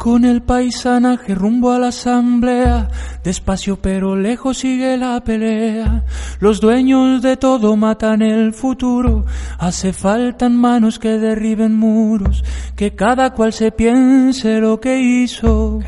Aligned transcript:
Con 0.00 0.24
el 0.24 0.40
paisanaje 0.40 1.34
rumbo 1.34 1.72
a 1.72 1.78
la 1.78 1.88
asamblea, 1.88 2.88
despacio 3.22 3.76
pero 3.82 4.16
lejos 4.16 4.56
sigue 4.56 4.96
la 4.96 5.22
pelea. 5.22 6.06
Los 6.38 6.58
dueños 6.58 7.20
de 7.20 7.36
todo 7.36 7.76
matan 7.76 8.22
el 8.22 8.54
futuro, 8.54 9.26
hace 9.58 9.92
faltan 9.92 10.56
manos 10.56 10.98
que 10.98 11.18
derriben 11.18 11.76
muros, 11.76 12.42
que 12.76 12.94
cada 12.94 13.34
cual 13.34 13.52
se 13.52 13.72
piense 13.72 14.58
lo 14.58 14.80
que 14.80 14.98
hizo. 14.98 15.80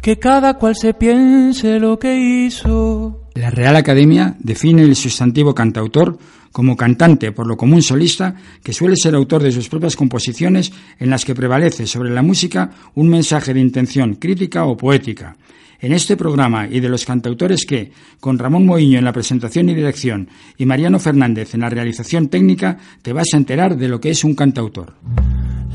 Que 0.00 0.16
cada 0.16 0.54
cual 0.54 0.76
se 0.76 0.94
piense 0.94 1.80
lo 1.80 1.98
que 1.98 2.16
hizo. 2.16 3.24
La 3.34 3.50
Real 3.50 3.74
Academia 3.74 4.36
define 4.38 4.82
el 4.82 4.94
sustantivo 4.94 5.56
cantautor 5.56 6.18
como 6.52 6.76
cantante, 6.76 7.32
por 7.32 7.46
lo 7.46 7.56
común 7.56 7.82
solista, 7.82 8.34
que 8.62 8.72
suele 8.72 8.96
ser 8.96 9.14
autor 9.14 9.42
de 9.42 9.52
sus 9.52 9.68
propias 9.68 9.96
composiciones 9.96 10.72
en 10.98 11.10
las 11.10 11.24
que 11.24 11.34
prevalece 11.34 11.86
sobre 11.86 12.10
la 12.10 12.22
música 12.22 12.70
un 12.94 13.08
mensaje 13.08 13.54
de 13.54 13.60
intención 13.60 14.14
crítica 14.14 14.64
o 14.64 14.76
poética. 14.76 15.36
En 15.80 15.92
este 15.92 16.16
programa 16.16 16.66
y 16.66 16.80
de 16.80 16.88
los 16.88 17.04
cantautores 17.04 17.64
que, 17.64 17.92
con 18.18 18.38
Ramón 18.38 18.66
Moiño 18.66 18.98
en 18.98 19.04
la 19.04 19.12
presentación 19.12 19.68
y 19.68 19.74
dirección 19.74 20.28
y 20.56 20.66
Mariano 20.66 20.98
Fernández 20.98 21.54
en 21.54 21.60
la 21.60 21.70
realización 21.70 22.28
técnica, 22.28 22.78
te 23.02 23.12
vas 23.12 23.28
a 23.32 23.36
enterar 23.36 23.76
de 23.76 23.88
lo 23.88 24.00
que 24.00 24.10
es 24.10 24.24
un 24.24 24.34
cantautor. 24.34 24.94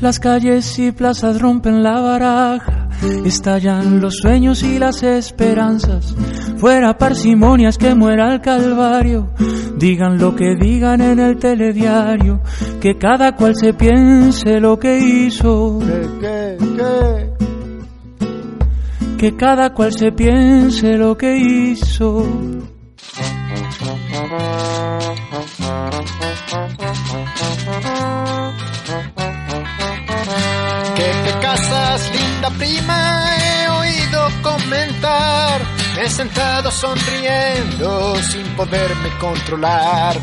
Las 0.00 0.18
calles 0.18 0.78
y 0.78 0.92
plazas 0.92 1.40
rompen 1.40 1.82
la 1.82 2.00
baraja, 2.00 2.88
estallan 3.24 4.00
los 4.00 4.16
sueños 4.18 4.62
y 4.62 4.78
las 4.78 5.02
esperanzas. 5.02 6.14
Fuera 6.58 6.98
parsimonias 6.98 7.78
que 7.78 7.94
muera 7.94 8.34
el 8.34 8.40
calvario, 8.40 9.30
digan 9.78 10.18
lo 10.18 10.34
que 10.34 10.56
digan 10.56 11.00
en 11.00 11.20
el 11.20 11.38
telediario, 11.38 12.40
que 12.80 12.98
cada 12.98 13.34
cual 13.34 13.54
se 13.56 13.72
piense 13.72 14.60
lo 14.60 14.78
que 14.78 14.98
hizo. 14.98 15.78
Que 19.16 19.36
cada 19.36 19.72
cual 19.72 19.92
se 19.92 20.12
piense 20.12 20.98
lo 20.98 21.16
que 21.16 21.36
hizo. 21.36 22.26
Prima, 32.58 33.36
he 33.36 33.68
oído 33.68 34.28
comentar. 34.42 35.60
he 36.00 36.08
sentado 36.08 36.70
sonriendo 36.70 38.16
sin 38.22 38.46
poderme 38.56 39.10
controlar. 39.18 40.16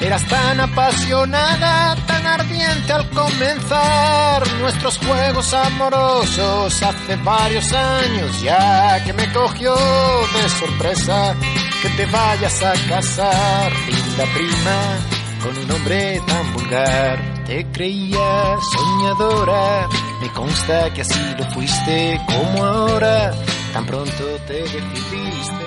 Eras 0.00 0.24
tan 0.26 0.58
apasionada, 0.58 1.94
tan 2.06 2.26
ardiente 2.26 2.92
al 2.92 3.08
comenzar 3.10 4.42
nuestros 4.58 4.98
juegos 4.98 5.54
amorosos 5.54 6.82
hace 6.82 7.16
varios 7.16 7.72
años 7.72 8.42
ya 8.42 9.02
que 9.04 9.12
me 9.12 9.32
cogió 9.32 9.74
de 9.74 10.48
sorpresa 10.48 11.36
que 11.82 11.88
te 11.90 12.06
vayas 12.06 12.62
a 12.64 12.72
casar, 12.88 13.72
linda 13.86 14.24
prima, 14.34 14.98
con 15.42 15.56
un 15.56 15.70
hombre 15.70 16.20
tan 16.26 16.52
vulgar. 16.52 17.31
Te 17.46 17.66
creía 17.72 18.56
soñadora, 18.60 19.88
me 20.20 20.28
consta 20.32 20.92
que 20.94 21.02
así 21.02 21.20
lo 21.38 21.44
fuiste 21.50 22.20
como 22.26 22.64
ahora, 22.64 23.32
tan 23.72 23.84
pronto 23.86 24.24
te 24.46 24.54
decidiste. 24.54 25.61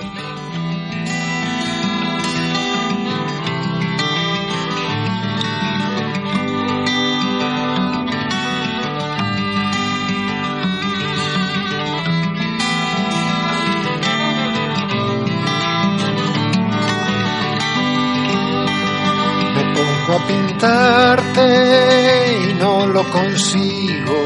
Lo 22.96 23.04
consigo. 23.10 24.18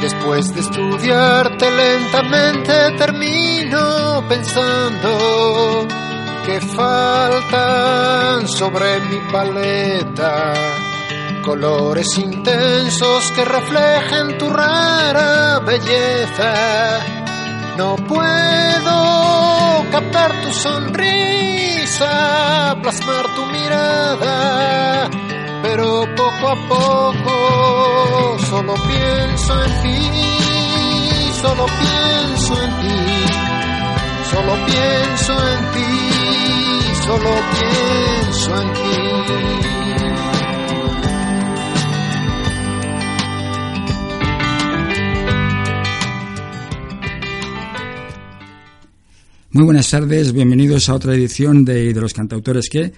Después 0.00 0.54
de 0.54 0.60
estudiarte 0.60 1.68
lentamente 1.68 2.92
termino 2.96 4.22
pensando 4.28 5.88
que 6.44 6.60
faltan 6.60 8.46
sobre 8.46 9.00
mi 9.08 9.18
paleta 9.32 10.52
colores 11.44 12.16
intensos 12.18 13.32
que 13.32 13.44
reflejen 13.44 14.38
tu 14.38 14.48
rara 14.48 15.58
belleza. 15.58 17.00
No 17.76 17.96
puedo 17.96 18.96
captar 19.90 20.40
tu 20.42 20.52
sonrisa, 20.52 22.12
plasmar 22.80 23.26
tu 23.34 23.44
mirada 23.46 25.10
pero 25.66 26.06
poco 26.14 26.48
a 26.48 26.56
poco 26.68 27.35
solo 28.38 28.74
pienso 28.74 29.64
en 29.64 29.82
ti, 29.82 29.98
solo 31.40 31.66
pienso 31.66 32.62
en 32.62 32.70
ti, 32.80 32.98
solo 34.30 34.52
pienso 34.66 35.32
en 35.32 35.62
ti, 35.72 35.90
solo 37.06 37.30
pienso 37.52 38.62
en 38.62 38.72
ti. 38.72 39.16
Muy 49.50 49.64
buenas 49.64 49.88
tardes, 49.90 50.32
bienvenidos 50.32 50.88
a 50.90 50.94
otra 50.94 51.14
edición 51.14 51.64
de, 51.64 51.94
de 51.94 52.00
los 52.00 52.12
cantautores 52.12 52.68
que 52.68 52.92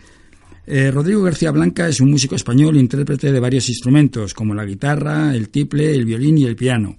eh, 0.70 0.90
Rodrigo 0.90 1.22
García 1.22 1.50
Blanca 1.50 1.88
es 1.88 2.00
un 2.00 2.10
músico 2.10 2.34
español 2.34 2.76
intérprete 2.76 3.32
de 3.32 3.40
varios 3.40 3.68
instrumentos, 3.70 4.34
como 4.34 4.54
la 4.54 4.66
guitarra, 4.66 5.34
el 5.34 5.48
tiple, 5.48 5.94
el 5.94 6.04
violín 6.04 6.36
y 6.36 6.44
el 6.44 6.56
piano. 6.56 6.94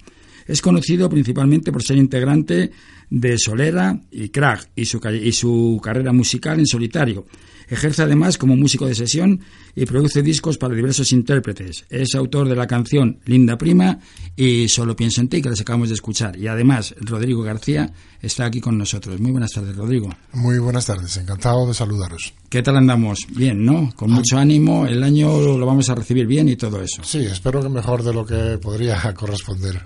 Es 0.47 0.61
conocido 0.61 1.07
principalmente 1.07 1.71
por 1.71 1.83
ser 1.83 1.97
integrante 1.97 2.71
de 3.11 3.37
Solera 3.37 4.01
y 4.11 4.85
su, 4.85 4.99
y 5.21 5.31
su 5.31 5.79
carrera 5.83 6.11
musical 6.11 6.57
en 6.57 6.65
solitario. 6.65 7.27
Ejerce 7.69 8.03
además 8.03 8.37
como 8.37 8.55
músico 8.55 8.87
de 8.87 8.95
sesión 8.95 9.41
y 9.75 9.85
produce 9.85 10.23
discos 10.23 10.57
para 10.57 10.73
diversos 10.75 11.11
intérpretes. 11.11 11.85
Es 11.89 12.15
autor 12.15 12.49
de 12.49 12.55
la 12.55 12.67
canción 12.67 13.19
Linda 13.25 13.57
Prima 13.57 13.99
y 14.35 14.67
Solo 14.67 14.95
pienso 14.95 15.21
en 15.21 15.29
ti, 15.29 15.41
que 15.41 15.49
les 15.49 15.61
acabamos 15.61 15.89
de 15.89 15.95
escuchar. 15.95 16.37
Y 16.37 16.47
además, 16.47 16.95
Rodrigo 17.01 17.43
García 17.43 17.91
está 18.21 18.45
aquí 18.45 18.59
con 18.59 18.77
nosotros. 18.77 19.19
Muy 19.19 19.31
buenas 19.31 19.51
tardes, 19.51 19.75
Rodrigo. 19.75 20.09
Muy 20.33 20.57
buenas 20.59 20.85
tardes, 20.85 21.15
encantado 21.17 21.67
de 21.67 21.73
saludaros. 21.73 22.33
¿Qué 22.49 22.63
tal 22.63 22.77
andamos? 22.77 23.27
Bien, 23.29 23.63
¿no? 23.63 23.93
Con 23.95 24.11
mucho 24.11 24.37
ánimo, 24.37 24.87
el 24.87 25.03
año 25.03 25.57
lo 25.57 25.65
vamos 25.65 25.89
a 25.89 25.95
recibir 25.95 26.25
bien 26.25 26.49
y 26.49 26.55
todo 26.55 26.81
eso. 26.81 27.03
Sí, 27.03 27.19
espero 27.19 27.61
que 27.61 27.69
mejor 27.69 28.03
de 28.03 28.13
lo 28.13 28.25
que 28.25 28.57
podría 28.57 29.13
corresponder. 29.13 29.81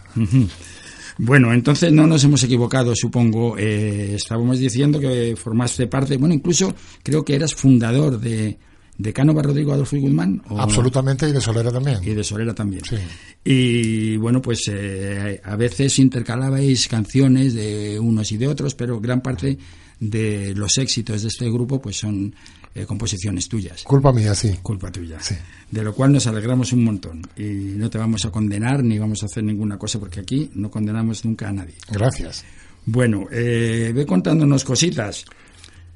Bueno, 1.18 1.54
entonces 1.54 1.92
no 1.92 2.08
nos 2.08 2.24
hemos 2.24 2.44
equivocado, 2.44 2.96
supongo. 2.96 3.58
Eh, 3.58 4.16
estábamos 4.16 4.60
diciendo 4.60 5.00
que 5.00 5.36
formaste 5.36 5.88
parte, 5.88 6.18
bueno, 6.18 6.34
incluso 6.34 6.74
creo 7.04 7.24
que 7.24 7.36
eras 7.36 7.54
fundador 7.54 8.20
de, 8.20 8.58
de 8.98 9.14
Cánova 9.14 9.42
Rodrigo 9.42 9.74
Adolfo 9.74 9.96
y 9.96 10.02
Guzmán. 10.02 10.42
Absolutamente, 10.50 11.30
y 11.30 11.32
de 11.32 11.42
Solera 11.42 11.72
también. 11.72 12.00
Y 12.04 12.14
de 12.14 12.24
Solera 12.24 12.54
también. 12.54 12.84
Sí. 12.86 12.98
Y 13.44 14.18
bueno, 14.18 14.42
pues 14.42 14.62
eh, 14.72 15.42
a 15.44 15.56
veces 15.56 16.00
intercalabais 16.00 16.88
canciones 16.88 17.54
de 17.54 18.00
unos 18.00 18.32
y 18.32 18.38
de 18.38 18.48
otros, 18.48 18.76
pero 18.76 19.00
gran 19.00 19.22
parte 19.22 19.58
de 20.00 20.54
los 20.56 20.78
éxitos 20.78 21.22
de 21.22 21.28
este 21.30 21.50
grupo 21.50 21.82
pues 21.82 21.98
son 21.98 22.36
eh, 22.76 22.86
composiciones 22.86 23.48
tuyas. 23.48 23.84
Culpa 23.84 24.12
mía, 24.12 24.34
sí. 24.34 24.58
Culpa 24.62 24.92
tuya. 24.92 25.20
Sí. 25.22 25.36
De 25.70 25.84
lo 25.84 25.94
cual 25.94 26.12
nos 26.12 26.26
alegramos 26.26 26.74
un 26.74 26.84
montón. 26.84 27.22
Y 27.38 27.76
no 27.78 27.90
te 27.90 28.00
vamos 28.00 28.26
a 28.26 28.32
condenar 28.32 28.84
ni 28.84 28.98
vamos 28.98 29.22
a 29.24 29.28
hacer 29.28 29.44
ninguna 29.44 29.78
cosa 29.78 30.00
porque 30.00 30.20
aquí 30.20 30.50
no 30.56 30.72
condenamos 30.72 31.24
nunca 31.24 31.50
a 31.50 31.52
nadie. 31.52 31.76
Gracias. 31.92 32.44
Bueno, 32.86 33.28
eh, 33.32 33.92
ve 33.94 34.06
contándonos 34.06 34.64
cositas. 34.64 35.26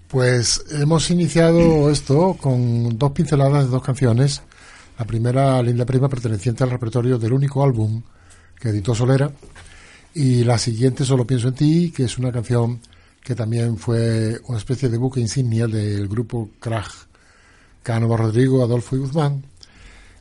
Pues 0.07 0.66
hemos 0.72 1.10
iniciado 1.10 1.90
esto 1.92 2.38
con 2.40 2.98
dos 2.98 3.12
pinceladas 3.12 3.66
de 3.66 3.72
dos 3.72 3.84
canciones. 3.84 4.44
La 5.00 5.06
primera, 5.06 5.62
Linda 5.63 5.86
Prima, 5.86 6.10
perteneciente 6.10 6.63
al 6.63 6.69
repertorio 6.69 7.18
del 7.18 7.34
único 7.34 7.63
álbum 7.63 8.01
que 8.60 8.69
editó 8.69 8.94
Solera. 8.94 9.31
Y 10.13 10.44
la 10.44 10.57
siguiente, 10.57 11.06
Solo 11.06 11.25
pienso 11.25 11.50
en 11.50 11.54
ti, 11.56 11.94
que 11.96 12.04
es 12.04 12.18
una 12.18 12.31
canción 12.31 12.80
que 13.27 13.35
también 13.35 13.77
fue 13.77 14.39
una 14.47 14.57
especie 14.57 14.88
de 14.88 14.97
buque 14.97 15.19
insignia 15.19 15.68
del 15.68 16.07
grupo 16.07 16.50
Krag, 16.62 16.88
Cánova 17.83 18.15
Rodrigo, 18.15 18.63
Adolfo 18.63 18.95
y 18.95 19.00
Guzmán. 19.00 19.44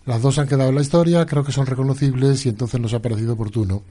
Las 0.06 0.20
dos 0.22 0.40
han 0.40 0.48
quedado 0.48 0.70
en 0.70 0.74
la 0.74 0.80
historia, 0.80 1.24
creo 1.24 1.44
que 1.44 1.52
son 1.52 1.66
reconocibles 1.66 2.44
y 2.46 2.48
entonces 2.48 2.80
nos 2.80 2.94
ha 2.94 3.00
parecido 3.00 3.34
oportuno 3.34 3.84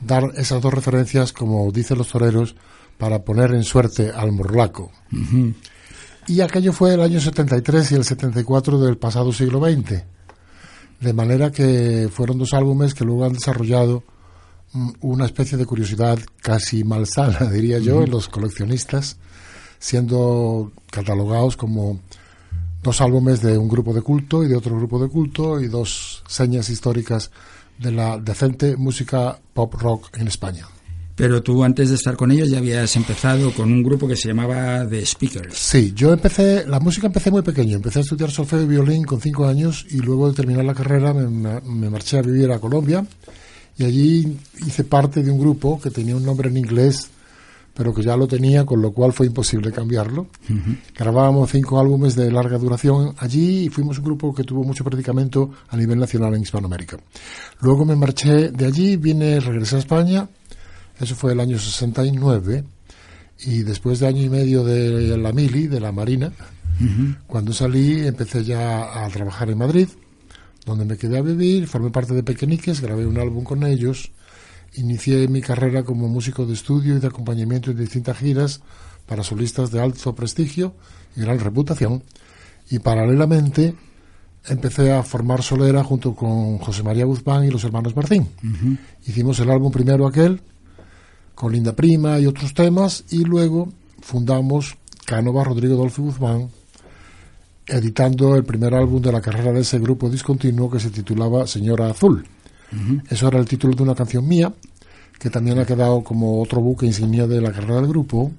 dar 0.00 0.30
esas 0.36 0.62
dos 0.62 0.72
referencias, 0.72 1.32
como 1.32 1.68
dicen 1.72 1.98
los 1.98 2.10
toreros, 2.10 2.54
para 2.96 3.24
poner 3.24 3.52
en 3.54 3.64
suerte 3.64 4.12
al 4.14 4.30
morlaco. 4.30 4.92
Y 6.28 6.40
aquello 6.40 6.72
fue 6.72 6.94
el 6.94 7.00
año 7.00 7.20
73 7.20 7.90
y 7.90 7.94
el 7.96 8.04
74 8.04 8.78
del 8.78 8.98
pasado 8.98 9.32
siglo 9.32 9.58
XX. 9.58 10.04
De 11.00 11.12
manera 11.12 11.50
que 11.50 12.08
fueron 12.08 12.38
dos 12.38 12.54
álbumes 12.54 12.94
que 12.94 13.04
luego 13.04 13.24
han 13.24 13.32
desarrollado 13.32 14.04
una 15.00 15.26
especie 15.26 15.56
de 15.56 15.66
curiosidad 15.66 16.18
casi 16.40 16.84
malsana, 16.84 17.46
diría 17.52 17.78
yo, 17.78 18.02
en 18.02 18.10
los 18.10 18.28
coleccionistas, 18.28 19.16
siendo 19.78 20.72
catalogados 20.90 21.56
como 21.56 22.00
dos 22.82 23.00
álbumes 23.00 23.40
de 23.40 23.56
un 23.56 23.68
grupo 23.68 23.94
de 23.94 24.02
culto 24.02 24.44
y 24.44 24.48
de 24.48 24.56
otro 24.56 24.76
grupo 24.76 25.02
de 25.02 25.08
culto 25.08 25.60
y 25.60 25.68
dos 25.68 26.22
señas 26.28 26.68
históricas 26.68 27.30
de 27.78 27.92
la 27.92 28.18
decente 28.18 28.76
música 28.76 29.38
pop 29.52 29.74
rock 29.74 30.16
en 30.18 30.28
España. 30.28 30.66
Pero 31.16 31.42
tú 31.42 31.62
antes 31.62 31.90
de 31.90 31.94
estar 31.94 32.16
con 32.16 32.32
ellos 32.32 32.50
ya 32.50 32.58
habías 32.58 32.94
empezado 32.96 33.52
con 33.52 33.72
un 33.72 33.84
grupo 33.84 34.08
que 34.08 34.16
se 34.16 34.28
llamaba 34.28 34.86
The 34.88 35.06
Speakers. 35.06 35.56
Sí, 35.56 35.92
yo 35.94 36.12
empecé, 36.12 36.66
la 36.66 36.80
música 36.80 37.06
empecé 37.06 37.30
muy 37.30 37.42
pequeño, 37.42 37.76
empecé 37.76 38.00
a 38.00 38.02
estudiar 38.02 38.32
solfeo 38.32 38.62
y 38.62 38.66
violín 38.66 39.04
con 39.04 39.20
cinco 39.20 39.46
años 39.46 39.86
y 39.90 39.98
luego 39.98 40.28
de 40.28 40.34
terminar 40.34 40.64
la 40.64 40.74
carrera 40.74 41.14
me, 41.14 41.60
me 41.60 41.88
marché 41.88 42.18
a 42.18 42.22
vivir 42.22 42.50
a 42.50 42.58
Colombia 42.58 43.06
y 43.76 43.84
allí 43.84 44.38
hice 44.66 44.84
parte 44.84 45.22
de 45.22 45.30
un 45.30 45.38
grupo 45.38 45.80
que 45.80 45.90
tenía 45.90 46.16
un 46.16 46.24
nombre 46.24 46.48
en 46.48 46.56
inglés 46.56 47.10
pero 47.74 47.92
que 47.92 48.02
ya 48.02 48.16
lo 48.16 48.28
tenía, 48.28 48.64
con 48.64 48.80
lo 48.80 48.92
cual 48.92 49.12
fue 49.12 49.26
imposible 49.26 49.72
cambiarlo. 49.72 50.28
Grabábamos 50.96 51.50
cinco 51.50 51.80
álbumes 51.80 52.14
de 52.14 52.30
larga 52.30 52.56
duración 52.56 53.14
allí 53.18 53.64
y 53.64 53.68
fuimos 53.68 53.98
un 53.98 54.04
grupo 54.04 54.32
que 54.32 54.44
tuvo 54.44 54.62
mucho 54.62 54.84
predicamento 54.84 55.50
a 55.68 55.76
nivel 55.76 55.98
nacional 55.98 56.34
en 56.34 56.42
Hispanoamérica. 56.42 56.98
Luego 57.60 57.84
me 57.84 57.96
marché 57.96 58.52
de 58.52 58.66
allí, 58.66 58.96
vine, 58.96 59.40
regresé 59.40 59.76
a 59.76 59.80
España, 59.80 60.28
eso 61.00 61.16
fue 61.16 61.32
el 61.32 61.40
año 61.40 61.58
69, 61.58 62.64
y 63.46 63.64
después 63.64 63.98
de 63.98 64.06
año 64.06 64.22
y 64.22 64.28
medio 64.28 64.62
de 64.62 65.16
la 65.18 65.32
mili, 65.32 65.66
de 65.66 65.80
la 65.80 65.90
Marina, 65.90 66.32
cuando 67.26 67.52
salí 67.52 68.06
empecé 68.06 68.44
ya 68.44 69.04
a 69.04 69.08
trabajar 69.08 69.50
en 69.50 69.58
Madrid, 69.58 69.88
donde 70.64 70.84
me 70.84 70.96
quedé 70.96 71.18
a 71.18 71.22
vivir, 71.22 71.66
formé 71.66 71.90
parte 71.90 72.14
de 72.14 72.22
Pequeñiques, 72.22 72.80
grabé 72.80 73.06
un 73.06 73.18
álbum 73.18 73.44
con 73.44 73.64
ellos, 73.64 74.10
Inicié 74.76 75.28
mi 75.28 75.40
carrera 75.40 75.84
como 75.84 76.08
músico 76.08 76.46
de 76.46 76.54
estudio 76.54 76.96
y 76.96 77.00
de 77.00 77.06
acompañamiento 77.06 77.70
en 77.70 77.78
distintas 77.78 78.18
giras 78.18 78.60
para 79.06 79.22
solistas 79.22 79.70
de 79.70 79.80
alto 79.80 80.14
prestigio 80.16 80.74
y 81.16 81.20
gran 81.20 81.38
reputación. 81.38 82.02
Y 82.70 82.80
paralelamente 82.80 83.76
empecé 84.46 84.92
a 84.92 85.04
formar 85.04 85.42
Solera 85.42 85.84
junto 85.84 86.16
con 86.16 86.58
José 86.58 86.82
María 86.82 87.04
Guzmán 87.04 87.44
y 87.44 87.50
los 87.50 87.62
hermanos 87.62 87.94
Martín. 87.94 88.28
Hicimos 89.06 89.38
el 89.38 89.50
álbum 89.50 89.70
primero 89.70 90.08
aquel, 90.08 90.40
con 91.36 91.52
Linda 91.52 91.76
Prima 91.76 92.18
y 92.18 92.26
otros 92.26 92.52
temas, 92.52 93.04
y 93.10 93.24
luego 93.24 93.68
fundamos 94.00 94.76
Canova 95.06 95.44
Rodrigo 95.44 95.76
Dolfi 95.76 96.02
Guzmán, 96.02 96.48
editando 97.66 98.36
el 98.36 98.44
primer 98.44 98.74
álbum 98.74 99.00
de 99.00 99.12
la 99.12 99.20
carrera 99.20 99.52
de 99.52 99.60
ese 99.60 99.78
grupo 99.78 100.10
discontinuo 100.10 100.70
que 100.70 100.80
se 100.80 100.90
titulaba 100.90 101.46
Señora 101.46 101.90
Azul. 101.90 102.24
Eso 103.08 103.28
era 103.28 103.38
el 103.38 103.44
título 103.44 103.74
de 103.74 103.84
una 103.84 103.94
canción 103.94 104.26
mía, 104.26 104.52
que 105.18 105.30
también 105.30 105.58
ha 105.60 105.64
quedado 105.64 106.02
como 106.02 106.42
otro 106.42 106.60
buque 106.60 106.86
insignia 106.86 107.26
de 107.26 107.40
la 107.40 107.52
carrera 107.52 107.76
del 107.76 107.86
grupo, 107.86 108.32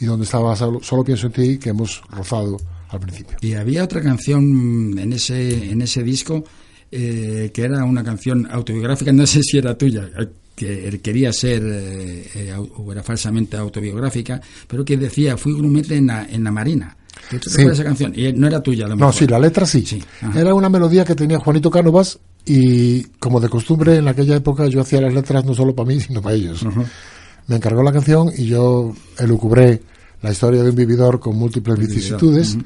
y 0.00 0.04
donde 0.04 0.24
estaba 0.24 0.54
Solo, 0.54 1.04
pienso 1.04 1.28
en 1.28 1.32
ti, 1.32 1.58
que 1.58 1.70
hemos 1.70 2.02
rozado 2.10 2.58
al 2.88 3.00
principio. 3.00 3.36
Y 3.40 3.54
había 3.54 3.84
otra 3.84 4.02
canción 4.02 4.98
en 4.98 5.12
ese, 5.12 5.70
en 5.70 5.80
ese 5.80 6.02
disco 6.02 6.44
eh, 6.92 7.50
que 7.54 7.62
era 7.62 7.84
una 7.84 8.02
canción 8.02 8.48
autobiográfica, 8.50 9.12
no 9.14 9.26
sé 9.26 9.42
si 9.42 9.58
era 9.58 9.76
tuya, 9.78 10.10
eh, 10.18 10.28
que 10.54 11.00
quería 11.00 11.32
ser 11.32 11.62
eh, 11.64 12.52
o 12.76 12.92
era 12.92 13.02
falsamente 13.02 13.56
autobiográfica, 13.56 14.40
pero 14.66 14.84
que 14.84 14.96
decía, 14.96 15.36
fui 15.36 15.54
grumete 15.54 15.96
en 15.96 16.08
la, 16.08 16.26
en 16.28 16.44
la 16.44 16.50
Marina. 16.50 16.96
¿Te 17.28 17.38
sí. 17.48 17.62
esa 17.62 17.84
canción? 17.84 18.12
Y 18.14 18.32
no 18.32 18.46
era 18.46 18.62
tuya, 18.62 18.88
No, 18.88 19.12
sí, 19.12 19.26
la 19.26 19.38
letra 19.38 19.66
sí. 19.66 19.84
sí. 19.84 20.02
Era 20.34 20.54
una 20.54 20.68
melodía 20.68 21.04
que 21.04 21.14
tenía 21.14 21.38
Juanito 21.38 21.70
Cánovas 21.70 22.18
y 22.44 23.02
como 23.18 23.40
de 23.40 23.48
costumbre, 23.48 23.96
en 23.96 24.08
aquella 24.08 24.36
época 24.36 24.66
yo 24.66 24.80
hacía 24.80 25.00
las 25.00 25.12
letras 25.14 25.44
no 25.44 25.54
solo 25.54 25.74
para 25.74 25.88
mí, 25.88 26.00
sino 26.00 26.22
para 26.22 26.34
ellos. 26.34 26.64
Me 27.46 27.56
encargó 27.56 27.82
la 27.82 27.92
canción 27.92 28.30
y 28.36 28.46
yo 28.46 28.94
elucubré 29.18 29.82
la 30.22 30.30
historia 30.30 30.62
de 30.62 30.70
un 30.70 30.76
vividor 30.76 31.18
con 31.20 31.36
múltiples 31.36 31.78
vicisitudes, 31.78 32.56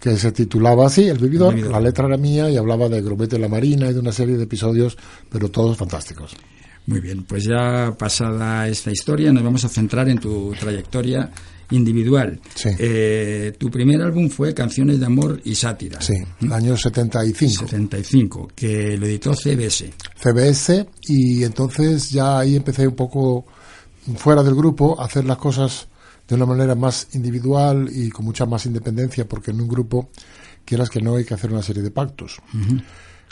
que 0.00 0.16
se 0.16 0.30
titulaba 0.32 0.86
así, 0.86 1.08
El 1.08 1.18
vividor. 1.18 1.58
La 1.58 1.80
letra 1.80 2.06
era 2.06 2.16
mía 2.16 2.50
y 2.50 2.56
hablaba 2.56 2.88
de 2.88 3.02
Grumete 3.02 3.36
en 3.36 3.42
la 3.42 3.48
Marina 3.48 3.90
y 3.90 3.94
de 3.94 4.00
una 4.00 4.12
serie 4.12 4.36
de 4.36 4.44
episodios, 4.44 4.96
pero 5.30 5.50
todos 5.50 5.76
fantásticos. 5.76 6.36
Muy 6.86 7.00
bien, 7.00 7.24
pues 7.24 7.44
ya 7.44 7.94
pasada 7.98 8.66
esta 8.66 8.90
historia, 8.90 9.30
nos 9.32 9.42
vamos 9.42 9.64
a 9.64 9.68
centrar 9.68 10.08
en 10.08 10.18
tu 10.18 10.54
trayectoria 10.58 11.30
individual. 11.70 12.40
Eh, 12.78 13.52
tu 13.58 13.70
primer 13.70 14.00
álbum 14.02 14.28
fue 14.28 14.54
Canciones 14.54 14.98
de 15.00 15.06
Amor 15.06 15.40
y 15.44 15.54
Sátira. 15.54 16.00
Sí, 16.00 16.14
el 16.40 16.52
año 16.52 16.76
75. 16.76 17.66
75, 17.66 18.48
que 18.54 18.96
lo 18.96 19.06
editó 19.06 19.34
CBS. 19.34 19.92
CBS, 20.16 20.86
y 21.02 21.44
entonces 21.44 22.10
ya 22.10 22.38
ahí 22.38 22.56
empecé 22.56 22.86
un 22.86 22.96
poco 22.96 23.44
fuera 24.16 24.42
del 24.42 24.54
grupo 24.54 25.00
a 25.00 25.04
hacer 25.04 25.24
las 25.24 25.38
cosas 25.38 25.88
de 26.26 26.34
una 26.34 26.46
manera 26.46 26.74
más 26.74 27.08
individual 27.14 27.88
y 27.90 28.10
con 28.10 28.26
mucha 28.26 28.46
más 28.46 28.66
independencia, 28.66 29.26
porque 29.26 29.50
en 29.50 29.60
un 29.60 29.68
grupo, 29.68 30.10
quieras 30.64 30.90
que 30.90 31.00
no, 31.00 31.16
hay 31.16 31.24
que 31.24 31.34
hacer 31.34 31.50
una 31.50 31.62
serie 31.62 31.82
de 31.82 31.90
pactos. 31.90 32.40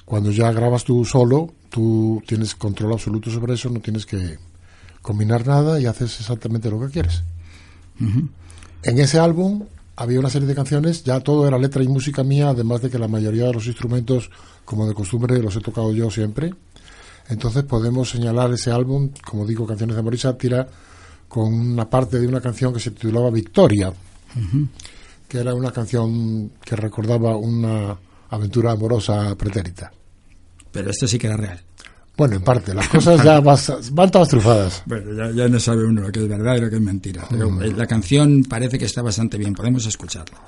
Cuando 0.05 0.31
ya 0.31 0.51
grabas 0.53 0.85
tú 0.85 1.05
solo, 1.05 1.53
tú 1.69 2.23
tienes 2.27 2.55
control 2.55 2.93
absoluto 2.93 3.31
sobre 3.31 3.55
eso, 3.55 3.69
no 3.69 3.81
tienes 3.81 4.07
que 4.07 4.39
combinar 5.03 5.47
nada 5.47 5.79
y 5.81 5.87
haces 5.87 6.21
exactamente 6.21 6.71
lo 6.71 6.81
que 6.81 6.89
quieres. 6.89 7.23
En 7.99 8.99
ese 8.99 9.19
álbum 9.19 9.65
había 9.97 10.21
una 10.21 10.31
serie 10.31 10.47
de 10.47 10.55
canciones, 10.55 11.05
ya 11.05 11.21
todo 11.21 11.49
era 11.49 11.59
letra 11.59 11.83
y 11.83 11.89
música 11.89 12.23
mía, 12.23 12.51
además 12.51 12.83
de 12.83 12.91
que 12.91 12.99
la 12.99 13.09
mayoría 13.09 13.47
de 13.47 13.55
los 13.55 13.67
instrumentos, 13.67 14.31
como 14.65 14.87
de 14.87 14.95
costumbre, 14.95 15.43
los 15.43 15.57
he 15.57 15.61
tocado 15.61 15.93
yo 15.93 16.11
siempre. 16.11 16.55
Entonces 17.29 17.65
podemos 17.65 18.11
señalar 18.11 18.53
ese 18.53 18.71
álbum, 18.71 19.11
como 19.25 19.47
digo, 19.47 19.67
Canciones 19.67 19.97
de 19.97 20.01
Amor 20.01 20.15
y 20.15 20.19
Sátira, 20.19 20.69
con 21.29 21.53
una 21.53 21.89
parte 21.89 22.21
de 22.21 22.27
una 22.27 22.41
canción 22.41 22.73
que 22.73 22.81
se 22.81 22.91
titulaba 22.93 23.31
Victoria, 23.31 23.93
que 25.27 25.39
era 25.39 25.55
una 25.55 25.73
canción 25.73 26.53
que 26.65 26.77
recordaba 26.77 27.37
una 27.37 27.97
aventura 28.31 28.73
amorosa 28.73 29.35
pretérita. 29.37 29.93
Pero 30.71 30.91
esto 30.91 31.09
sí 31.09 31.19
que 31.19 31.27
era 31.27 31.37
real. 31.37 31.61
Bueno, 32.17 32.37
en 32.37 32.43
parte, 32.43 32.73
las 32.73 32.89
cosas 32.93 33.23
ya 33.23 33.41
van 33.41 34.11
todas 34.11 34.29
trufadas. 34.29 34.83
Bueno, 34.87 35.33
ya, 35.33 35.49
no 35.49 35.61
sabe 35.61 35.85
uno 35.85 36.03
lo 36.03 36.13
que 36.13 36.21
es 36.21 36.29
verdad 36.29 36.57
y 36.57 36.61
lo 36.61 36.71
que 36.71 36.77
es 36.77 36.83
mentira. 36.83 37.27
Pero 37.29 37.51
mm. 37.51 37.77
la 37.77 37.87
canción 37.87 38.45
parece 38.49 38.79
que 38.79 38.87
está 38.87 39.03
bastante 39.03 39.37
bien, 39.37 39.55
podemos 39.55 39.85
escucharla. 39.87 40.39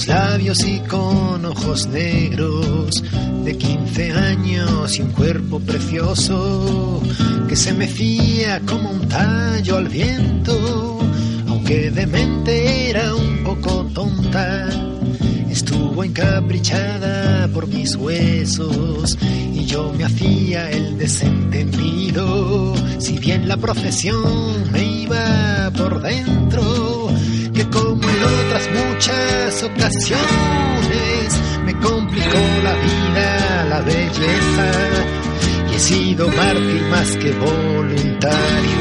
Lindos 0.00 0.06
labios 0.06 0.64
y 0.66 0.78
con 0.80 1.44
ojos 1.44 1.86
negros, 1.88 3.02
de 3.44 3.56
15 3.56 4.12
años 4.12 4.98
y 4.98 5.02
un 5.02 5.10
cuerpo 5.12 5.60
precioso, 5.60 7.02
que 7.48 7.56
se 7.56 7.72
mecía 7.72 8.60
como 8.60 8.90
un 8.90 9.08
tallo 9.08 9.76
al 9.76 9.88
viento, 9.88 10.98
aunque 11.48 11.90
de 11.90 12.06
mente 12.06 12.90
era 12.90 13.14
un 13.14 13.42
poco 13.44 13.86
tonta. 13.92 14.68
Estuvo 15.50 16.04
encaprichada 16.04 17.48
por 17.48 17.66
mis 17.66 17.96
huesos 17.96 19.18
y 19.52 19.64
yo 19.64 19.92
me 19.96 20.04
hacía 20.04 20.70
el 20.70 20.96
desentendido, 20.96 22.74
si 22.98 23.18
bien 23.18 23.48
la 23.48 23.56
profesión 23.56 24.70
me 24.72 24.84
iba 25.02 25.70
por 25.76 26.00
dentro 26.00 27.09
en 28.20 28.46
otras 28.46 28.68
muchas 28.72 29.62
ocasiones 29.62 31.40
me 31.64 31.74
complicó 31.74 32.38
la 32.62 32.74
vida, 32.74 33.66
la 33.68 33.80
belleza 33.80 34.72
y 35.70 35.74
he 35.74 35.78
sido 35.78 36.28
mártir 36.28 36.82
más 36.90 37.16
que 37.16 37.32
voluntario 37.32 38.80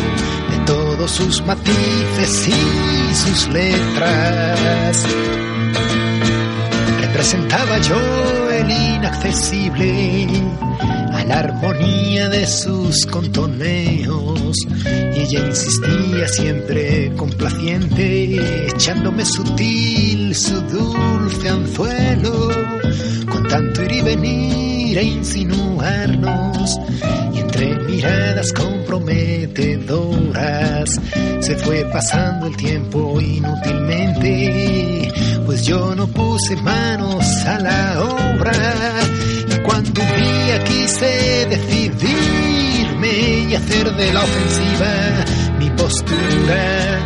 de 0.50 0.58
todos 0.65 1.12
sus 1.12 1.41
matices 1.46 2.48
y 2.48 3.15
sus 3.15 3.48
letras. 3.50 5.05
Representaba 7.01 7.77
yo 7.79 8.50
el 8.51 8.69
inaccesible 8.69 10.27
a 11.19 11.23
la 11.25 11.39
armonía 11.39 12.29
de 12.29 12.47
sus 12.47 13.05
contoneos 13.05 14.57
y 14.65 15.19
ella 15.19 15.47
insistía 15.47 16.27
siempre 16.27 17.13
complaciente 17.15 18.67
echándome 18.67 19.25
sutil 19.25 20.33
su 20.33 20.59
dulce 20.61 21.49
anzuelo 21.49 22.49
con 23.29 23.47
tanto 23.47 23.83
ir 23.83 23.91
y 23.91 24.01
venir 24.01 24.97
e 24.97 25.03
insinuarnos 25.03 26.79
y 27.33 27.39
entre 27.39 27.75
miradas 27.79 28.53
comprometedoras. 28.53 30.99
Se 31.41 31.57
fue 31.57 31.83
pasando 31.91 32.47
el 32.47 32.55
tiempo 32.55 33.19
inútilmente, 33.21 35.11
pues 35.45 35.65
yo 35.65 35.93
no 35.95 36.07
puse 36.07 36.55
manos 36.57 37.25
a 37.45 37.59
la 37.59 38.01
obra. 38.01 38.53
Y 39.49 39.55
cuando 39.61 40.01
día 40.50 40.63
quise 40.63 41.46
decidirme 41.48 43.18
y 43.50 43.56
hacer 43.56 43.96
de 43.96 44.13
la 44.13 44.24
ofensiva 44.24 45.25
mi 45.60 45.70
postura, 45.72 47.00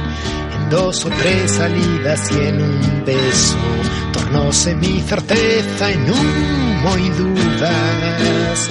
en 0.56 0.70
dos 0.70 1.06
o 1.06 1.10
tres 1.10 1.52
salidas 1.52 2.32
y 2.32 2.36
en 2.36 2.62
un 2.62 3.06
beso, 3.06 3.58
tornóse 4.14 4.76
mi 4.76 5.02
certeza 5.02 5.92
en 5.92 6.04
humo 6.10 6.98
y 6.98 7.10
dudas. 7.10 8.70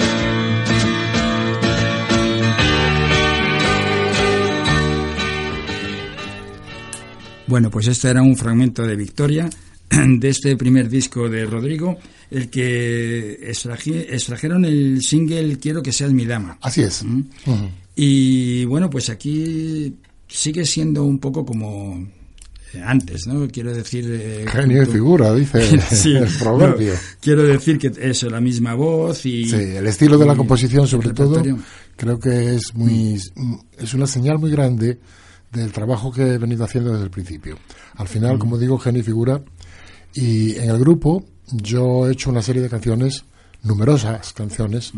Bueno, 7.45 7.69
pues 7.69 7.87
este 7.87 8.09
era 8.09 8.23
un 8.23 8.35
fragmento 8.35 8.87
de 8.87 8.95
Victoria 8.95 9.49
de 10.19 10.29
este 10.29 10.55
primer 10.57 10.89
disco 10.89 11.29
de 11.29 11.45
Rodrigo, 11.45 11.97
el 12.31 12.49
que 12.49 13.39
extrajeron 13.43 14.65
el 14.65 15.01
single 15.01 15.57
Quiero 15.57 15.81
que 15.81 15.91
seas 15.91 16.11
mi 16.11 16.25
dama. 16.25 16.57
Así 16.61 16.81
es. 16.81 17.03
¿Mm? 17.03 17.21
Y 17.95 18.65
bueno, 18.65 18.89
pues 18.89 19.09
aquí 19.09 19.93
sigue 20.27 20.65
siendo 20.65 21.03
un 21.03 21.19
poco 21.19 21.45
como 21.45 22.07
antes, 22.83 23.27
¿no? 23.27 23.47
Quiero 23.47 23.73
decir... 23.73 24.05
Eh, 24.09 24.45
Genio 24.47 24.79
de 24.79 24.85
figura, 24.87 25.33
dice 25.33 25.59
el 26.17 26.27
proverbio. 26.39 26.93
quiero 27.21 27.43
decir 27.43 27.77
que 27.77 27.91
es 27.99 28.23
la 28.23 28.41
misma 28.41 28.73
voz 28.73 29.25
y... 29.25 29.45
Sí, 29.47 29.55
el 29.55 29.85
estilo 29.85 30.17
de 30.17 30.25
la 30.25 30.35
composición 30.35 30.87
sobre 30.87 31.13
todo 31.13 31.41
creo 31.95 32.19
que 32.19 32.55
es 32.55 32.73
muy... 32.73 33.21
es 33.77 33.93
una 33.93 34.07
señal 34.07 34.39
muy 34.39 34.49
grande 34.49 34.97
del 35.51 35.71
trabajo 35.71 36.11
que 36.11 36.33
he 36.33 36.37
venido 36.37 36.65
haciendo 36.65 36.91
desde 36.91 37.05
el 37.05 37.11
principio. 37.11 37.57
Al 37.95 38.07
final, 38.07 38.39
como 38.39 38.57
digo, 38.57 38.79
genio 38.79 39.01
y 39.01 39.05
figura. 39.05 39.41
Y 40.13 40.55
en 40.57 40.69
el 40.69 40.79
grupo 40.79 41.23
yo 41.51 42.07
he 42.07 42.13
hecho 42.13 42.29
una 42.29 42.41
serie 42.41 42.61
de 42.61 42.69
canciones, 42.69 43.25
numerosas 43.63 44.33
canciones, 44.33 44.93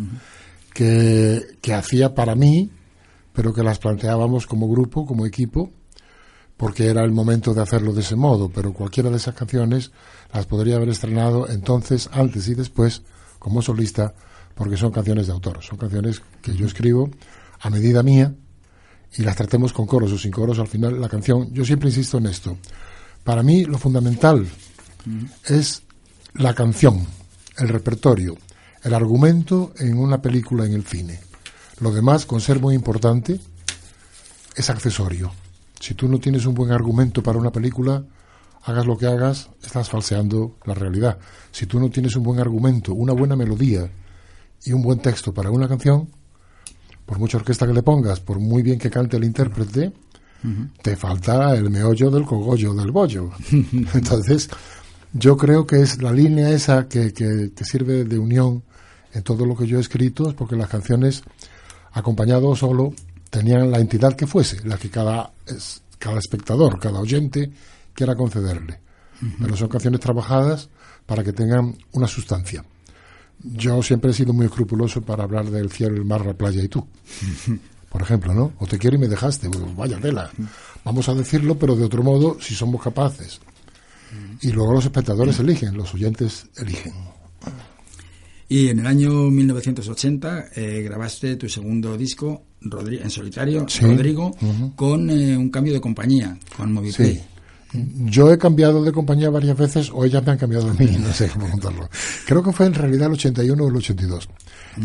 que, 0.73 1.57
que 1.61 1.73
hacía 1.73 2.13
para 2.13 2.35
mí, 2.35 2.69
pero 3.33 3.53
que 3.53 3.63
las 3.63 3.79
planteábamos 3.79 4.47
como 4.47 4.69
grupo, 4.69 5.05
como 5.05 5.25
equipo, 5.25 5.71
porque 6.57 6.87
era 6.87 7.03
el 7.03 7.11
momento 7.11 7.53
de 7.53 7.61
hacerlo 7.61 7.93
de 7.93 8.01
ese 8.01 8.15
modo. 8.15 8.49
Pero 8.49 8.73
cualquiera 8.73 9.09
de 9.09 9.17
esas 9.17 9.35
canciones 9.35 9.91
las 10.33 10.45
podría 10.45 10.75
haber 10.75 10.89
estrenado 10.89 11.49
entonces, 11.49 12.09
antes 12.11 12.47
y 12.47 12.55
después, 12.55 13.01
como 13.39 13.61
solista, 13.61 14.13
porque 14.53 14.77
son 14.77 14.91
canciones 14.91 15.27
de 15.27 15.33
autor. 15.33 15.61
Son 15.61 15.77
canciones 15.77 16.21
que 16.41 16.55
yo 16.55 16.65
escribo 16.65 17.09
a 17.61 17.69
medida 17.69 18.03
mía 18.03 18.33
y 19.17 19.23
las 19.23 19.35
tratemos 19.35 19.73
con 19.73 19.85
coros 19.85 20.11
o 20.11 20.17
sin 20.17 20.31
coros, 20.31 20.59
al 20.59 20.67
final 20.67 20.99
la 20.99 21.09
canción, 21.09 21.53
yo 21.53 21.63
siempre 21.63 21.89
insisto 21.89 22.17
en 22.17 22.27
esto. 22.27 22.57
Para 23.23 23.43
mí 23.43 23.65
lo 23.65 23.77
fundamental 23.77 24.45
es 25.45 25.83
la 26.33 26.53
canción, 26.53 27.05
el 27.57 27.69
repertorio, 27.69 28.37
el 28.83 28.93
argumento 28.93 29.73
en 29.79 29.97
una 29.97 30.21
película 30.21 30.65
en 30.65 30.73
el 30.73 30.85
cine. 30.85 31.19
Lo 31.79 31.91
demás, 31.91 32.25
con 32.25 32.41
ser 32.41 32.59
muy 32.59 32.75
importante, 32.75 33.39
es 34.55 34.69
accesorio. 34.69 35.31
Si 35.79 35.93
tú 35.93 36.07
no 36.07 36.19
tienes 36.19 36.45
un 36.45 36.53
buen 36.53 36.71
argumento 36.71 37.21
para 37.21 37.37
una 37.37 37.51
película, 37.51 38.03
hagas 38.63 38.85
lo 38.85 38.97
que 38.97 39.05
hagas, 39.05 39.49
estás 39.63 39.89
falseando 39.89 40.57
la 40.65 40.73
realidad. 40.73 41.17
Si 41.51 41.65
tú 41.65 41.79
no 41.79 41.89
tienes 41.89 42.15
un 42.15 42.23
buen 42.23 42.39
argumento, 42.39 42.93
una 42.93 43.13
buena 43.13 43.35
melodía 43.35 43.89
y 44.63 44.71
un 44.71 44.81
buen 44.81 44.99
texto 44.99 45.33
para 45.33 45.51
una 45.51 45.67
canción, 45.67 46.09
por 47.05 47.19
mucha 47.19 47.37
orquesta 47.37 47.67
que 47.67 47.73
le 47.73 47.83
pongas, 47.83 48.19
por 48.19 48.39
muy 48.39 48.63
bien 48.63 48.79
que 48.79 48.89
cante 48.89 49.17
el 49.17 49.23
intérprete, 49.23 49.93
te 50.81 50.95
falta 50.95 51.55
el 51.55 51.69
meollo 51.69 52.11
del 52.11 52.23
cogollo 52.23 52.73
del 52.73 52.91
bollo. 52.91 53.31
Entonces, 53.93 54.49
yo 55.17 55.37
creo 55.37 55.65
que 55.65 55.81
es 55.81 56.01
la 56.01 56.11
línea 56.11 56.49
esa 56.49 56.89
que, 56.89 57.13
que, 57.13 57.63
sirve 57.63 58.03
de 58.03 58.19
unión 58.19 58.63
en 59.13 59.23
todo 59.23 59.45
lo 59.45 59.55
que 59.55 59.65
yo 59.65 59.77
he 59.77 59.81
escrito, 59.81 60.27
es 60.29 60.35
porque 60.35 60.57
las 60.57 60.67
canciones, 60.67 61.23
acompañado 61.93 62.49
o 62.49 62.55
solo, 62.55 62.93
tenían 63.29 63.71
la 63.71 63.79
entidad 63.79 64.13
que 64.13 64.27
fuese, 64.27 64.67
la 64.67 64.77
que 64.77 64.89
cada, 64.89 65.31
cada 65.99 66.19
espectador, 66.19 66.79
cada 66.79 66.99
oyente 66.99 67.49
quiera 67.93 68.15
concederle. 68.15 68.81
Pero 69.39 69.55
son 69.55 69.69
canciones 69.69 70.01
trabajadas 70.01 70.69
para 71.05 71.23
que 71.23 71.31
tengan 71.31 71.77
una 71.93 72.07
sustancia. 72.07 72.65
Yo 73.41 73.81
siempre 73.81 74.11
he 74.11 74.13
sido 74.13 74.33
muy 74.33 74.47
escrupuloso 74.47 75.01
para 75.01 75.23
hablar 75.23 75.49
del 75.49 75.71
cielo, 75.71 75.95
el 75.95 76.03
mar, 76.03 76.25
la 76.25 76.33
playa 76.33 76.61
y 76.61 76.67
tú. 76.67 76.85
Por 77.89 78.01
ejemplo, 78.01 78.33
¿no? 78.33 78.51
O 78.59 78.67
te 78.67 78.77
quiero 78.77 78.97
y 78.97 78.99
me 78.99 79.07
dejaste. 79.07 79.49
vaya 79.77 79.97
tela. 79.97 80.29
Vamos 80.83 81.07
a 81.07 81.13
decirlo, 81.13 81.57
pero 81.57 81.77
de 81.77 81.85
otro 81.85 82.03
modo, 82.03 82.37
si 82.41 82.53
somos 82.53 82.81
capaces. 82.81 83.39
Y 84.41 84.51
luego 84.51 84.73
los 84.73 84.85
espectadores 84.85 85.39
eligen, 85.39 85.75
los 85.75 85.93
oyentes 85.93 86.47
eligen. 86.57 86.93
Y 88.47 88.67
en 88.69 88.79
el 88.79 88.87
año 88.87 89.09
1980 89.31 90.49
eh, 90.55 90.81
grabaste 90.83 91.35
tu 91.35 91.49
segundo 91.49 91.97
disco 91.97 92.43
en 92.61 93.09
solitario, 93.09 93.65
Rodrigo, 93.81 94.35
con 94.75 95.09
eh, 95.09 95.37
un 95.37 95.49
cambio 95.49 95.73
de 95.73 95.81
compañía, 95.81 96.37
con 96.55 96.71
Moviplay. 96.71 97.23
Yo 98.05 98.31
he 98.31 98.37
cambiado 98.37 98.83
de 98.83 98.91
compañía 98.91 99.29
varias 99.29 99.57
veces 99.57 99.91
o 99.91 100.05
ellas 100.05 100.23
me 100.25 100.31
han 100.31 100.37
cambiado 100.37 100.69
a 100.69 100.73
mí, 100.73 100.85
no 100.99 101.11
sé 101.11 101.27
cómo 101.29 101.49
contarlo. 101.49 101.89
Creo 102.25 102.43
que 102.43 102.51
fue 102.51 102.67
en 102.67 102.73
realidad 102.73 103.07
el 103.07 103.13
81 103.13 103.63
o 103.63 103.67
el 103.67 103.75
82. 103.75 104.29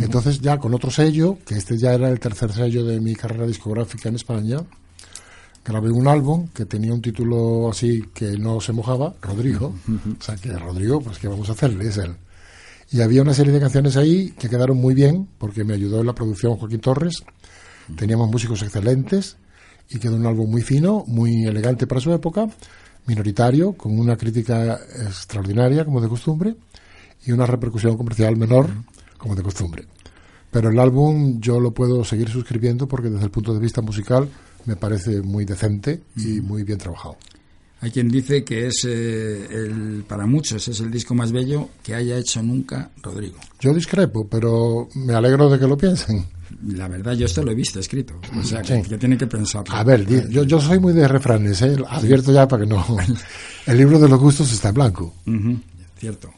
Entonces 0.01 0.41
ya 0.41 0.59
con 0.59 0.75
otro 0.75 0.91
sello, 0.91 1.39
que 1.47 1.55
este 1.55 1.77
ya 1.77 1.95
era 1.95 2.09
el 2.09 2.21
tercer 2.21 2.53
sello 2.53 2.85
de 2.85 3.01
mi 3.01 3.15
carrera 3.15 3.47
discográfica 3.47 4.09
en 4.09 4.17
España, 4.17 4.59
grabé 5.65 5.91
un 5.91 6.09
álbum 6.09 6.49
que 6.49 6.65
tenía 6.65 6.93
un 6.93 7.03
título 7.03 7.71
así 7.71 8.05
que 8.15 8.39
no 8.39 8.61
se 8.61 8.73
mojaba, 8.73 9.15
Rodrigo. 9.21 9.75
O 10.19 10.23
sea 10.23 10.37
que 10.37 10.53
Rodrigo, 10.53 11.01
pues 11.01 11.19
¿qué 11.19 11.29
vamos 11.29 11.49
a 11.49 11.53
hacerle? 11.53 11.89
Es 11.89 11.99
él. 11.99 12.15
Y 12.93 13.03
había 13.03 13.23
una 13.23 13.35
serie 13.35 13.53
de 13.53 13.61
canciones 13.61 13.97
ahí 13.97 14.33
que 14.33 14.49
quedaron 14.49 14.77
muy 14.77 14.95
bien, 14.95 15.29
porque 15.39 15.63
me 15.63 15.75
ayudó 15.75 16.01
en 16.01 16.07
la 16.07 16.15
producción 16.15 16.57
Joaquín 16.57 16.81
Torres. 16.81 17.23
Teníamos 17.97 18.29
músicos 18.31 18.63
excelentes 18.63 19.37
y 19.89 19.99
quedó 19.99 20.17
un 20.17 20.27
álbum 20.27 20.51
muy 20.51 20.63
fino, 20.63 21.05
muy 21.07 21.45
elegante 21.45 21.87
para 21.87 22.01
su 22.01 22.13
época, 22.13 22.49
minoritario, 23.07 23.75
con 23.75 23.99
una 23.99 24.17
crítica 24.17 24.79
extraordinaria, 25.07 25.85
como 25.85 26.01
de 26.01 26.09
costumbre, 26.09 26.57
y 27.25 27.33
una 27.33 27.47
repercusión 27.47 27.97
comercial 27.97 28.37
menor, 28.37 28.69
como 29.19 29.37
de 29.37 29.43
costumbre. 29.43 29.87
Pero 30.51 30.71
el 30.71 30.79
álbum 30.81 31.41
yo 31.41 31.61
lo 31.61 31.73
puedo 31.73 32.05
seguir 32.05 32.29
suscribiendo 32.29 32.89
porque 32.89 33.09
desde 33.09 33.25
el 33.25 33.31
punto 33.31 33.55
de 33.55 33.61
vista 33.61 33.83
musical 33.83 34.29
me 34.67 34.77
parece 34.77 35.23
muy 35.23 35.45
decente 35.45 36.03
y 36.17 36.41
muy 36.41 36.63
bien 36.63 36.79
trabajado. 36.79 37.17
Hay 37.83 37.91
quien 37.91 38.09
dice 38.09 38.45
que 38.45 38.67
es 38.67 38.85
eh, 38.87 39.47
el, 39.51 40.05
para 40.07 40.27
muchos 40.27 40.69
es 40.69 40.81
el 40.81 40.91
disco 40.91 41.15
más 41.15 41.33
bello 41.33 41.71
que 41.83 41.95
haya 41.95 42.19
hecho 42.19 42.43
nunca 42.43 42.91
Rodrigo. 43.03 43.39
Yo 43.59 43.73
discrepo, 43.73 44.29
pero 44.29 44.89
me 44.95 45.15
alegro 45.15 45.49
de 45.49 45.59
que 45.59 45.67
lo 45.67 45.79
piensen. 45.79 46.27
La 46.67 46.89
verdad, 46.89 47.15
yo 47.15 47.25
esto 47.25 47.43
lo 47.43 47.53
he 47.53 47.55
visto 47.55 47.81
escrito. 47.81 48.21
O 48.39 48.43
sea, 48.43 48.61
que, 48.61 48.83
tiene 48.99 49.17
que 49.17 49.27
pensar. 49.27 49.65
A 49.71 49.83
ver, 49.83 50.05
yo, 50.29 50.43
yo 50.43 50.61
soy 50.61 50.79
muy 50.79 50.93
de 50.93 51.09
refranes, 51.09 51.63
¿eh? 51.63 51.77
Advierto 51.89 52.33
ya 52.33 52.47
para 52.47 52.65
que 52.65 52.69
no. 52.69 52.85
El 53.67 53.79
libro 53.79 53.99
de 53.99 54.09
los 54.09 54.19
gustos 54.19 54.53
está 54.53 54.69
en 54.69 54.75
blanco. 54.75 55.15
Cierto. 55.97 56.31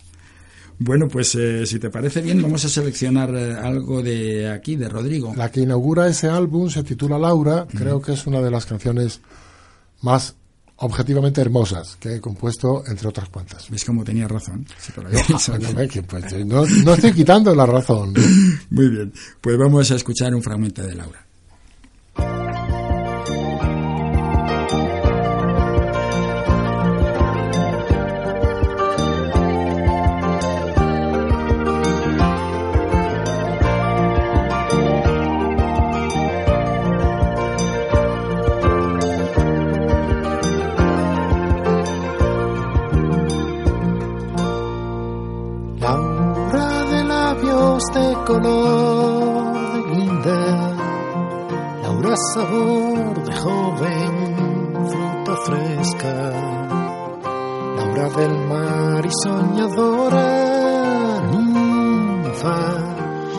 Bueno, 0.84 1.06
pues 1.08 1.34
eh, 1.36 1.64
si 1.64 1.78
te 1.78 1.90
parece 1.90 2.20
bien, 2.20 2.42
vamos 2.42 2.64
a 2.64 2.68
seleccionar 2.68 3.32
eh, 3.34 3.54
algo 3.54 4.02
de 4.02 4.50
aquí, 4.50 4.74
de 4.74 4.88
Rodrigo. 4.88 5.32
La 5.36 5.50
que 5.50 5.60
inaugura 5.60 6.08
ese 6.08 6.28
álbum 6.28 6.68
se 6.70 6.82
titula 6.82 7.18
Laura. 7.18 7.66
Creo 7.72 8.02
que 8.02 8.12
es 8.12 8.26
una 8.26 8.40
de 8.40 8.50
las 8.50 8.66
canciones 8.66 9.20
más 10.00 10.34
objetivamente 10.76 11.40
hermosas 11.40 11.96
que 12.00 12.16
he 12.16 12.20
compuesto, 12.20 12.82
entre 12.88 13.06
otras 13.06 13.28
cuantas. 13.28 13.70
¿Ves 13.70 13.84
cómo 13.84 14.02
tenía 14.02 14.26
razón? 14.26 14.66
Pues, 16.08 16.46
no, 16.46 16.64
no, 16.84 16.94
estoy 16.94 17.12
quitando 17.12 17.54
la 17.54 17.66
razón. 17.66 18.12
Muy 18.70 18.88
bien, 18.88 19.12
pues 19.40 19.56
vamos 19.56 19.90
a 19.92 19.94
escuchar 19.94 20.34
un 20.34 20.42
fragmento 20.42 20.82
de 20.82 20.94
Laura. 20.96 21.24
Sabor 52.34 53.22
de 53.24 53.32
joven, 53.36 54.14
fruta 54.90 55.34
fresca, 55.44 56.14
Laura 57.76 58.08
del 58.10 58.34
mar 58.48 59.04
y 59.04 59.10
soñadora, 59.22 60.28
ninfa 61.32 62.60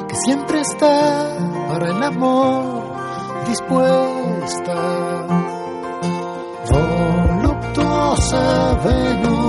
que 0.07 0.15
siempre 0.25 0.61
está 0.61 1.29
para 1.69 1.89
el 1.89 2.03
amor 2.03 2.83
dispuesta. 3.47 4.77
Voluptuosa 6.71 8.43
Venus 8.83 9.42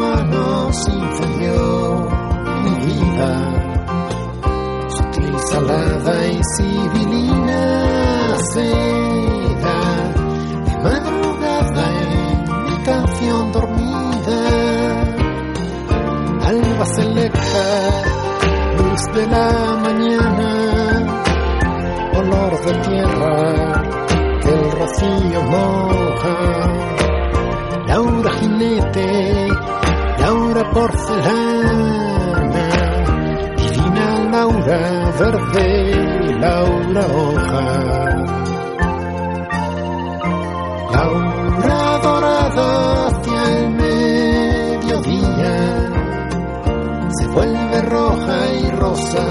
manos 0.00 0.76
incendió 0.88 2.08
mi 2.62 2.74
vida. 2.86 3.30
Sutil, 4.88 5.38
salada 5.50 6.26
y 6.26 6.40
civilina 6.56 7.62
seda, 8.52 9.80
de 10.66 10.74
madrugada 10.86 11.84
en 12.02 12.64
mi 12.64 12.76
canción 12.84 13.52
dormida. 13.52 14.40
Alba 16.50 16.86
selecta, 16.86 17.66
luz 18.78 19.02
de 19.14 19.26
la 19.26 19.48
mañana, 19.86 20.50
olor 22.18 22.52
de 22.64 22.72
tierra 22.88 23.82
que 24.42 24.48
el 24.48 24.72
rocío 24.72 25.42
moja. 25.54 26.36
Laura 27.86 28.30
jinete, 28.38 29.39
Laura 30.60 30.72
porcelana, 30.74 32.66
divina 33.56 34.08
Laura 34.30 34.82
verde, 35.18 35.68
Laura 36.38 37.04
hoja. 37.16 37.68
Laura 40.92 41.98
dorada 42.02 43.06
hacia 43.06 43.40
el 43.56 43.70
mediodía, 43.70 45.56
se 47.08 47.24
vuelve 47.28 47.80
roja 47.80 48.38
y 48.52 48.70
rosa 48.72 49.26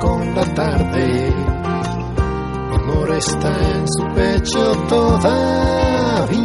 con 0.00 0.34
la 0.34 0.44
tarde. 0.54 1.32
Amor 2.80 3.10
está 3.12 3.48
en 3.48 3.86
su 3.86 4.04
pecho 4.12 4.72
todavía. 4.88 6.42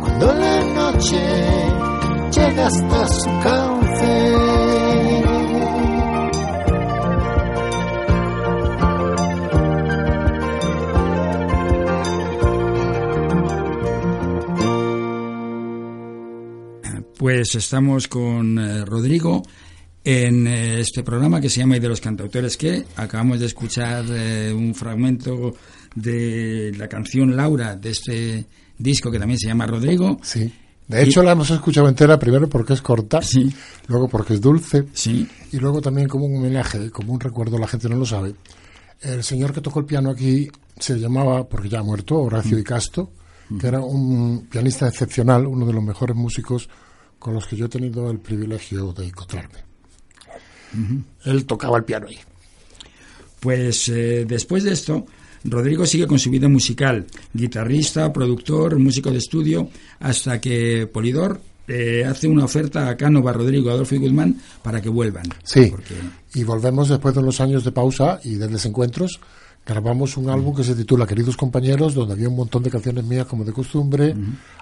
Cuando 0.00 0.32
la 0.32 0.64
noche 0.74 1.49
llega 2.40 2.66
hasta 2.66 3.08
su 3.08 3.30
cauce. 3.42 4.60
Pues 17.18 17.54
estamos 17.54 18.08
con 18.08 18.58
eh, 18.58 18.84
Rodrigo 18.86 19.42
en 20.02 20.46
eh, 20.46 20.80
este 20.80 21.02
programa 21.02 21.38
que 21.38 21.50
se 21.50 21.60
llama 21.60 21.76
Y 21.76 21.80
de 21.80 21.88
los 21.88 22.00
cantautores 22.00 22.56
que 22.56 22.86
acabamos 22.96 23.40
de 23.40 23.46
escuchar 23.46 24.06
eh, 24.08 24.52
un 24.54 24.74
fragmento 24.74 25.54
de 25.94 26.72
la 26.78 26.88
canción 26.88 27.36
Laura 27.36 27.76
de 27.76 27.90
este 27.90 28.46
disco 28.78 29.10
que 29.10 29.18
también 29.18 29.38
se 29.38 29.48
llama 29.48 29.66
Rodrigo. 29.66 30.18
Sí. 30.22 30.50
De 30.90 31.02
hecho, 31.04 31.22
la 31.22 31.32
hemos 31.32 31.50
escuchado 31.50 31.88
entera 31.88 32.18
primero 32.18 32.48
porque 32.48 32.72
es 32.72 32.82
corta, 32.82 33.22
Sí. 33.22 33.52
luego 33.86 34.08
porque 34.08 34.34
es 34.34 34.40
dulce, 34.40 34.86
Sí. 34.92 35.28
y 35.52 35.58
luego 35.58 35.80
también 35.80 36.08
como 36.08 36.26
un 36.26 36.36
homenaje, 36.36 36.90
como 36.90 37.12
un 37.12 37.20
recuerdo, 37.20 37.58
la 37.58 37.68
gente 37.68 37.88
no 37.88 37.96
lo 37.96 38.04
sabe. 38.04 38.34
El 39.00 39.22
señor 39.22 39.52
que 39.52 39.60
tocó 39.60 39.80
el 39.80 39.86
piano 39.86 40.10
aquí 40.10 40.50
se 40.78 40.98
llamaba, 40.98 41.48
porque 41.48 41.68
ya 41.68 41.78
ha 41.78 41.82
muerto, 41.84 42.16
Horacio 42.18 42.56
Di 42.56 42.64
Casto, 42.64 43.12
que 43.58 43.66
era 43.66 43.80
un 43.80 44.46
pianista 44.50 44.88
excepcional, 44.88 45.46
uno 45.46 45.64
de 45.66 45.72
los 45.72 45.82
mejores 45.82 46.16
músicos 46.16 46.68
con 47.18 47.34
los 47.34 47.46
que 47.46 47.56
yo 47.56 47.66
he 47.66 47.68
tenido 47.68 48.10
el 48.10 48.18
privilegio 48.18 48.92
de 48.92 49.06
encontrarme. 49.06 49.58
Él 51.24 51.46
tocaba 51.46 51.76
el 51.78 51.84
piano 51.84 52.06
ahí. 52.08 52.18
Pues 53.40 53.88
eh, 53.88 54.24
después 54.26 54.64
de 54.64 54.72
esto, 54.72 55.06
Rodrigo 55.44 55.86
sigue 55.86 56.06
con 56.06 56.18
su 56.18 56.30
vida 56.30 56.48
musical, 56.48 57.06
guitarrista, 57.32 58.12
productor, 58.12 58.78
músico 58.78 59.10
de 59.10 59.18
estudio, 59.18 59.68
hasta 60.00 60.40
que 60.40 60.86
Polidor 60.86 61.40
eh, 61.68 62.04
hace 62.04 62.26
una 62.28 62.44
oferta 62.44 62.88
a 62.88 62.96
Cánova, 62.96 63.32
Rodrigo, 63.32 63.70
Adolfo 63.70 63.94
y 63.94 63.98
Guzmán 63.98 64.36
para 64.62 64.80
que 64.82 64.88
vuelvan. 64.88 65.24
Sí, 65.44 65.66
Porque- 65.70 65.94
y 66.34 66.42
volvemos 66.44 66.88
después 66.88 67.14
de 67.14 67.20
unos 67.20 67.40
años 67.40 67.64
de 67.64 67.72
pausa 67.72 68.20
y 68.24 68.34
de 68.34 68.48
desencuentros. 68.48 69.20
Grabamos 69.64 70.16
un 70.16 70.28
álbum 70.30 70.54
que 70.56 70.64
se 70.64 70.74
titula 70.74 71.06
Queridos 71.06 71.36
compañeros, 71.36 71.94
donde 71.94 72.14
había 72.14 72.28
un 72.28 72.34
montón 72.36 72.62
de 72.62 72.70
canciones 72.70 73.04
mías 73.04 73.26
como 73.26 73.44
de 73.44 73.52
costumbre. 73.52 74.14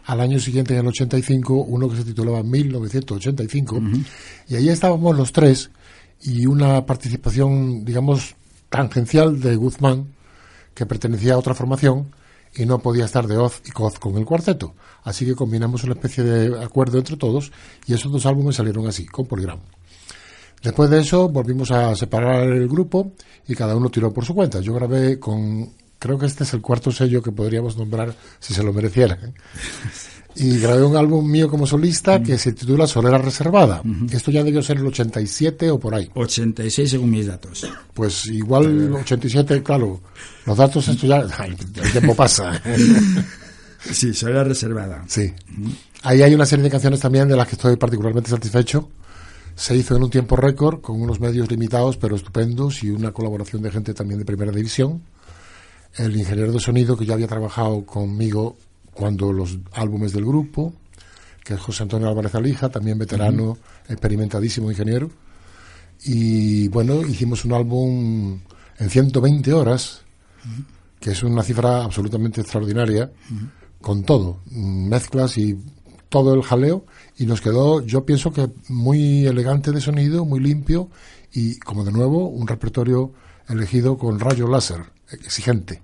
Al 0.04 0.20
año 0.20 0.38
siguiente, 0.38 0.74
en 0.74 0.80
el 0.80 0.86
85, 0.88 1.54
uno 1.62 1.88
que 1.88 1.96
se 1.96 2.04
titulaba 2.04 2.42
1985. 2.42 3.80
Y 4.48 4.56
ahí 4.56 4.68
estábamos 4.68 5.16
los 5.16 5.32
tres 5.32 5.70
y 6.22 6.46
una 6.46 6.84
participación, 6.84 7.84
digamos, 7.84 8.34
tangencial 8.68 9.40
de 9.40 9.56
Guzmán, 9.56 10.08
que 10.78 10.86
pertenecía 10.86 11.34
a 11.34 11.38
otra 11.38 11.54
formación 11.54 12.14
y 12.54 12.64
no 12.64 12.78
podía 12.78 13.04
estar 13.04 13.26
de 13.26 13.36
hoz 13.36 13.60
y 13.66 13.70
coz 13.72 13.98
con 13.98 14.16
el 14.16 14.24
cuarteto. 14.24 14.74
Así 15.02 15.26
que 15.26 15.34
combinamos 15.34 15.82
una 15.82 15.94
especie 15.94 16.22
de 16.22 16.64
acuerdo 16.64 16.98
entre 16.98 17.16
todos 17.16 17.50
y 17.86 17.94
esos 17.94 18.12
dos 18.12 18.24
álbumes 18.26 18.54
salieron 18.54 18.86
así, 18.86 19.04
con 19.04 19.26
Poligram. 19.26 19.58
Después 20.62 20.88
de 20.88 21.00
eso 21.00 21.28
volvimos 21.28 21.72
a 21.72 21.96
separar 21.96 22.44
el 22.44 22.68
grupo 22.68 23.12
y 23.48 23.56
cada 23.56 23.74
uno 23.74 23.90
tiró 23.90 24.12
por 24.12 24.24
su 24.24 24.34
cuenta. 24.34 24.60
Yo 24.60 24.72
grabé 24.72 25.18
con, 25.18 25.72
creo 25.98 26.16
que 26.16 26.26
este 26.26 26.44
es 26.44 26.54
el 26.54 26.60
cuarto 26.60 26.92
sello 26.92 27.22
que 27.22 27.32
podríamos 27.32 27.76
nombrar 27.76 28.14
si 28.38 28.54
se 28.54 28.62
lo 28.62 28.72
mereciera. 28.72 29.18
¿Eh? 30.38 30.44
Y 30.44 30.58
grabé 30.58 30.84
un 30.84 30.96
álbum 30.96 31.28
mío 31.28 31.48
como 31.48 31.66
solista 31.66 32.22
que 32.22 32.38
se 32.38 32.52
titula 32.52 32.86
Solera 32.86 33.18
Reservada. 33.18 33.82
Esto 34.10 34.30
ya 34.30 34.42
debió 34.42 34.62
ser 34.62 34.78
el 34.78 34.86
87 34.86 35.70
o 35.70 35.78
por 35.78 35.94
ahí. 35.94 36.08
86 36.14 36.90
según 36.90 37.10
mis 37.10 37.26
datos. 37.26 37.66
Pues 37.92 38.26
igual 38.26 38.94
87, 38.94 39.62
claro. 39.62 40.00
Los 40.46 40.56
datos, 40.56 40.86
esto 40.88 41.06
ya, 41.06 41.24
ay, 41.38 41.56
el 41.82 41.92
tiempo 41.92 42.14
pasa. 42.14 42.60
Sí, 43.80 44.12
será 44.12 44.42
reservada. 44.42 45.04
Sí. 45.06 45.32
Ahí 46.02 46.22
hay 46.22 46.34
una 46.34 46.46
serie 46.46 46.64
de 46.64 46.70
canciones 46.70 47.00
también 47.00 47.28
de 47.28 47.36
las 47.36 47.46
que 47.46 47.54
estoy 47.54 47.76
particularmente 47.76 48.28
satisfecho. 48.28 48.88
Se 49.54 49.76
hizo 49.76 49.96
en 49.96 50.02
un 50.02 50.10
tiempo 50.10 50.36
récord, 50.36 50.80
con 50.80 51.00
unos 51.00 51.20
medios 51.20 51.50
limitados, 51.50 51.96
pero 51.96 52.16
estupendos, 52.16 52.82
y 52.82 52.90
una 52.90 53.12
colaboración 53.12 53.62
de 53.62 53.70
gente 53.70 53.94
también 53.94 54.18
de 54.18 54.24
primera 54.24 54.52
división. 54.52 55.02
El 55.94 56.16
ingeniero 56.16 56.52
de 56.52 56.60
sonido 56.60 56.96
que 56.96 57.06
ya 57.06 57.14
había 57.14 57.26
trabajado 57.26 57.84
conmigo 57.84 58.56
cuando 58.98 59.32
los 59.32 59.58
álbumes 59.74 60.12
del 60.12 60.24
grupo, 60.24 60.74
que 61.44 61.54
es 61.54 61.60
José 61.60 61.84
Antonio 61.84 62.08
Álvarez 62.08 62.34
Alija, 62.34 62.68
también 62.68 62.98
veterano, 62.98 63.56
experimentadísimo 63.88 64.72
ingeniero. 64.72 65.08
Y 66.02 66.66
bueno, 66.66 67.02
hicimos 67.02 67.44
un 67.44 67.52
álbum 67.52 68.40
en 68.76 68.90
120 68.90 69.52
horas, 69.52 70.02
que 70.98 71.12
es 71.12 71.22
una 71.22 71.44
cifra 71.44 71.84
absolutamente 71.84 72.40
extraordinaria, 72.40 73.12
con 73.80 74.02
todo, 74.02 74.40
mezclas 74.50 75.38
y 75.38 75.56
todo 76.08 76.34
el 76.34 76.42
jaleo, 76.42 76.84
y 77.18 77.26
nos 77.26 77.40
quedó, 77.40 77.80
yo 77.86 78.04
pienso 78.04 78.32
que 78.32 78.50
muy 78.68 79.26
elegante 79.26 79.70
de 79.70 79.80
sonido, 79.80 80.24
muy 80.24 80.40
limpio, 80.40 80.90
y 81.32 81.56
como 81.60 81.84
de 81.84 81.92
nuevo, 81.92 82.26
un 82.26 82.48
repertorio 82.48 83.12
elegido 83.48 83.96
con 83.96 84.18
rayo 84.18 84.48
láser, 84.48 84.80
exigente. 85.12 85.82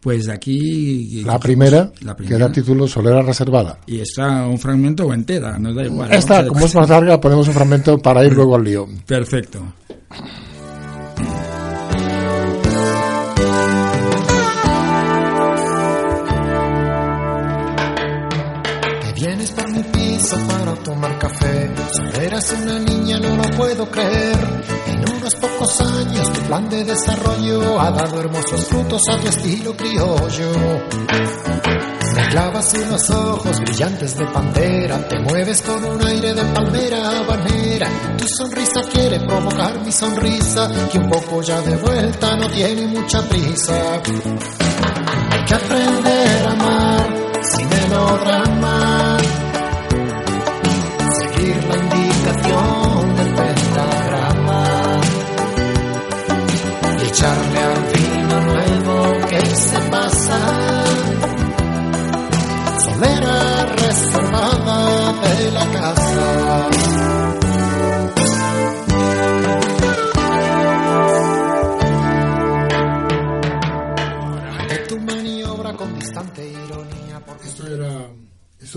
Pues 0.00 0.28
aquí... 0.30 1.22
La 1.24 1.38
primera, 1.38 1.92
La 2.00 2.16
que 2.16 2.38
da 2.38 2.50
título 2.50 2.88
Solera 2.88 3.20
Reservada. 3.20 3.78
Y 3.86 4.00
está 4.00 4.46
un 4.46 4.58
fragmento 4.58 5.04
o 5.06 5.12
entera, 5.12 5.58
nos 5.58 5.74
da 5.76 5.84
igual. 5.84 6.10
Esta, 6.12 6.46
como 6.46 6.64
es 6.64 6.74
más 6.74 6.88
larga, 6.88 7.20
ponemos 7.20 7.46
un 7.48 7.54
fragmento 7.54 7.98
para 7.98 8.24
ir 8.24 8.32
luego 8.32 8.56
al 8.56 8.64
lío. 8.64 8.88
Perfecto. 9.06 9.60
Te 19.02 19.12
vienes 19.20 19.50
por 19.52 19.70
mi 19.70 19.82
piso 19.82 20.36
para 20.48 20.74
tomar 20.76 21.18
café. 21.18 21.70
Eras 22.22 22.56
una 22.62 22.78
niña, 22.80 23.18
no 23.20 23.36
lo 23.36 23.56
puedo 23.56 23.90
creer. 23.90 24.36
En 25.00 25.16
unos 25.16 25.34
pocos 25.36 25.80
años 25.80 26.32
tu 26.32 26.40
plan 26.42 26.68
de 26.68 26.84
desarrollo 26.84 27.80
ha 27.80 27.90
dado 27.90 28.20
hermosos 28.20 28.66
frutos 28.66 29.00
a 29.10 29.16
tu 29.18 29.28
estilo 29.28 29.74
criollo. 29.74 30.52
Me 32.14 32.28
clavas 32.28 32.74
unos 32.74 33.10
ojos 33.10 33.60
brillantes 33.60 34.16
de 34.18 34.26
pantera, 34.26 35.08
te 35.08 35.18
mueves 35.20 35.62
con 35.62 35.82
un 35.84 36.06
aire 36.06 36.34
de 36.34 36.44
palmera 36.44 37.18
habanera. 37.18 37.88
Tu 38.18 38.26
sonrisa 38.28 38.82
quiere 38.92 39.20
provocar 39.20 39.80
mi 39.84 39.92
sonrisa, 39.92 40.68
que 40.92 40.98
un 40.98 41.08
poco 41.08 41.40
ya 41.42 41.60
de 41.62 41.76
vuelta 41.76 42.36
no 42.36 42.48
tiene 42.48 42.86
mucha 42.88 43.22
prisa. 43.22 43.94
Hay 43.94 45.44
que 45.46 45.54
aprender 45.54 46.46
a 46.46 46.52
amar 46.52 47.14
sin 47.42 47.68
melodrama. 47.68 48.59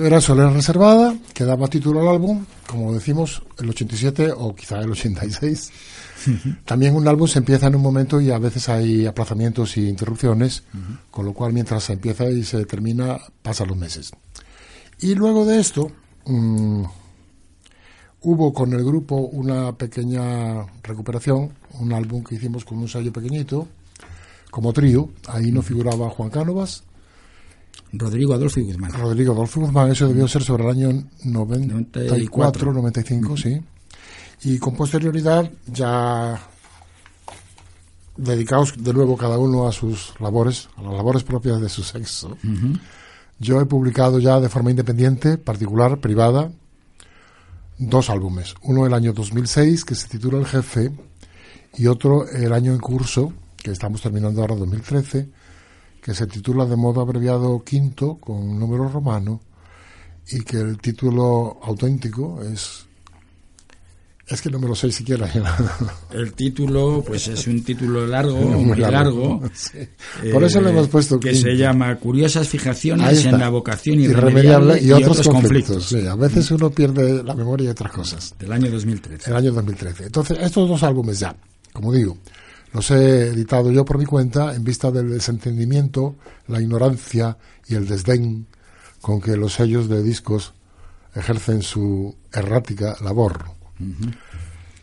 Era 0.06 0.22
Solera 0.22 0.50
Reservada, 0.50 1.16
que 1.34 1.46
daba 1.46 1.68
título 1.68 2.02
al 2.02 2.08
álbum, 2.08 2.46
como 2.68 2.94
decimos, 2.94 3.44
el 3.60 3.70
87 3.70 4.32
o 4.36 4.56
quizá 4.56 4.80
el 4.82 4.92
86. 4.92 5.72
También 6.66 6.96
un 6.96 7.08
álbum 7.08 7.28
se 7.28 7.40
empieza 7.40 7.68
en 7.68 7.76
un 7.76 7.82
momento 7.82 8.20
y 8.20 8.32
a 8.32 8.38
veces 8.38 8.70
hay 8.70 9.06
aplazamientos 9.06 9.78
y 9.78 9.88
interrupciones, 9.88 10.64
con 11.12 11.26
lo 11.26 11.34
cual 11.34 11.54
mientras 11.54 11.84
se 11.84 11.94
empieza 11.94 12.30
y 12.30 12.44
se 12.44 12.66
termina, 12.66 13.18
pasan 13.42 13.68
los 13.68 13.78
meses. 13.78 14.12
Y 15.00 15.16
luego 15.16 15.46
de 15.46 15.60
esto, 15.60 15.92
mm, 16.26 16.84
hubo 18.22 18.54
con 18.54 18.74
el 18.74 18.84
grupo 18.84 19.16
una 19.16 19.74
pequeña 19.74 20.66
recuperación, 20.84 21.52
un 21.80 21.94
álbum 21.94 22.24
que 22.24 22.36
hicimos 22.36 22.66
con 22.66 22.78
un 22.78 22.88
sello 22.88 23.12
pequeñito, 23.12 23.68
como 24.50 24.72
trío. 24.72 25.10
Ahí 25.28 25.52
no 25.52 25.62
figuraba 25.62 26.10
Juan 26.10 26.30
Cánovas, 26.30 26.84
Rodrigo 27.94 28.34
Adolfo 28.34 28.60
y 28.60 28.64
Guzmán. 28.64 28.92
Rodrigo 28.92 29.34
Adolfo 29.34 29.62
Guzmán, 29.62 29.92
eso 29.92 30.08
debió 30.08 30.28
ser 30.28 30.44
sobre 30.44 30.64
el 30.64 30.70
año 30.72 31.04
94, 31.24 32.74
94. 32.74 32.74
95, 32.74 33.38
sí. 33.38 33.62
Y 34.46 34.58
con 34.58 34.76
posterioridad 34.76 35.50
ya 35.68 36.40
dedicados 38.18 38.74
de 38.78 38.94
nuevo 38.94 39.16
cada 39.16 39.38
uno 39.38 39.68
a 39.68 39.72
sus 39.72 40.14
labores, 40.20 40.70
a 40.76 40.82
las 40.82 40.94
labores 40.94 41.24
propias 41.24 41.62
de 41.62 41.70
su 41.70 41.84
sexo. 41.84 42.38
Yo 43.40 43.62
he 43.62 43.66
publicado 43.66 44.20
ya 44.20 44.40
de 44.40 44.50
forma 44.50 44.72
independiente, 44.72 45.38
particular, 45.38 46.00
privada, 46.00 46.52
dos 47.78 48.10
álbumes. 48.10 48.56
Uno 48.64 48.86
el 48.86 48.94
año 48.94 49.14
2006, 49.14 49.86
que 49.86 49.96
se 49.96 50.08
titula 50.08 50.40
El 50.40 50.46
Jefe, 50.46 50.92
y 51.76 51.88
otro 51.88 52.28
el 52.28 52.54
año 52.54 52.74
en 52.74 52.80
curso, 52.80 53.34
que 53.58 53.72
estamos 53.72 54.02
terminando 54.02 54.42
ahora 54.42 54.56
2013, 54.56 55.30
que 56.04 56.14
se 56.14 56.28
titula 56.28 56.66
de 56.66 56.76
modo 56.76 57.00
abreviado 57.02 57.64
Quinto, 57.64 58.16
con 58.16 58.36
un 58.36 58.60
número 58.60 58.90
romano, 58.90 59.40
y 60.30 60.42
que 60.42 60.58
el 60.58 60.78
título 60.80 61.60
auténtico 61.64 62.42
es... 62.44 62.86
Es 64.26 64.42
que 64.42 64.50
no 64.50 64.58
me 64.58 64.68
lo 64.70 64.74
sé 64.76 64.90
siquiera. 64.90 65.30
El 66.14 66.32
título, 66.34 67.04
pues 67.06 67.28
es 67.28 67.46
un 67.46 67.62
título 67.62 68.08
largo, 68.08 68.38
Muy 68.38 68.78
largo. 68.78 69.42
largo. 69.42 69.42
Sí. 69.54 69.80
Por 70.32 70.46
eso 70.46 70.62
le 70.62 70.70
hemos 70.70 70.88
puesto 70.88 71.20
Que 71.20 71.32
quinto. 71.32 71.50
se 71.50 71.58
llama 71.58 71.94
Curiosas 71.98 72.48
fijaciones 72.48 73.26
en 73.26 73.38
la 73.38 73.50
vocación 73.50 74.00
Irremediable 74.00 74.80
irremediable 74.80 74.82
y, 74.82 74.92
otros, 74.94 75.28
conflictos. 75.28 75.90
Sí, 75.90 76.08
a 76.08 76.16
veces 76.16 76.50
uno 76.52 76.70
pierde 76.70 77.22
la 77.22 77.36
memoria 77.36 77.68
y 77.68 77.70
otras 77.72 77.92
cosas. 77.92 78.34
Del 78.40 78.54
año 78.54 78.72
2013. 78.72 79.30
El 79.30 79.36
año 79.36 79.52
2013. 79.52 80.06
Entonces, 80.06 80.38
estos 80.40 80.70
dos 80.70 80.82
álbumes 80.84 81.20
ya, 81.20 81.36
como 81.74 81.92
digo, 81.92 82.18
los 82.74 82.90
he 82.92 83.28
editado 83.28 83.72
yo 83.72 83.86
por 83.86 83.98
mi 83.98 84.06
cuenta 84.06 84.56
en 84.56 84.64
vista 84.64 84.92
del 84.92 85.10
desentendimiento, 85.10 86.16
la 86.48 86.60
ignorancia 86.60 87.38
y 87.68 87.76
el 87.76 87.88
desdén 87.88 88.48
con 89.02 89.22
que 89.22 89.38
los 89.38 89.54
sellos 89.54 89.88
de 89.88 90.02
discos 90.02 90.54
ejercen 91.14 91.62
su 91.62 92.16
errática 92.32 92.96
labor. 93.02 93.46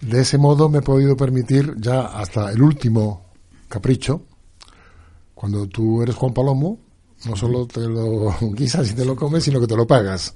De 0.01 0.21
ese 0.21 0.39
modo 0.39 0.69
me 0.69 0.79
he 0.79 0.83
podido 0.83 1.17
permitir 1.17 1.75
ya 1.79 2.03
hasta 2.03 2.53
el 2.53 2.63
último 2.63 3.27
capricho, 3.69 4.23
cuando 5.35 5.67
tú 5.67 6.03
eres 6.03 6.15
Juan 6.15 6.35
Palomo, 6.35 6.79
no 7.25 7.37
solo 7.37 7.67
te 7.67 7.81
lo 7.81 8.35
guisas 8.55 8.91
y 8.91 8.95
te 8.95 9.05
lo 9.05 9.17
comes, 9.17 9.45
sino 9.45 9.61
que 9.61 9.67
te 9.67 9.77
lo 9.77 9.87
pagas. 9.87 10.35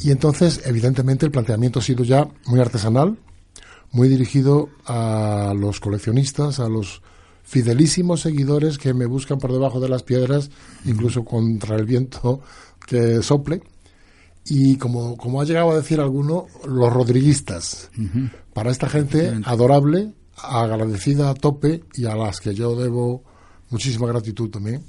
Y 0.00 0.10
entonces, 0.10 0.62
evidentemente, 0.64 1.24
el 1.24 1.32
planteamiento 1.32 1.78
ha 1.78 1.82
sido 1.82 2.04
ya 2.04 2.28
muy 2.46 2.60
artesanal, 2.60 3.16
muy 3.90 4.08
dirigido 4.08 4.68
a 4.84 5.54
los 5.56 5.80
coleccionistas, 5.80 6.60
a 6.60 6.68
los 6.68 7.02
fidelísimos 7.42 8.20
seguidores 8.20 8.76
que 8.78 8.92
me 8.92 9.06
buscan 9.06 9.38
por 9.38 9.52
debajo 9.52 9.80
de 9.80 9.88
las 9.88 10.02
piedras, 10.02 10.50
incluso 10.84 11.24
contra 11.24 11.76
el 11.76 11.84
viento 11.84 12.40
que 12.86 13.22
sople. 13.22 13.62
Y 14.44 14.76
como, 14.76 15.16
como 15.16 15.40
ha 15.40 15.44
llegado 15.44 15.70
a 15.70 15.76
decir 15.76 16.00
alguno, 16.00 16.46
los 16.66 16.92
rodriguistas. 16.92 17.90
Para 18.54 18.70
esta 18.70 18.88
gente 18.88 19.40
adorable, 19.44 20.12
agradecida 20.36 21.30
a 21.30 21.34
tope 21.34 21.84
y 21.94 22.06
a 22.06 22.14
las 22.14 22.40
que 22.40 22.54
yo 22.54 22.74
debo 22.74 23.24
muchísima 23.70 24.06
gratitud 24.06 24.50
también, 24.50 24.84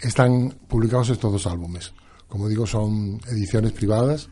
están 0.00 0.54
publicados 0.68 1.10
estos 1.10 1.32
dos 1.32 1.46
álbumes. 1.46 1.92
Como 2.28 2.48
digo, 2.48 2.66
son 2.66 3.20
ediciones 3.28 3.72
privadas 3.72 4.28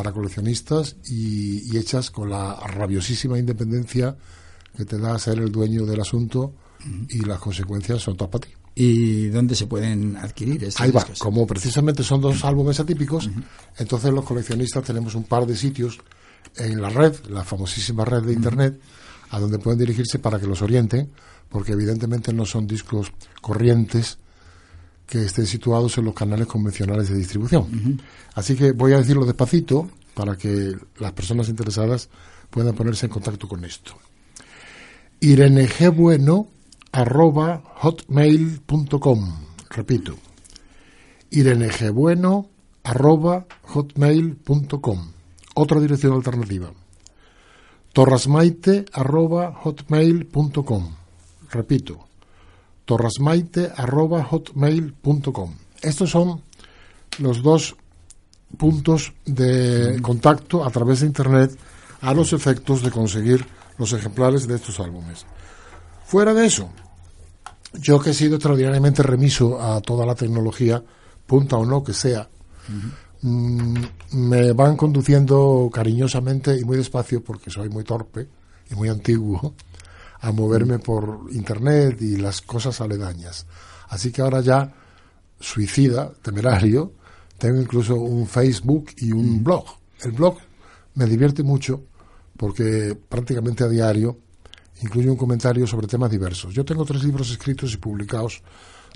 para 0.00 0.12
coleccionistas 0.12 0.96
y, 1.10 1.70
y 1.70 1.76
hechas 1.76 2.10
con 2.10 2.30
la 2.30 2.54
rabiosísima 2.54 3.38
independencia 3.38 4.16
que 4.74 4.86
te 4.86 4.96
da 4.96 5.18
ser 5.18 5.36
el 5.40 5.52
dueño 5.52 5.84
del 5.84 6.00
asunto 6.00 6.54
y 7.10 7.18
las 7.18 7.38
consecuencias 7.38 8.00
son 8.00 8.16
todas 8.16 8.30
para 8.32 8.46
ti. 8.46 8.54
¿Y 8.74 9.26
dónde 9.26 9.54
se 9.54 9.66
pueden 9.66 10.16
adquirir 10.16 10.64
estos 10.64 10.80
Ahí 10.80 10.90
va, 10.90 11.00
discos? 11.00 11.18
como 11.18 11.46
precisamente 11.46 12.02
son 12.02 12.22
dos 12.22 12.42
álbumes 12.46 12.80
atípicos, 12.80 13.28
entonces 13.76 14.10
los 14.10 14.24
coleccionistas 14.24 14.82
tenemos 14.84 15.14
un 15.14 15.24
par 15.24 15.44
de 15.44 15.54
sitios 15.54 15.98
en 16.56 16.80
la 16.80 16.88
red, 16.88 17.14
la 17.28 17.44
famosísima 17.44 18.06
red 18.06 18.22
de 18.22 18.32
Internet, 18.32 18.80
a 19.28 19.38
donde 19.38 19.58
pueden 19.58 19.80
dirigirse 19.80 20.18
para 20.18 20.40
que 20.40 20.46
los 20.46 20.62
orienten, 20.62 21.10
porque 21.50 21.72
evidentemente 21.72 22.32
no 22.32 22.46
son 22.46 22.66
discos 22.66 23.12
corrientes 23.42 24.16
que 25.10 25.24
estén 25.24 25.46
situados 25.46 25.98
en 25.98 26.04
los 26.04 26.14
canales 26.14 26.46
convencionales 26.46 27.10
de 27.10 27.16
distribución. 27.16 28.00
Así 28.34 28.54
que 28.54 28.70
voy 28.70 28.92
a 28.92 28.98
decirlo 28.98 29.26
despacito 29.26 29.90
para 30.14 30.36
que 30.36 30.76
las 30.98 31.12
personas 31.12 31.48
interesadas 31.48 32.08
puedan 32.48 32.76
ponerse 32.76 33.06
en 33.06 33.12
contacto 33.12 33.48
con 33.48 33.64
esto. 33.64 33.92
Irene 35.18 35.68
G. 35.68 35.92
Bueno 35.94 36.48
arroba 36.92 37.62
hotmail.com 37.82 39.36
repito 39.68 40.14
Irene 41.30 41.70
G. 41.70 41.92
Bueno 41.92 42.48
arroba 42.84 43.46
hotmail.com 43.62 45.12
otra 45.54 45.80
dirección 45.80 46.12
alternativa 46.14 46.72
torrasmaite 47.92 48.84
arroba 48.92 49.52
hotmail.com 49.52 50.94
repito 51.50 52.09
torrasmaite 52.90 53.70
arroba 53.76 54.24
hotmail.com 54.24 55.54
estos 55.80 56.10
son 56.10 56.42
los 57.20 57.40
dos 57.40 57.76
puntos 58.58 59.12
de 59.24 60.00
contacto 60.02 60.64
a 60.64 60.70
través 60.70 61.00
de 61.00 61.06
internet 61.06 61.56
a 62.00 62.12
los 62.12 62.32
efectos 62.32 62.82
de 62.82 62.90
conseguir 62.90 63.46
los 63.78 63.92
ejemplares 63.92 64.48
de 64.48 64.56
estos 64.56 64.80
álbumes. 64.80 65.24
Fuera 66.04 66.34
de 66.34 66.46
eso, 66.46 66.68
yo 67.74 68.00
que 68.00 68.10
he 68.10 68.14
sido 68.14 68.34
extraordinariamente 68.34 69.04
remiso 69.04 69.62
a 69.62 69.80
toda 69.80 70.04
la 70.04 70.16
tecnología, 70.16 70.82
punta 71.26 71.56
o 71.56 71.64
no 71.64 71.84
que 71.84 71.92
sea, 71.92 72.28
mm, 73.22 73.74
me 74.14 74.52
van 74.52 74.76
conduciendo 74.76 75.70
cariñosamente 75.72 76.58
y 76.58 76.64
muy 76.64 76.76
despacio, 76.76 77.22
porque 77.22 77.50
soy 77.50 77.68
muy 77.68 77.84
torpe 77.84 78.26
y 78.68 78.74
muy 78.74 78.88
antiguo, 78.88 79.54
a 80.20 80.32
moverme 80.32 80.78
por 80.78 81.26
Internet 81.32 82.00
y 82.02 82.16
las 82.16 82.40
cosas 82.40 82.80
aledañas. 82.80 83.46
Así 83.88 84.12
que 84.12 84.22
ahora 84.22 84.40
ya, 84.40 84.72
suicida, 85.38 86.12
temerario, 86.22 86.92
tengo 87.38 87.60
incluso 87.60 87.96
un 87.96 88.26
Facebook 88.26 88.90
y 88.98 89.12
un 89.12 89.42
blog. 89.42 89.64
El 90.02 90.12
blog 90.12 90.38
me 90.94 91.06
divierte 91.06 91.42
mucho 91.42 91.82
porque 92.36 92.96
prácticamente 93.08 93.64
a 93.64 93.68
diario 93.68 94.18
incluye 94.82 95.10
un 95.10 95.16
comentario 95.16 95.66
sobre 95.66 95.86
temas 95.86 96.10
diversos. 96.10 96.54
Yo 96.54 96.64
tengo 96.64 96.84
tres 96.84 97.02
libros 97.04 97.30
escritos 97.30 97.72
y 97.72 97.78
publicados 97.78 98.42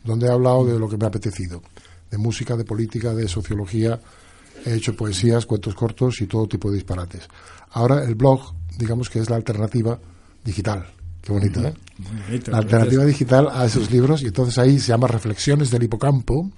donde 0.02 0.26
he 0.26 0.30
hablado 0.30 0.66
de 0.66 0.78
lo 0.78 0.88
que 0.88 0.96
me 0.96 1.04
ha 1.04 1.08
apetecido, 1.08 1.62
de 2.10 2.18
música, 2.18 2.56
de 2.56 2.64
política, 2.64 3.14
de 3.14 3.26
sociología, 3.26 3.98
he 4.64 4.74
hecho 4.74 4.94
poesías, 4.94 5.46
cuentos 5.46 5.74
cortos 5.74 6.20
y 6.20 6.26
todo 6.26 6.46
tipo 6.46 6.70
de 6.70 6.76
disparates. 6.76 7.28
Ahora 7.70 8.04
el 8.04 8.14
blog, 8.14 8.54
digamos 8.78 9.10
que 9.10 9.18
es 9.18 9.30
la 9.30 9.36
alternativa 9.36 9.98
digital. 10.44 10.86
Qué 11.24 11.32
bonita, 11.32 11.68
¿eh? 11.68 11.74
Muy 11.98 12.20
bonito, 12.22 12.50
La 12.50 12.58
alternativa 12.58 13.02
gracias. 13.02 13.18
digital 13.18 13.48
a 13.50 13.64
esos 13.64 13.90
libros 13.90 14.22
y 14.22 14.26
entonces 14.26 14.58
ahí 14.58 14.78
se 14.78 14.88
llama 14.88 15.06
Reflexiones 15.06 15.70
del 15.70 15.84
Hipocampo 15.84 16.50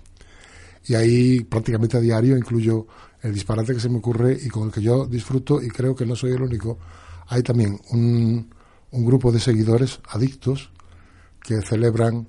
y 0.87 0.95
ahí 0.95 1.45
prácticamente 1.45 1.97
a 1.97 2.01
diario 2.01 2.37
incluyo 2.37 2.87
el 3.23 3.33
disparate 3.33 3.75
que 3.75 3.81
se 3.81 3.89
me 3.89 3.99
ocurre 3.99 4.37
y 4.43 4.49
con 4.49 4.65
el 4.65 4.73
que 4.73 4.83
yo 4.83 5.07
disfruto 5.07 5.63
y 5.63 5.69
creo 5.69 5.95
que 5.95 6.05
no 6.05 6.17
soy 6.17 6.33
el 6.33 6.43
único. 6.43 6.79
Hay 7.29 7.45
también 7.45 7.79
un, 7.91 8.51
un 8.91 9.05
grupo 9.07 9.31
de 9.31 9.39
seguidores 9.39 10.01
adictos 10.09 10.71
que 11.43 11.61
celebran 11.63 12.29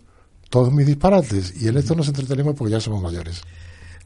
todos 0.50 0.72
mis 0.72 0.86
disparates 0.86 1.60
y 1.60 1.68
en 1.68 1.78
esto 1.78 1.96
nos 1.96 2.08
entretenemos 2.08 2.54
porque 2.56 2.72
ya 2.72 2.80
somos 2.80 3.02
mayores. 3.02 3.42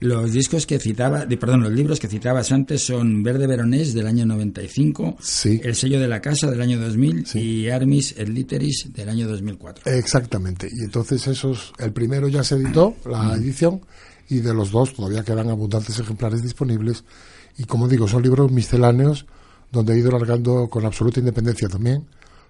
Los 0.02 0.32
discos 0.32 0.66
que 0.66 0.80
citaba, 0.80 1.28
de, 1.28 1.38
perdón, 1.38 1.62
los 1.62 1.72
libros 1.72 2.00
que 2.00 2.08
citabas 2.08 2.52
antes 2.52 2.82
son 2.84 3.22
Verde 3.22 3.46
Veronés 3.46 3.94
del 3.94 4.08
año 4.08 4.26
95, 4.26 5.18
Sí. 5.22 5.62
El 5.64 5.76
sello 5.76 6.00
de 6.00 6.08
la 6.08 6.20
casa 6.20 6.50
del 6.50 6.60
año 6.60 6.80
2000 6.80 7.26
Sí. 7.28 7.40
y 7.40 7.70
Armis 7.70 8.16
el 8.18 8.34
Literis 8.34 8.90
del 8.92 9.10
año 9.10 9.28
2004. 9.28 9.92
Exactamente. 9.94 10.68
Y 10.72 10.84
entonces 10.84 11.28
esos, 11.28 11.72
el 11.78 11.94
primero 11.94 12.28
ya 12.30 12.44
se 12.44 12.56
editó, 12.56 12.96
la 13.06 13.36
edición, 13.36 13.82
y 14.28 14.40
de 14.40 14.54
los 14.56 14.72
dos 14.72 14.94
todavía 14.96 15.24
quedan 15.24 15.50
abundantes 15.50 16.00
ejemplares 16.00 16.42
disponibles 16.42 17.04
y 17.58 17.66
como 17.66 17.88
digo, 17.88 18.08
son 18.08 18.24
libros 18.24 18.52
misceláneos 18.52 19.28
donde 19.72 19.94
he 19.94 20.00
ido 20.00 20.10
largando 20.10 20.68
con 20.68 20.84
absoluta 20.86 21.20
independencia 21.20 21.68
también 21.70 22.08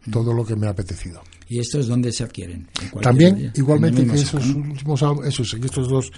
todo 0.09 0.33
lo 0.33 0.45
que 0.45 0.55
me 0.55 0.67
ha 0.67 0.71
apetecido. 0.71 1.21
¿Y 1.49 1.59
estos 1.59 1.87
dónde 1.87 2.11
se 2.11 2.23
adquieren? 2.23 2.67
También, 3.01 3.51
igualmente 3.55 4.05
que 4.07 4.15
esos 4.15 4.47
últimos, 4.47 5.03
esos, 5.25 5.53
estos 5.53 5.89
dos 5.89 6.11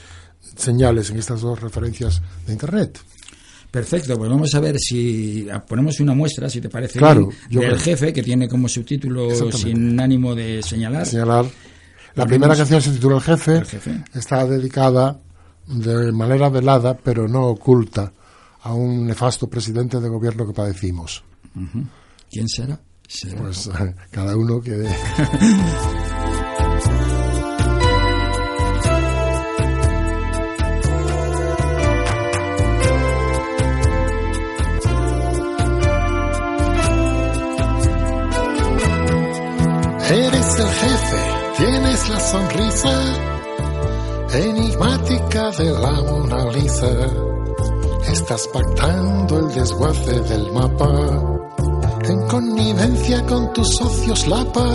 señales, 0.56 1.10
en 1.10 1.18
estas 1.18 1.42
dos 1.42 1.62
referencias 1.62 2.22
de 2.46 2.54
Internet. 2.54 3.00
Perfecto, 3.72 4.16
pues 4.18 4.30
vamos 4.30 4.54
a 4.54 4.60
ver 4.60 4.78
si 4.78 5.48
ponemos 5.68 6.00
una 6.00 6.14
muestra, 6.14 6.48
si 6.48 6.62
te 6.62 6.70
parece 6.70 7.00
claro, 7.00 7.30
bien, 7.50 7.62
del 7.62 7.80
jefe, 7.80 8.14
que 8.14 8.22
tiene 8.22 8.48
como 8.48 8.70
subtítulo 8.70 9.52
sin 9.52 10.00
ánimo 10.00 10.36
de 10.36 10.62
señalar. 10.62 11.08
Señalar. 11.08 11.46
La 12.14 12.28
primera 12.28 12.56
canción 12.56 12.82
se 12.82 12.92
titula 12.92 13.16
El 13.16 13.24
jefe, 13.24 13.58
El 13.58 13.66
jefe, 13.66 14.04
está 14.14 14.46
dedicada 14.46 15.20
de 15.66 16.12
manera 16.12 16.50
velada, 16.50 16.96
pero 16.96 17.28
no 17.28 17.48
oculta, 17.48 18.14
a 18.62 18.74
un 18.74 19.08
nefasto 19.08 19.50
presidente 19.50 20.00
de 20.00 20.08
gobierno 20.08 20.46
que 20.46 20.54
padecimos. 20.54 21.24
¿Quién 22.30 22.48
será? 22.48 22.80
Pues 23.38 23.70
cada 24.12 24.38
uno 24.38 24.62
que... 24.62 24.88
Eres 40.54 40.66
el 40.66 40.72
jefe, 40.72 41.18
tienes 41.58 42.10
la 42.10 42.20
sonrisa 42.20 43.02
enigmática 44.34 45.50
de 45.52 45.72
la 45.72 45.92
Mona 45.92 46.52
Lisa. 46.52 46.92
Estás 48.08 48.48
pactando 48.50 49.39
el 49.39 49.56
desguace 49.56 50.20
del 50.22 50.52
mapa 50.52 50.89
en 52.04 52.28
connivencia 52.28 53.26
con 53.26 53.52
tus 53.54 53.68
socios 53.78 54.28
Lapa 54.28 54.68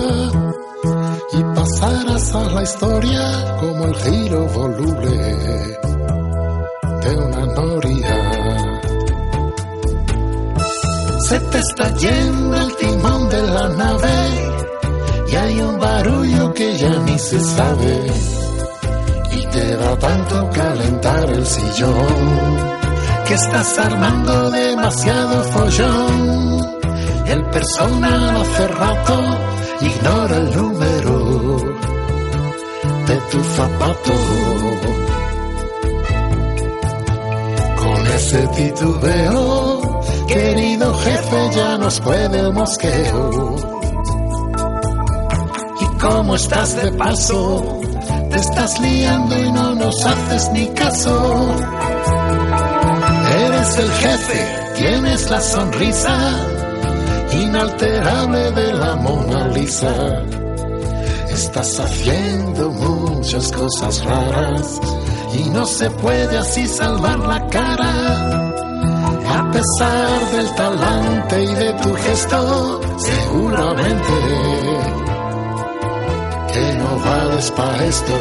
y 1.32 1.42
pasarás 1.54 2.34
a 2.34 2.44
la 2.50 2.62
historia 2.62 3.56
como 3.60 3.84
el 3.84 3.94
giro 3.96 4.46
voluble 4.46 5.16
de 7.02 7.16
una 7.16 7.46
noria. 7.54 8.32
Se 11.28 11.38
te 11.38 11.58
está 11.58 11.94
yendo 11.96 12.56
el 12.56 12.76
timón 12.76 13.28
de 13.28 13.42
la 13.42 13.68
nave 13.68 14.58
y 15.30 15.36
hay 15.36 15.60
un 15.60 15.78
barullo 15.78 16.54
que 16.54 16.76
ya 16.78 16.90
ni 17.04 17.18
se 17.18 17.40
sabe 17.40 18.06
y 19.32 19.46
te 19.46 19.76
da 19.76 19.96
tanto 19.98 20.50
calentar 20.50 21.30
el 21.30 21.46
sillón 21.46 22.78
que 23.26 23.34
estás 23.34 23.78
armando 23.78 24.50
demasiado 24.50 25.42
follón. 25.52 26.78
El 27.26 27.44
personal 27.50 28.36
hace 28.36 28.68
rato 28.68 29.20
ignora 29.82 30.36
el 30.36 30.56
número 30.56 31.56
de 33.06 33.16
tu 33.30 33.44
zapato. 33.44 34.12
Con 37.76 38.06
ese 38.06 38.48
titubeo, 38.48 40.00
querido 40.26 40.94
jefe, 40.94 41.50
ya 41.54 41.76
nos 41.76 42.00
puede 42.00 42.40
el 42.40 42.52
mosqueo 42.54 43.78
cómo 46.08 46.34
estás 46.34 46.76
de 46.76 46.90
paso. 46.92 47.80
Te 48.30 48.36
estás 48.36 48.80
liando 48.80 49.38
y 49.38 49.52
no 49.52 49.74
nos 49.74 50.06
haces 50.06 50.50
ni 50.52 50.66
caso. 50.68 51.54
Eres 53.44 53.78
el 53.78 53.92
jefe, 53.92 54.46
tienes 54.76 55.30
la 55.30 55.40
sonrisa 55.40 56.18
inalterable 57.32 58.50
de 58.52 58.72
la 58.74 58.96
Mona 58.96 59.48
Lisa. 59.48 60.22
Estás 61.30 61.78
haciendo 61.78 62.70
muchas 62.70 63.52
cosas 63.52 64.04
raras 64.04 64.80
y 65.34 65.48
no 65.50 65.64
se 65.66 65.90
puede 65.90 66.38
así 66.38 66.66
salvar 66.66 67.18
la 67.20 67.46
cara. 67.48 68.54
A 69.38 69.50
pesar 69.50 70.30
del 70.32 70.54
talante 70.54 71.44
y 71.44 71.54
de 71.54 71.72
tu 71.74 71.94
gesto, 71.94 72.80
seguramente 72.98 75.07
no 77.38 77.52
para 77.52 77.84
esto. 77.86 78.14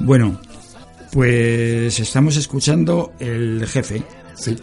Bueno, 0.00 0.38
pues 1.12 1.98
estamos 1.98 2.36
escuchando 2.36 3.14
el 3.18 3.66
jefe. 3.66 4.02
Sí. 4.34 4.58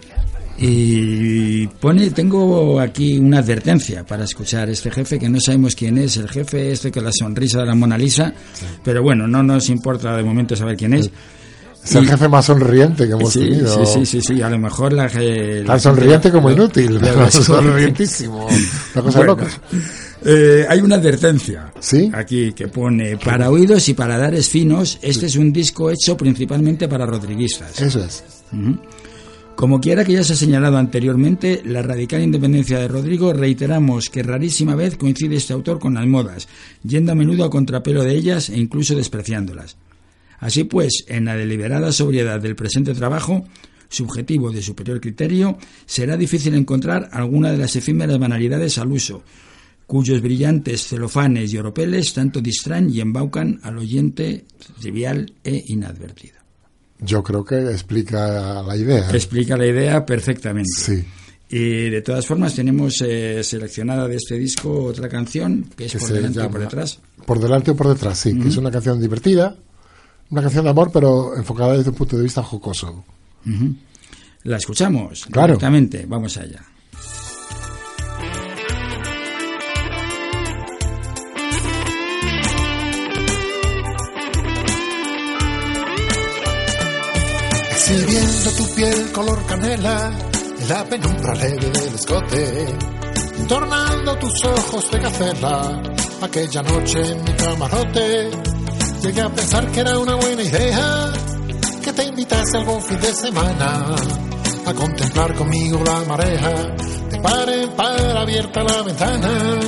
Y 0.62 1.67
pone, 1.67 2.10
tengo 2.10 2.82
aquí 2.82 3.17
una 3.17 3.39
advertencia 3.39 4.06
para 4.06 4.26
escuchar 4.26 4.69
este 4.69 4.91
jefe, 4.91 5.17
que 5.17 5.30
no 5.30 5.39
sabemos 5.39 5.74
quién 5.74 5.98
es, 5.98 6.17
el 6.17 6.28
jefe 6.28 6.74
este 6.74 6.91
con 6.91 7.06
la 7.06 7.12
sonrisa 7.13 7.60
de 7.60 7.65
la 7.65 7.76
Mona 7.76 7.98
Lisa, 7.98 8.34
pero 8.84 9.02
bueno, 9.02 9.26
no 9.26 9.41
nos 9.41 9.69
importa 9.69 10.17
de 10.17 10.24
momento 10.24 10.58
saber 10.58 10.76
quién 10.76 10.95
es. 10.95 11.10
Es 11.82 11.95
el 11.95 12.06
jefe 12.06 12.28
más 12.28 12.45
sonriente 12.45 13.08
que 13.08 13.13
hemos 13.13 13.34
tenido. 13.34 13.86
Sí, 13.86 14.06
sí, 14.06 14.22
sí, 14.22 14.41
a 14.41 14.50
lo 14.50 14.60
mejor 14.60 14.91
la... 14.91 15.08
Tan 15.08 15.80
sonriente 15.80 16.30
como 16.30 16.52
inútil, 16.52 16.98
pero 17.00 17.32
sonrientísimo. 17.32 18.45
Una 18.95 19.04
cosa 19.04 19.24
loca. 19.24 19.48
Eh, 20.26 20.65
hay 20.67 20.82
una 20.82 20.95
advertencia 20.95 21.72
¿Sí? 21.80 22.12
aquí 22.13 22.52
que 22.52 22.67
pone 22.67 23.15
para 23.15 23.50
oídos 23.50 23.88
y 23.88 23.93
para 23.93 24.17
dares 24.17 24.50
finos, 24.50 25.00
este 25.02 25.28
es 25.28 25.38
un 25.38 25.54
disco 25.54 25.89
hecho 25.89 26.17
principalmente 26.17 26.89
para 26.89 27.06
rodriguistas. 27.06 27.82
Eso 27.82 28.04
es. 28.04 28.24
Como 29.60 29.82
quiera 29.82 30.06
que 30.06 30.13
ya 30.13 30.24
se 30.24 30.32
ha 30.32 30.36
señalado 30.38 30.78
anteriormente, 30.78 31.62
la 31.65 31.82
radical 31.82 32.24
independencia 32.24 32.80
de 32.80 32.88
Rodrigo, 32.88 33.34
reiteramos 33.34 34.10
que 34.10 34.24
rarísima 34.24 34.74
vez 34.74 34.95
coincide 34.95 35.36
este 35.36 35.52
autor 35.52 35.80
con 35.80 35.95
las 35.95 36.08
modas, 36.08 36.48
yendo 36.82 37.12
a 37.12 37.15
menudo 37.15 37.43
a 37.43 37.50
contrapelo 37.50 38.06
de 38.06 38.15
ellas 38.15 38.48
e 38.48 38.58
incluso 38.58 38.95
despreciándolas. 38.95 39.76
Así 40.39 40.63
pues, 40.63 41.04
en 41.10 41.26
la 41.26 41.36
deliberada 41.36 41.91
sobriedad 41.91 42.39
del 42.39 42.56
presente 42.56 42.93
trabajo, 42.93 43.50
subjetivo 43.89 44.50
de 44.50 44.62
superior 44.62 45.02
criterio, 45.02 45.58
será 45.86 46.15
difícil 46.15 46.56
encontrar 46.56 47.10
alguna 47.12 47.52
de 47.52 47.58
las 47.58 47.76
efímeras 47.76 48.17
banalidades 48.17 48.78
al 48.78 48.93
uso, 48.93 49.24
cuyos 49.86 50.22
brillantes 50.22 50.88
celofanes 50.88 51.52
y 51.52 51.58
oropeles 51.58 52.13
tanto 52.13 52.39
distraen 52.39 52.89
y 52.89 53.02
embaucan 53.02 53.60
al 53.63 53.78
oyente 53.78 54.45
trivial 54.80 55.34
e 55.43 55.65
inadvertido. 55.67 56.38
Yo 56.99 57.23
creo 57.23 57.45
que 57.45 57.71
explica 57.71 58.62
la 58.62 58.75
idea. 58.75 59.09
Explica 59.12 59.55
la 59.57 59.65
idea 59.65 60.05
perfectamente. 60.05 60.69
Sí. 60.75 61.05
Y 61.51 61.89
de 61.89 62.01
todas 62.01 62.27
formas 62.27 62.53
tenemos 62.53 63.01
eh, 63.01 63.43
seleccionada 63.43 64.07
de 64.07 64.17
este 64.17 64.38
disco 64.38 64.83
otra 64.83 65.09
canción 65.09 65.65
que 65.75 65.85
es 65.85 65.95
por 65.95 66.09
delante 66.09 66.41
o 66.41 66.51
por 66.51 66.59
detrás. 66.59 66.99
Por 67.25 67.39
delante 67.39 67.71
o 67.71 67.75
por 67.75 67.88
detrás, 67.88 68.19
sí, 68.19 68.38
que 68.38 68.49
es 68.49 68.57
una 68.57 68.69
canción 68.69 68.99
divertida, 69.01 69.55
una 70.29 70.43
canción 70.43 70.63
de 70.65 70.69
amor, 70.69 70.91
pero 70.93 71.35
enfocada 71.35 71.75
desde 71.75 71.89
un 71.89 71.95
punto 71.95 72.17
de 72.17 72.23
vista 72.23 72.43
jocoso. 72.43 73.03
La 74.43 74.57
escuchamos 74.57 75.25
claro. 75.25 75.57
vamos 76.07 76.38
allá. 76.38 76.63
Exhibiendo 87.89 88.52
tu 88.52 88.75
piel 88.75 89.12
color 89.12 89.45
canela, 89.47 90.12
la 90.69 90.86
penumbra 90.86 91.34
leve 91.34 91.69
del 91.71 91.95
escote, 91.95 92.67
tornando 93.47 94.15
tus 94.19 94.45
ojos 94.45 94.91
de 94.91 94.99
gacela, 94.99 95.82
aquella 96.21 96.62
noche 96.62 97.02
en 97.02 97.23
mi 97.23 97.32
camarote, 97.32 98.30
llegué 99.02 99.21
a 99.21 99.30
pensar 99.30 99.71
que 99.71 99.80
era 99.80 99.97
una 99.97 100.13
buena 100.13 100.43
idea 100.43 101.13
que 101.84 101.91
te 101.93 102.04
invitase 102.04 102.58
algún 102.58 102.80
fin 102.84 102.99
de 102.99 103.12
semana 103.12 103.95
a 104.67 104.73
contemplar 104.75 105.34
conmigo 105.34 105.82
la 105.84 106.04
marea, 106.04 106.75
de 107.10 107.19
par 107.21 107.49
en 107.49 107.69
par 107.71 108.17
abierta 108.17 108.63
la 108.65 108.84
ventana, 108.84 109.60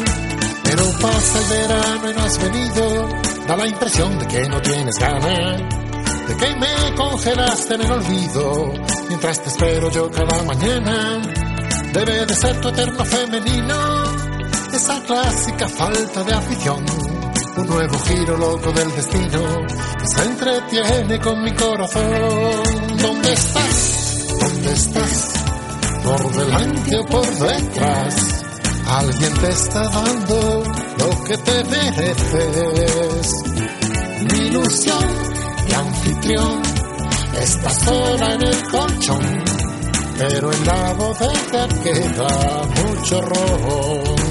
pero 0.63 0.83
pasa 1.01 1.39
el 1.39 1.49
verano 1.49 2.11
y 2.11 2.13
no 2.13 2.21
has 2.21 2.37
venido, 2.37 3.09
da 3.47 3.57
la 3.57 3.67
impresión 3.67 4.19
de 4.19 4.27
que 4.27 4.47
no 4.47 4.61
tienes 4.61 4.99
ganas 4.99 5.80
de 6.27 6.37
que 6.37 6.55
me 6.55 6.95
congelaste 6.95 7.75
en 7.75 7.81
el 7.81 7.91
olvido 7.91 8.73
mientras 9.07 9.41
te 9.41 9.49
espero 9.49 9.91
yo 9.91 10.09
cada 10.11 10.43
mañana. 10.43 11.21
Debe 11.93 12.25
de 12.25 12.35
ser 12.35 12.61
tu 12.61 12.69
eterno 12.69 13.03
femenino, 13.03 13.75
esa 14.73 15.01
clásica 15.03 15.67
falta 15.67 16.23
de 16.23 16.33
afición. 16.33 16.85
Un 17.57 17.67
nuevo 17.67 17.99
giro 17.99 18.37
loco 18.37 18.71
del 18.71 18.91
destino 18.95 19.67
que 19.99 20.07
se 20.07 20.23
entretiene 20.23 21.19
con 21.19 21.43
mi 21.43 21.51
corazón. 21.51 22.63
¿Dónde 23.01 23.33
estás? 23.33 24.27
¿Dónde 24.39 24.71
estás? 24.71 25.33
Por 26.03 26.31
delante 26.31 26.97
o 26.97 27.05
por 27.05 27.29
detrás. 27.29 28.45
Alguien 28.87 29.33
te 29.33 29.49
está 29.49 29.83
dando 29.89 30.63
lo 30.97 31.23
que 31.25 31.37
te 31.37 31.63
mereces. 31.65 33.43
Mi 34.31 34.39
ilusión 34.47 35.30
de 35.71 35.77
anfitrión 35.77 36.61
está 37.39 37.69
sola 37.69 38.33
en 38.33 38.43
el 38.43 38.69
colchón, 38.69 39.43
pero 40.17 40.51
en 40.51 40.65
la 40.65 40.93
bodega 40.93 41.67
queda 41.83 42.67
mucho 42.83 43.21
rojo. 43.21 44.30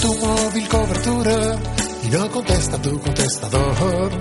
Tu 0.00 0.14
móvil 0.16 0.68
cobertura 0.68 1.58
y 2.02 2.08
no 2.08 2.30
contesta 2.30 2.80
tu 2.80 2.98
contestador. 3.00 4.12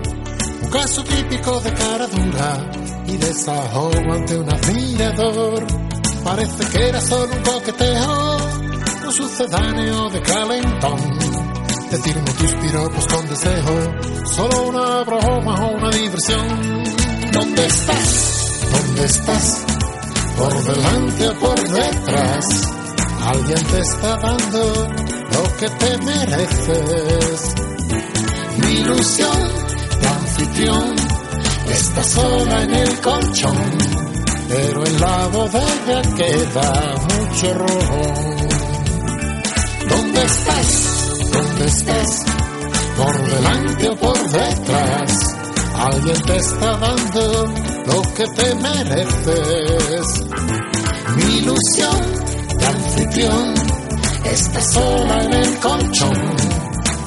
Un 0.62 0.70
caso 0.70 1.04
típico 1.04 1.60
de 1.62 1.74
cara 1.74 2.08
dura 2.08 2.72
y 3.08 3.18
desahogo 3.18 4.13
ante 4.13 4.38
un 4.38 4.50
admirador. 4.50 5.65
Parece 6.24 6.65
que 6.68 6.89
era 6.89 7.02
solo 7.02 7.34
un 7.34 7.44
coqueteo, 7.44 8.38
un 9.06 9.13
sucedáneo 9.13 10.10
de 10.10 10.22
calentón. 10.22 11.00
Decirme 11.92 12.32
tus 12.34 12.54
piropos 12.56 13.08
con 13.08 13.30
deseo, 13.30 14.26
solo 14.26 14.62
una 14.70 15.04
broma 15.04 15.65
o 15.65 15.78
una 15.78 15.89
diversión. 15.92 16.84
¿Dónde 17.32 17.65
estás? 17.65 18.60
¿Dónde 18.72 19.06
estás? 19.06 19.65
¿Por 20.38 20.63
delante 20.63 21.30
o 21.30 21.34
por 21.36 21.70
detrás? 21.70 22.74
Alguien 23.26 23.63
te 23.65 23.80
está 23.80 24.18
dando 24.18 24.99
lo 25.39 25.58
que 25.58 25.69
te 25.69 25.97
mereces. 25.99 27.56
Mi 28.58 28.71
ilusión 28.82 29.39
de 30.02 30.08
anfitrión 30.08 30.95
está 31.71 32.04
sola 32.04 32.63
en 32.63 32.73
el 32.73 32.99
colchón, 32.99 33.58
pero 34.49 34.86
en 34.86 34.99
la 34.99 35.28
bodega 35.28 36.02
queda 36.17 36.71
mucho 37.10 37.54
rojo. 37.54 38.02
¿Dónde 39.89 40.21
estás? 40.23 40.71
¿Dónde 41.32 41.65
estás? 41.65 42.25
¿Por 42.97 43.15
delante 43.32 43.89
o 43.89 43.95
por 43.95 44.32
detrás? 44.32 45.38
Alguien 45.75 46.21
te 46.23 46.36
está 46.36 46.78
dando 46.78 47.45
lo 47.86 48.02
que 48.15 48.25
te 48.36 48.56
mereces. 48.56 50.08
Mi 51.15 51.38
ilusión 51.38 52.02
de 52.60 52.65
anfitrión 52.65 53.68
está 54.32 54.62
sola 54.62 55.24
en 55.24 55.34
el 55.34 55.60
colchón, 55.60 56.36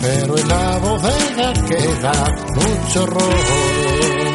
pero 0.00 0.38
en 0.38 0.48
la 0.48 0.78
bodega 0.78 1.52
queda 1.68 2.34
mucho 2.54 3.06
rojo. 3.06 4.31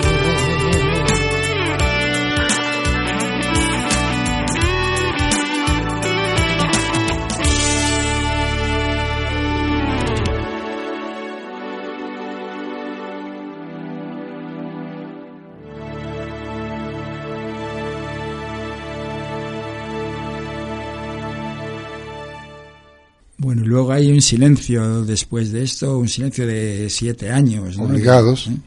Luego 23.68 23.92
hay 23.92 24.12
un 24.12 24.22
silencio 24.22 25.04
después 25.04 25.52
de 25.52 25.64
esto, 25.64 25.98
un 25.98 26.08
silencio 26.08 26.48
de 26.48 26.90
siete 26.90 27.32
años. 27.32 27.78
Obligados, 27.78 28.48
¿Eh? 28.48 28.58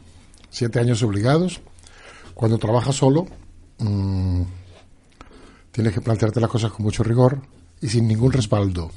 siete 0.49 0.79
años 0.79 1.03
obligados. 1.03 1.59
Cuando 2.33 2.57
trabajas 2.57 2.95
solo, 2.95 3.27
mmm, 3.79 4.41
tienes 5.71 5.93
que 5.93 6.01
plantearte 6.01 6.39
las 6.39 6.49
cosas 6.49 6.71
con 6.71 6.85
mucho 6.85 7.03
rigor 7.03 7.41
y 7.81 7.89
sin 7.89 8.07
ningún 8.07 8.31
respaldo. 8.31 8.91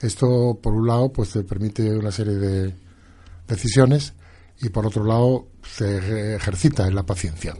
Esto, 0.00 0.58
por 0.62 0.72
un 0.72 0.86
lado, 0.86 1.12
pues 1.12 1.30
te 1.30 1.42
permite 1.42 1.96
una 1.96 2.12
serie 2.12 2.34
de 2.34 2.74
decisiones 3.46 4.14
y 4.60 4.68
por 4.70 4.86
otro 4.86 5.04
lado, 5.04 5.48
se 5.62 6.36
ejercita 6.36 6.86
en 6.86 6.94
la 6.94 7.04
paciencia 7.04 7.54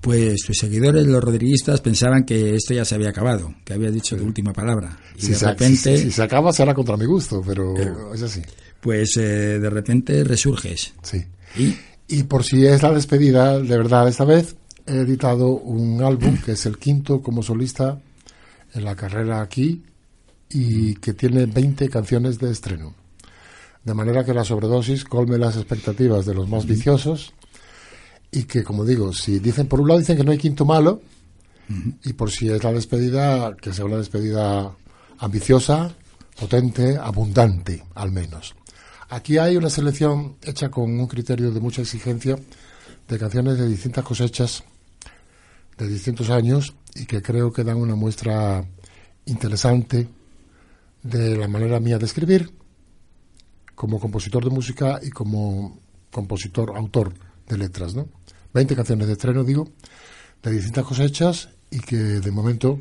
pues 0.00 0.42
tus 0.46 0.56
seguidores, 0.56 1.06
los 1.06 1.22
rodriguistas, 1.22 1.80
pensaban 1.80 2.24
que 2.24 2.54
esto 2.54 2.74
ya 2.74 2.84
se 2.84 2.94
había 2.94 3.10
acabado, 3.10 3.54
que 3.64 3.74
había 3.74 3.90
dicho 3.90 4.16
tu 4.16 4.24
última 4.24 4.52
palabra. 4.52 4.98
Y 5.16 5.22
si 5.22 5.28
de 5.30 5.34
se, 5.34 5.46
repente. 5.46 5.98
Si, 5.98 6.10
se 6.10 6.22
acaba, 6.22 6.52
será 6.52 6.74
contra 6.74 6.96
mi 6.96 7.04
gusto, 7.04 7.42
pero 7.44 8.12
es 8.14 8.22
así. 8.22 8.42
Pues 8.80 9.16
eh, 9.16 9.58
de 9.58 9.70
repente 9.70 10.22
resurges. 10.24 10.94
Sí. 11.02 11.24
¿Y? 11.56 11.74
y 12.08 12.22
por 12.24 12.42
si 12.42 12.66
es 12.66 12.82
la 12.82 12.92
despedida, 12.92 13.58
de 13.58 13.76
verdad, 13.76 14.08
esta 14.08 14.24
vez 14.24 14.56
he 14.86 15.00
editado 15.00 15.48
un 15.50 16.02
álbum 16.02 16.38
que 16.44 16.52
es 16.52 16.66
el 16.66 16.78
quinto 16.78 17.20
como 17.20 17.42
solista 17.42 18.00
en 18.74 18.84
la 18.84 18.96
carrera 18.96 19.42
aquí 19.42 19.82
y 20.48 20.94
que 20.94 21.12
tiene 21.12 21.46
20 21.46 21.88
canciones 21.90 22.38
de 22.38 22.50
estreno. 22.50 22.94
De 23.84 23.94
manera 23.94 24.24
que 24.24 24.34
la 24.34 24.44
sobredosis 24.44 25.04
colme 25.04 25.38
las 25.38 25.56
expectativas 25.56 26.24
de 26.24 26.34
los 26.34 26.48
más 26.48 26.66
viciosos 26.66 27.34
y 28.30 28.44
que, 28.44 28.62
como 28.62 28.84
digo, 28.84 29.12
si 29.12 29.38
dicen, 29.38 29.66
por 29.66 29.80
un 29.80 29.88
lado 29.88 30.00
dicen 30.00 30.16
que 30.16 30.24
no 30.24 30.32
hay 30.32 30.38
quinto 30.38 30.64
malo, 30.64 31.00
y 32.04 32.14
por 32.14 32.30
si 32.30 32.48
es 32.48 32.62
la 32.64 32.72
despedida, 32.72 33.54
que 33.56 33.72
sea 33.72 33.84
una 33.84 33.98
despedida 33.98 34.74
ambiciosa, 35.18 35.94
potente, 36.38 36.96
abundante, 36.96 37.84
al 37.94 38.10
menos. 38.10 38.54
Aquí 39.10 39.38
hay 39.38 39.56
una 39.56 39.70
selección 39.70 40.36
hecha 40.42 40.70
con 40.70 40.98
un 40.98 41.06
criterio 41.06 41.50
de 41.50 41.60
mucha 41.60 41.82
exigencia 41.82 42.38
de 43.08 43.18
canciones 43.18 43.58
de 43.58 43.68
distintas 43.68 44.04
cosechas, 44.04 44.64
de 45.76 45.88
distintos 45.88 46.30
años, 46.30 46.74
y 46.94 47.06
que 47.06 47.22
creo 47.22 47.52
que 47.52 47.64
dan 47.64 47.76
una 47.76 47.94
muestra 47.94 48.64
interesante 49.26 50.08
de 51.02 51.36
la 51.36 51.48
manera 51.48 51.80
mía 51.80 51.98
de 51.98 52.06
escribir, 52.06 52.50
como 53.74 54.00
compositor 54.00 54.44
de 54.44 54.50
música 54.50 55.00
y 55.02 55.10
como 55.10 55.80
compositor, 56.10 56.76
autor 56.76 57.14
de 57.48 57.58
letras, 57.58 57.94
¿no? 57.94 58.08
20 58.54 58.76
canciones 58.76 59.06
de 59.06 59.12
estreno, 59.14 59.44
digo, 59.44 59.68
de 60.42 60.50
distintas 60.50 60.84
cosechas 60.84 61.50
y 61.70 61.80
que 61.80 61.96
de 61.96 62.30
momento 62.30 62.80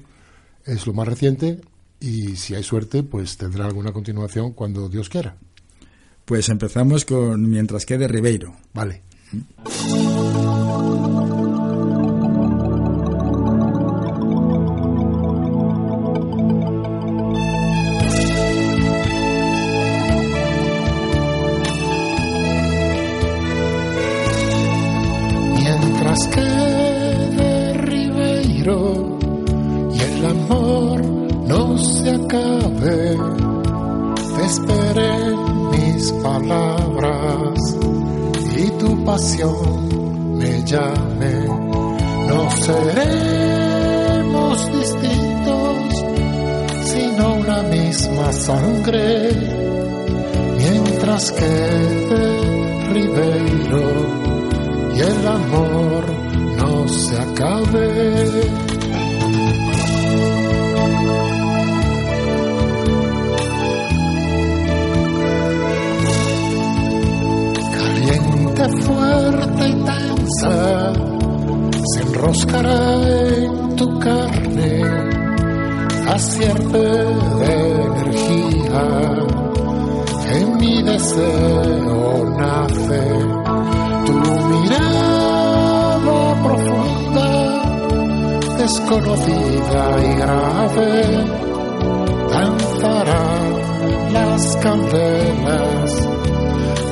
es 0.66 0.86
lo 0.88 0.94
más 0.94 1.08
reciente 1.08 1.62
y 2.00 2.36
si 2.36 2.56
hay 2.56 2.64
suerte, 2.64 3.04
pues 3.04 3.38
tendrá 3.38 3.66
alguna 3.66 3.92
continuación 3.92 4.54
cuando 4.54 4.90
Dios 4.90 5.10
quiera. 5.10 5.36
Pues 6.26 6.50
empezamos 6.50 7.06
con 7.06 7.50
Mientras 7.50 7.86
quede 7.86 8.08
Ribeiro. 8.08 8.56
Vale. 8.74 9.02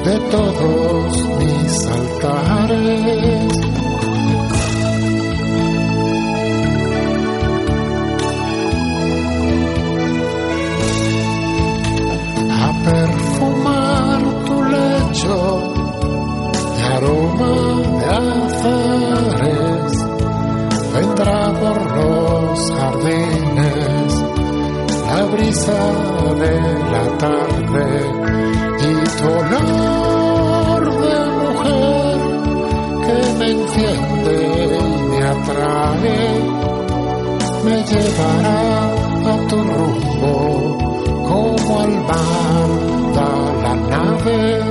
De 0.06 0.20
todos 0.32 1.28
mis 1.40 1.88
altares. 1.88 3.52
A 12.52 12.68
perfumar 12.90 14.22
tu 14.46 14.58
lecho 14.76 15.38
de 16.78 16.84
aroma 16.96 17.56
de 18.00 18.08
azares, 18.24 19.94
vendrá 20.94 21.42
por 21.62 21.78
los 21.98 22.72
jardines 22.78 24.12
la 25.08 25.22
brisa 25.26 25.82
de 26.44 26.56
la 26.94 27.06
tarde 27.18 27.85
y 33.78 35.10
me 35.10 35.24
atrae, 35.24 36.20
me 37.66 37.84
llevará 37.84 38.94
a 39.32 39.48
tu 39.50 39.58
rumbo 39.58 40.78
como 41.28 41.80
al 41.82 41.94
mar 42.10 42.70
da 43.16 43.32
la 43.64 43.76
nave, 43.76 44.64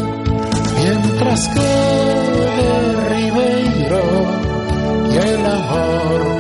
mientras 0.78 1.48
que 1.48 1.70
el 2.72 2.86
Ribeiro 3.10 4.04
y 5.12 5.16
el 5.16 5.46
amor 5.46 6.33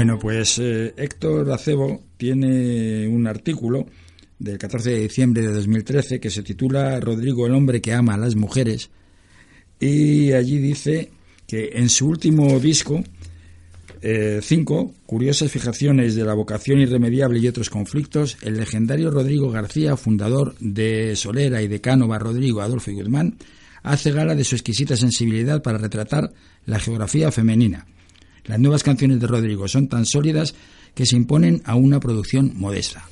Bueno, 0.00 0.18
pues 0.18 0.58
eh, 0.58 0.94
Héctor 0.96 1.52
Acebo 1.52 2.00
tiene 2.16 3.06
un 3.06 3.26
artículo 3.26 3.84
del 4.38 4.56
14 4.56 4.92
de 4.92 5.00
diciembre 5.00 5.42
de 5.42 5.52
2013 5.52 6.18
que 6.18 6.30
se 6.30 6.42
titula 6.42 6.98
Rodrigo 7.00 7.46
el 7.46 7.52
hombre 7.52 7.82
que 7.82 7.92
ama 7.92 8.14
a 8.14 8.16
las 8.16 8.34
mujeres 8.34 8.88
y 9.78 10.32
allí 10.32 10.56
dice 10.56 11.10
que 11.46 11.72
en 11.74 11.90
su 11.90 12.08
último 12.08 12.58
disco 12.60 13.04
5, 14.00 14.00
eh, 14.00 15.00
Curiosas 15.04 15.52
fijaciones 15.52 16.14
de 16.14 16.24
la 16.24 16.32
vocación 16.32 16.80
irremediable 16.80 17.38
y 17.38 17.48
otros 17.48 17.68
conflictos, 17.68 18.38
el 18.40 18.56
legendario 18.56 19.10
Rodrigo 19.10 19.50
García, 19.50 19.98
fundador 19.98 20.56
de 20.60 21.14
Solera 21.14 21.60
y 21.60 21.68
de 21.68 21.82
Cánova 21.82 22.18
Rodrigo 22.18 22.62
Adolfo 22.62 22.90
y 22.90 22.94
Guzmán, 22.94 23.36
hace 23.82 24.12
gala 24.12 24.34
de 24.34 24.44
su 24.44 24.54
exquisita 24.54 24.96
sensibilidad 24.96 25.60
para 25.62 25.76
retratar 25.76 26.32
la 26.64 26.78
geografía 26.78 27.30
femenina. 27.30 27.86
Las 28.44 28.58
nuevas 28.58 28.82
canciones 28.82 29.20
de 29.20 29.26
Rodrigo 29.26 29.68
son 29.68 29.88
tan 29.88 30.06
sólidas 30.06 30.54
que 30.94 31.06
se 31.06 31.16
imponen 31.16 31.62
a 31.64 31.74
una 31.74 32.00
producción 32.00 32.52
modesta. 32.56 33.08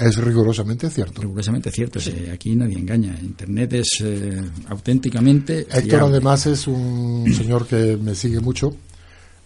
Es 0.00 0.16
rigurosamente 0.16 0.90
cierto. 0.90 1.22
Rigurosamente 1.22 1.70
cierto. 1.70 2.00
Sí. 2.00 2.12
aquí 2.32 2.54
nadie 2.56 2.78
engaña. 2.78 3.16
Internet 3.22 3.74
es 3.74 3.88
eh, 4.02 4.42
auténticamente. 4.68 5.66
Héctor, 5.70 6.04
además, 6.04 6.46
es 6.46 6.66
un 6.66 7.32
señor 7.32 7.66
que 7.66 7.96
me 7.96 8.14
sigue 8.14 8.40
mucho. 8.40 8.74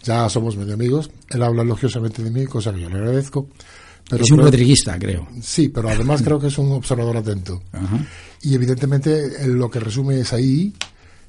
Ya 0.04 0.28
somos 0.28 0.56
medio 0.56 0.74
amigos. 0.74 1.10
Él 1.28 1.42
habla 1.42 1.62
elogiosamente 1.62 2.22
de 2.22 2.30
mí, 2.30 2.46
cosa 2.46 2.72
que 2.72 2.80
yo 2.80 2.88
le 2.88 2.96
agradezco. 2.96 3.48
Pero 4.08 4.24
es 4.24 4.30
un 4.30 4.38
creo, 4.38 4.46
rodriguista, 4.46 4.98
creo. 4.98 5.28
Sí, 5.42 5.68
pero 5.68 5.90
además 5.90 6.22
creo 6.22 6.40
que 6.40 6.46
es 6.46 6.56
un 6.56 6.72
observador 6.72 7.18
atento. 7.18 7.62
Ajá. 7.72 8.06
Y 8.40 8.54
evidentemente 8.54 9.46
lo 9.46 9.70
que 9.70 9.80
resume 9.80 10.20
es 10.20 10.32
ahí 10.32 10.72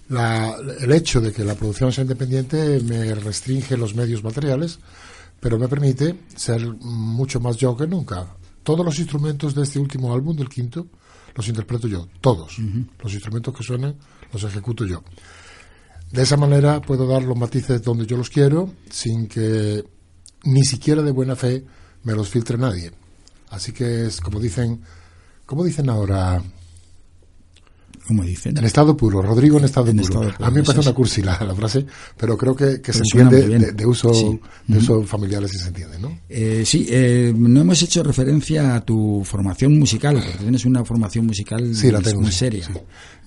la, 0.10 0.56
el 0.80 0.92
hecho 0.92 1.22
de 1.22 1.32
que 1.32 1.44
la 1.44 1.56
producción 1.56 1.92
sea 1.92 2.04
independiente 2.04 2.80
me 2.82 3.14
restringe 3.16 3.78
los 3.78 3.96
medios 3.96 4.24
materiales, 4.24 4.80
pero 5.40 5.58
me 5.58 5.68
permite 5.68 6.16
ser 6.36 6.66
mucho 6.82 7.40
más 7.40 7.58
yo 7.58 7.78
que 7.78 7.88
nunca. 7.88 8.28
Todos 8.64 8.86
los 8.86 9.00
instrumentos 9.00 9.56
de 9.56 9.64
este 9.64 9.80
último 9.80 10.14
álbum, 10.14 10.36
del 10.36 10.50
quinto, 10.50 10.88
los 11.36 11.48
interpreto 11.48 11.88
yo, 11.88 12.08
todos. 12.22 12.60
Uh 12.60 12.64
-huh. 12.64 12.88
Los 13.04 13.14
instrumentos 13.14 13.56
que 13.56 13.64
suenan 13.64 13.96
los 14.34 14.44
ejecuto 14.44 14.86
yo. 14.86 15.04
De 16.12 16.24
esa 16.24 16.38
manera 16.38 16.82
puedo 16.82 17.08
dar 17.08 17.24
los 17.24 17.38
matices 17.38 17.82
donde 17.84 18.06
yo 18.06 18.18
los 18.18 18.30
quiero, 18.30 18.74
sin 18.90 19.28
que 19.28 19.84
ni 20.44 20.64
siquiera 20.64 21.04
de 21.04 21.12
buena 21.12 21.36
fe 21.36 21.64
me 22.04 22.14
los 22.14 22.30
filtre 22.30 22.58
nadie. 22.58 22.92
Así 23.50 23.72
que 23.72 24.08
es 24.08 24.20
como 24.22 24.40
dicen, 24.40 24.82
como 25.46 25.64
dicen 25.64 25.90
ahora 25.90 26.42
como 28.10 28.24
dicen. 28.24 28.58
En 28.58 28.66
estado 28.66 28.98
puro, 28.98 29.22
Rodrigo 29.22 29.60
en 29.60 29.66
estado, 29.66 29.92
en 29.92 29.98
puro. 29.98 30.08
estado 30.08 30.34
puro. 30.34 30.46
A 30.48 30.50
mí 30.50 30.56
me 30.56 30.64
parece 30.64 30.90
una 30.90 30.96
cursi 30.96 31.22
la, 31.22 31.36
frase, 31.36 31.86
pero 32.18 32.36
creo 32.36 32.56
que, 32.56 32.82
que 32.82 32.92
se 32.92 33.04
entiende 33.04 33.48
de, 33.48 33.72
de, 33.72 33.86
uso, 33.86 34.12
sí. 34.12 34.40
de 34.66 34.78
uso 34.80 34.98
uh 34.98 35.04
-huh. 35.04 35.06
familiar, 35.06 35.48
si 35.48 35.60
se 35.60 35.68
entiende, 35.68 36.00
¿no? 36.00 36.18
Eh, 36.28 36.64
sí, 36.66 36.88
eh, 36.90 37.32
no 37.38 37.62
hemos 37.62 37.80
hecho 37.84 38.02
referencia 38.02 38.74
a 38.74 38.82
tu 38.84 39.22
formación 39.24 39.78
musical, 39.78 40.16
porque 40.16 40.40
tienes 40.40 40.66
una 40.66 40.84
formación 40.84 41.28
musical 41.28 41.76
sí, 41.76 41.92
la 41.92 42.02
tengo, 42.02 42.22
muy 42.22 42.32
sí, 42.32 42.38
seria. 42.40 42.66
Sí. 42.66 42.74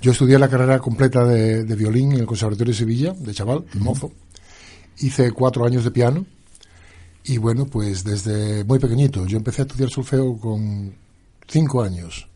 Yo 0.01 0.11
estudié 0.11 0.37
la 0.37 0.49
carrera 0.49 0.80
completa 0.80 1.24
de, 1.24 1.62
de, 1.62 1.76
violín 1.76 2.11
en 2.11 2.18
el 2.18 2.26
Conservatorio 2.26 2.72
de 2.72 2.78
Sevilla, 2.78 3.12
de 3.12 3.33
chaval, 3.33 3.59
uh 3.59 3.62
-huh. 3.62 3.78
mozo. 3.78 4.11
Hice 4.99 5.30
cuatro 5.30 5.64
años 5.64 5.85
de 5.85 5.93
piano 5.93 6.26
y 7.22 7.39
bueno, 7.39 7.66
pues 7.66 8.03
desde 8.03 8.64
muy 8.64 8.80
pequeñito. 8.80 9.26
Yo 9.26 9.37
empecé 9.37 9.62
a 9.62 9.64
estudiar 9.66 9.91
solfeo 9.91 10.37
con 10.39 10.93
cinco 11.47 11.85
años 11.85 12.32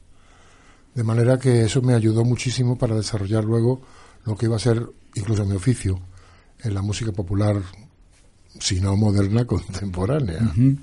de 0.97 1.05
manera 1.05 1.39
que 1.39 1.65
eso 1.65 1.83
me 1.83 1.95
ayudó 1.95 2.25
muchísimo 2.25 2.77
para 2.79 2.97
desarrollar 2.97 3.45
luego 3.45 3.83
lo 4.25 4.35
que 4.35 4.47
iba 4.47 4.57
a 4.57 4.59
ser 4.59 4.83
incluso 5.15 5.45
mi 5.45 5.55
oficio 5.55 6.01
en 6.63 6.75
la 6.75 6.81
música 6.81 7.13
popular, 7.13 7.61
si 8.59 8.81
no 8.81 8.97
moderna, 8.97 9.45
contemporánea. 9.47 10.39
Uh 10.41 10.59
-huh. 10.59 10.79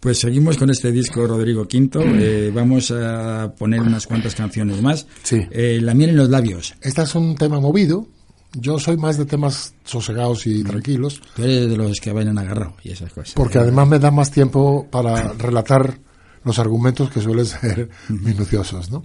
Pues 0.00 0.18
seguimos 0.18 0.56
con 0.56 0.70
este 0.70 0.90
disco, 0.90 1.26
Rodrigo 1.26 1.68
Quinto. 1.68 2.00
Eh, 2.02 2.50
vamos 2.54 2.90
a 2.90 3.52
poner 3.58 3.82
unas 3.82 4.06
cuantas 4.06 4.34
canciones 4.34 4.80
más. 4.80 5.06
Sí. 5.22 5.46
Eh, 5.50 5.78
la 5.82 5.92
miel 5.92 6.10
en 6.10 6.16
los 6.16 6.30
labios. 6.30 6.74
Este 6.80 7.02
es 7.02 7.14
un 7.14 7.36
tema 7.36 7.60
movido. 7.60 8.06
Yo 8.54 8.78
soy 8.78 8.96
más 8.96 9.18
de 9.18 9.26
temas 9.26 9.74
sosegados 9.84 10.46
y 10.46 10.64
tranquilos. 10.64 11.20
Tú 11.36 11.42
eres 11.42 11.68
de 11.68 11.76
los 11.76 12.00
que 12.00 12.12
bailan 12.12 12.38
agarrado 12.38 12.76
y 12.82 12.92
esas 12.92 13.12
cosas. 13.12 13.34
Porque 13.34 13.58
además 13.58 13.86
me 13.86 13.98
da 13.98 14.10
más 14.10 14.30
tiempo 14.30 14.88
para 14.90 15.34
relatar 15.34 15.98
los 16.44 16.58
argumentos 16.58 17.10
que 17.10 17.20
suelen 17.20 17.46
ser 17.46 17.90
minuciosos, 18.08 18.90
¿no? 18.90 19.04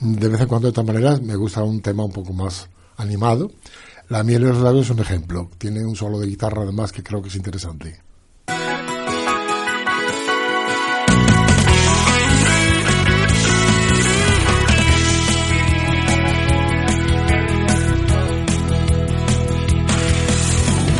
De 0.00 0.28
vez 0.28 0.40
en 0.40 0.48
cuando, 0.48 0.68
de 0.68 0.72
todas 0.72 0.86
maneras, 0.86 1.22
me 1.22 1.36
gusta 1.36 1.62
un 1.62 1.80
tema 1.80 2.04
un 2.04 2.12
poco 2.12 2.32
más 2.32 2.68
animado. 2.96 3.50
La 4.08 4.22
miel 4.22 4.42
en 4.42 4.48
los 4.50 4.58
labios 4.58 4.86
es 4.86 4.90
un 4.90 5.00
ejemplo. 5.00 5.50
Tiene 5.56 5.84
un 5.84 5.96
solo 5.96 6.18
de 6.18 6.26
guitarra, 6.26 6.62
además, 6.62 6.92
que 6.92 7.02
creo 7.02 7.22
que 7.22 7.28
es 7.28 7.36
interesante. 7.36 8.00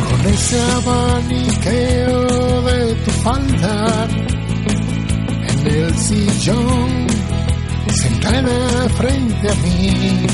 Con 0.09 0.33
ese 0.33 0.61
abaniqueo 0.61 2.21
de 2.63 2.95
tu 2.95 3.11
falda 3.11 4.24
sillón, 6.45 7.07
sentada 7.89 8.89
frente 8.89 9.49
a 9.49 9.55
mí. 9.55 10.27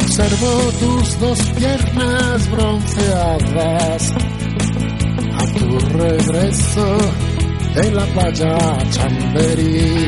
Observo 0.00 0.72
tus 0.80 1.20
dos 1.20 1.38
piernas 1.52 2.50
bronceadas 2.50 4.12
a 5.38 5.58
tu 5.58 5.78
regreso 5.96 6.98
de 7.74 7.90
la 7.92 8.04
playa 8.06 8.58
Chamberí. 8.90 10.06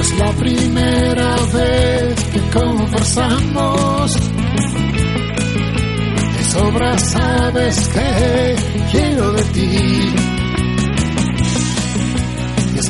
Es 0.00 0.18
la 0.18 0.32
primera 0.32 1.36
vez 1.52 2.24
que 2.32 2.40
conversamos 2.58 4.12
sobra 6.54 6.96
sabes 6.98 7.88
que 7.88 8.56
quiero 8.92 9.32
de 9.32 9.42
ti. 9.44 10.43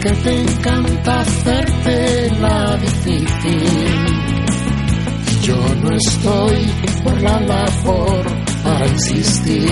Que 0.04 0.10
te 0.10 0.38
encanta 0.38 1.20
hacerte 1.20 2.30
la 2.38 2.76
difícil. 2.76 3.24
yo 5.40 5.56
no 5.82 5.92
estoy 5.92 6.72
por 7.02 7.22
la 7.22 7.40
labor 7.40 8.24
para 8.62 8.86
insistir. 8.86 9.66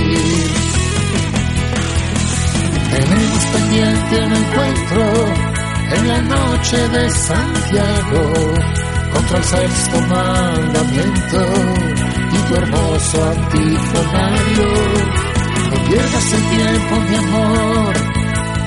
Tenemos 2.92 3.44
pendiente 3.52 4.24
un 4.24 4.32
encuentro 4.32 5.04
en 5.96 6.08
la 6.08 6.20
noche 6.22 6.88
de 6.88 7.10
Santiago 7.10 8.32
contra 9.12 9.36
el 9.36 9.44
sexto 9.44 10.00
mandamiento 10.00 11.40
y 12.32 12.48
tu 12.48 12.56
hermoso 12.56 13.24
antifonario. 13.28 14.68
No 15.70 15.88
pierdas 15.88 16.32
el 16.32 16.42
tiempo, 16.56 17.00
mi 17.10 17.16
amor, 17.16 18.21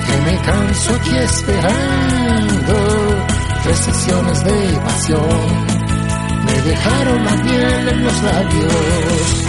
que 0.06 0.16
me 0.30 0.42
canso 0.42 0.94
aquí 0.94 1.16
esperando. 1.16 2.74
Tres 3.62 3.78
sesiones 3.78 4.44
de 4.44 4.80
pasión 4.84 5.66
me 6.46 6.62
dejaron 6.62 7.24
la 7.24 7.36
miel 7.36 7.88
en 7.88 8.04
los 8.04 8.22
labios. 8.22 9.45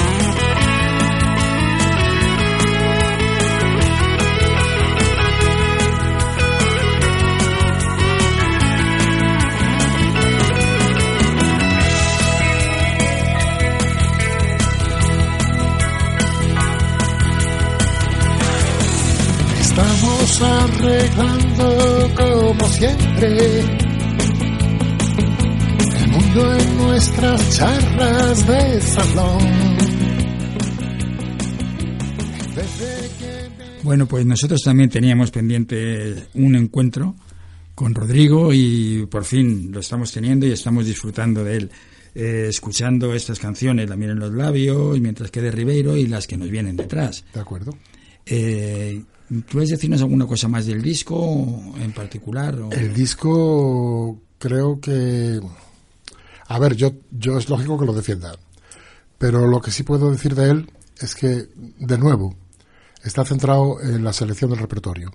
Estamos 19.78 20.42
arreglando 20.42 22.10
como 22.18 22.68
siempre 22.70 23.38
en 26.36 26.78
nuestras 26.78 27.56
charlas 27.56 28.48
de 28.48 28.82
salón. 28.82 29.38
Bueno, 33.84 34.08
pues 34.08 34.26
nosotros 34.26 34.62
también 34.64 34.90
teníamos 34.90 35.30
pendiente 35.30 36.28
un 36.34 36.56
encuentro 36.56 37.14
con 37.76 37.94
Rodrigo 37.94 38.52
y 38.52 39.06
por 39.06 39.26
fin 39.26 39.72
lo 39.72 39.82
estamos 39.82 40.12
teniendo 40.12 40.48
y 40.48 40.54
estamos 40.54 40.88
disfrutando 40.88 41.44
de 41.44 41.58
él, 41.58 41.72
eh, 42.16 42.48
escuchando 42.50 43.14
estas 43.14 43.38
canciones, 43.38 43.88
la 43.88 43.96
miren 43.96 44.16
en 44.16 44.22
los 44.22 44.34
labios, 44.34 45.00
mientras 45.00 45.30
quede 45.30 45.52
Ribeiro 45.52 45.96
y 45.96 46.08
las 46.08 46.26
que 46.26 46.36
nos 46.36 46.50
vienen 46.50 46.76
detrás. 46.76 47.24
De 47.32 47.42
acuerdo. 47.42 47.78
Eh, 48.26 49.04
¿Puedes 49.52 49.70
decirnos 49.70 50.02
alguna 50.02 50.26
cosa 50.26 50.48
más 50.48 50.66
del 50.66 50.82
disco 50.82 51.74
en 51.80 51.92
particular? 51.92 52.58
El 52.72 52.94
disco 52.94 54.20
creo 54.40 54.80
que 54.80 55.42
a 56.48 56.60
ver, 56.60 56.76
yo, 56.76 56.92
yo 57.12 57.38
es 57.38 57.50
lógico 57.50 57.78
que 57.78 57.86
lo 57.86 57.94
defienda, 57.94 58.38
pero 59.18 59.48
lo 59.48 59.62
que 59.62 59.72
sí 59.72 59.84
puedo 59.84 60.10
decir 60.12 60.34
de 60.34 60.50
él 60.50 60.72
es 61.00 61.14
que, 61.14 61.50
de 61.80 61.98
nuevo, 61.98 62.36
está 63.04 63.26
centrado 63.26 63.82
en 63.82 64.04
la 64.04 64.14
selección 64.14 64.50
del 64.50 64.60
repertorio. 64.60 65.12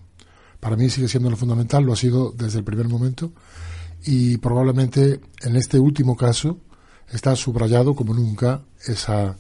Para 0.61 0.77
mí 0.77 0.91
sigue 0.91 1.09
siendo 1.09 1.31
lo 1.31 1.37
fundamental, 1.37 1.85
lo 1.85 1.95
ha 1.95 1.97
sido 1.97 2.33
desde 2.33 2.59
el 2.59 2.65
primer 2.65 2.89
momento, 2.89 3.33
y 4.05 4.37
probablemente 4.39 5.21
en 5.43 5.57
este 5.57 5.79
último 5.79 6.17
caso 6.17 6.59
está 7.11 7.35
subrayado 7.35 7.95
como 7.95 8.13
nunca 8.13 8.63
esa, 8.87 9.37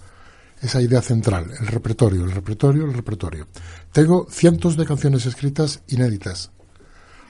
esa 0.63 0.81
idea 0.81 1.03
central, 1.03 1.51
el 1.61 1.67
repertorio, 1.67 2.25
el 2.25 2.31
repertorio, 2.31 2.85
el 2.85 2.95
repertorio. 2.95 3.49
Tengo 3.93 4.27
cientos 4.31 4.77
de 4.77 4.87
canciones 4.87 5.27
escritas 5.27 5.83
inéditas. 5.89 6.53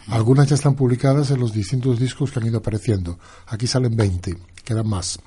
Algunas 0.08 0.48
ya 0.48 0.54
están 0.54 0.74
publicadas 0.74 1.30
en 1.30 1.40
los 1.40 1.52
distintos 1.52 1.98
discos 1.98 2.30
que 2.30 2.40
han 2.40 2.46
ido 2.46 2.58
apareciendo. 2.58 3.18
Aquí 3.46 3.66
salen 3.66 3.96
20 3.96 4.36
quedan 4.64 4.88
más. 4.88 5.18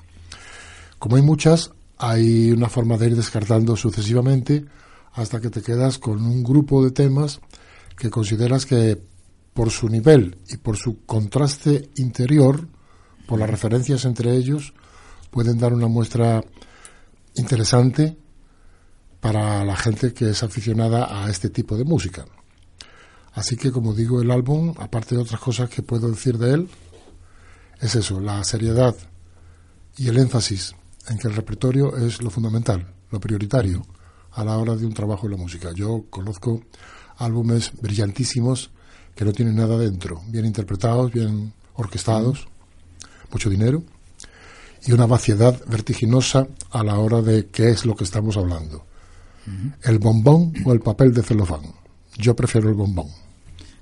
Como 0.98 1.16
hay 1.16 1.22
muchas, 1.22 1.72
hay 1.98 2.50
una 2.50 2.68
forma 2.68 2.96
de 2.96 3.08
ir 3.08 3.16
descartando 3.16 3.76
sucesivamente 3.76 4.64
hasta 5.12 5.40
que 5.40 5.50
te 5.50 5.62
quedas 5.62 5.98
con 5.98 6.24
un 6.24 6.42
grupo 6.42 6.84
de 6.84 6.90
temas 6.90 7.40
que 7.96 8.10
consideras 8.10 8.66
que 8.66 9.00
por 9.54 9.70
su 9.70 9.88
nivel 9.88 10.38
y 10.48 10.58
por 10.58 10.76
su 10.76 11.04
contraste 11.06 11.90
interior, 11.96 12.68
por 13.26 13.38
las 13.38 13.48
referencias 13.48 14.04
entre 14.04 14.36
ellos, 14.36 14.74
pueden 15.30 15.58
dar 15.58 15.72
una 15.72 15.88
muestra 15.88 16.44
interesante 17.36 18.16
para 19.20 19.64
la 19.64 19.76
gente 19.76 20.12
que 20.12 20.30
es 20.30 20.42
aficionada 20.42 21.24
a 21.24 21.30
este 21.30 21.50
tipo 21.50 21.76
de 21.76 21.84
música. 21.84 22.24
Así 23.32 23.56
que, 23.56 23.70
como 23.70 23.92
digo, 23.92 24.22
el 24.22 24.30
álbum, 24.30 24.74
aparte 24.78 25.14
de 25.14 25.20
otras 25.20 25.40
cosas 25.40 25.68
que 25.68 25.82
puedo 25.82 26.08
decir 26.08 26.38
de 26.38 26.54
él, 26.54 26.68
es 27.80 27.94
eso, 27.94 28.20
la 28.20 28.42
seriedad 28.44 28.94
y 29.96 30.08
el 30.08 30.18
énfasis 30.18 30.74
en 31.08 31.18
que 31.18 31.28
el 31.28 31.34
repertorio 31.34 31.96
es 31.96 32.22
lo 32.22 32.30
fundamental, 32.30 32.94
lo 33.10 33.20
prioritario 33.20 33.86
a 34.32 34.44
la 34.44 34.56
hora 34.56 34.76
de 34.76 34.86
un 34.86 34.94
trabajo 34.94 35.26
en 35.26 35.32
la 35.32 35.38
música. 35.38 35.72
Yo 35.72 36.04
conozco 36.08 36.62
álbumes 37.18 37.72
brillantísimos 37.80 38.70
que 39.14 39.24
no 39.24 39.32
tienen 39.32 39.56
nada 39.56 39.78
dentro, 39.78 40.22
bien 40.28 40.44
interpretados, 40.44 41.12
bien 41.12 41.52
orquestados, 41.74 42.48
mucho 43.30 43.50
dinero 43.50 43.82
y 44.84 44.92
una 44.92 45.06
vaciedad 45.06 45.60
vertiginosa 45.66 46.46
a 46.70 46.84
la 46.84 46.98
hora 46.98 47.22
de 47.22 47.46
qué 47.46 47.70
es 47.70 47.86
lo 47.86 47.94
que 47.94 48.04
estamos 48.04 48.36
hablando. 48.36 48.84
¿El 49.82 49.98
bombón 49.98 50.52
o 50.64 50.72
el 50.72 50.80
papel 50.80 51.14
de 51.14 51.22
celofán? 51.22 51.62
Yo 52.18 52.34
prefiero 52.34 52.68
el 52.68 52.74
bombón. 52.74 53.06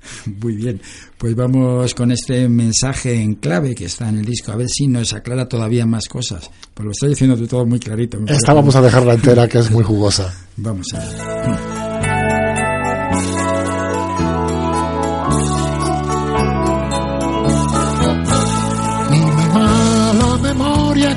Muy 0.40 0.56
bien, 0.56 0.80
pues 1.16 1.34
vamos 1.34 1.94
con 1.94 2.10
este 2.12 2.48
mensaje 2.48 3.20
en 3.20 3.36
clave 3.36 3.74
que 3.74 3.86
está 3.86 4.08
en 4.08 4.18
el 4.18 4.24
disco, 4.24 4.52
a 4.52 4.56
ver 4.56 4.68
si 4.68 4.86
nos 4.86 5.12
aclara 5.12 5.48
todavía 5.48 5.86
más 5.86 6.06
cosas. 6.08 6.50
Pues 6.74 6.84
lo 6.84 6.92
estoy 6.92 7.10
diciendo 7.10 7.36
de 7.36 7.46
todo 7.46 7.64
muy 7.64 7.78
clarito. 7.78 8.18
Esta 8.26 8.52
vamos 8.52 8.76
a 8.76 8.82
dejarla 8.82 9.14
entera, 9.14 9.48
que 9.48 9.58
es 9.58 9.70
muy 9.70 9.84
jugosa. 9.84 10.34
Vamos 10.56 10.86
a 10.94 10.98
ver. 10.98 11.73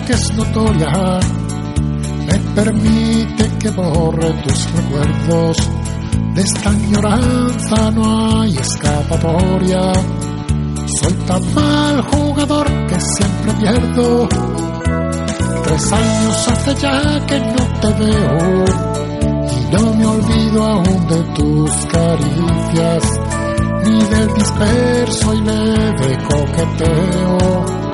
Que 0.05 0.13
es 0.13 0.33
notoria 0.33 1.19
me 2.27 2.39
permite 2.55 3.57
que 3.59 3.69
borre 3.69 4.33
tus 4.43 4.71
recuerdos 4.73 5.57
de 6.35 6.41
esta 6.41 6.71
ignoranza 6.71 7.91
no 7.91 8.41
hay 8.41 8.55
escapatoria. 8.57 9.91
Soy 11.01 11.13
tan 11.25 11.53
mal 11.55 12.01
jugador 12.03 12.67
que 12.87 12.99
siempre 12.99 13.53
pierdo. 13.59 14.29
Tres 15.63 15.91
años 15.93 16.47
hace 16.47 16.75
ya 16.75 17.25
que 17.25 17.39
no 17.39 17.79
te 17.81 17.93
veo 18.03 18.65
y 19.51 19.75
no 19.75 19.93
me 19.95 20.05
olvido 20.05 20.63
aún 20.63 21.07
de 21.07 21.23
tus 21.35 21.71
caricias 21.87 23.19
ni 23.83 24.03
del 24.03 24.33
disperso 24.35 25.33
y 25.33 25.41
leve 25.41 26.17
coqueteo 26.29 27.86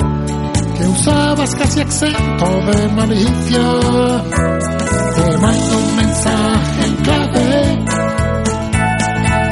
que 0.84 0.90
usabas 0.90 1.56
casi 1.56 1.80
exento 1.80 2.46
de 2.46 2.88
malicia. 2.90 3.64
Te 5.16 5.38
mando 5.38 5.78
un 5.78 5.96
mensaje 5.96 6.86
en 6.86 6.96
clave 6.98 7.86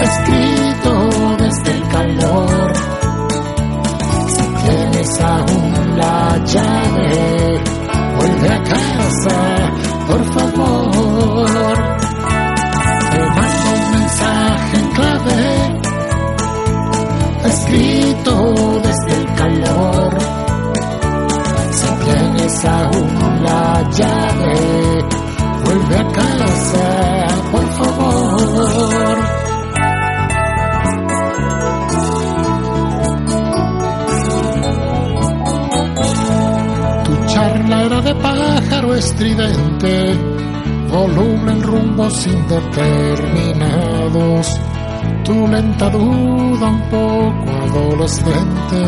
escrito 0.07 0.91
desde 1.37 1.71
el 1.77 1.83
calor. 1.87 2.73
Si 4.27 4.43
tienes 4.65 5.21
aún 5.21 5.97
la 5.97 6.37
llave, 6.45 7.61
vuelve 8.17 8.49
a 8.49 8.63
casa, 8.63 9.37
por 10.07 10.23
favor. 10.33 11.77
Te 13.11 13.19
mando 13.37 13.67
un 13.79 13.91
mensaje 13.99 14.77
en 14.77 14.87
clave, 14.97 15.79
escrito 17.45 18.70
vuelve 26.41 26.41
a 26.41 26.45
casa, 26.45 27.27
por 27.51 27.65
favor. 27.73 28.31
de 38.01 38.15
pájaro 38.15 38.95
estridente, 38.95 40.15
volumen 40.89 41.61
rumbos 41.61 42.25
indeterminados, 42.25 44.59
tu 45.23 45.47
lenta 45.47 45.87
duda 45.89 46.67
un 46.67 46.81
poco 46.89 47.51
adolescente, 47.67 48.81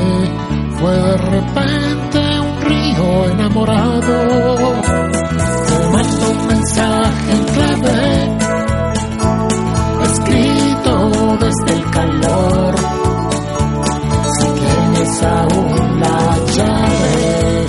fue 0.78 0.94
de 0.94 1.18
repente 1.18 2.40
un 2.40 2.62
río 2.62 3.30
enamorado, 3.32 4.82
mensaje 6.48 7.32
en 7.32 7.44
clave, 7.46 8.38
escrito 10.04 11.38
desde 11.40 11.74
el 11.80 11.92
calor. 11.92 12.76
Si 14.40 14.48
tienes 14.48 15.24
aún 15.24 16.00
la 16.00 16.38
llave, 16.56 17.66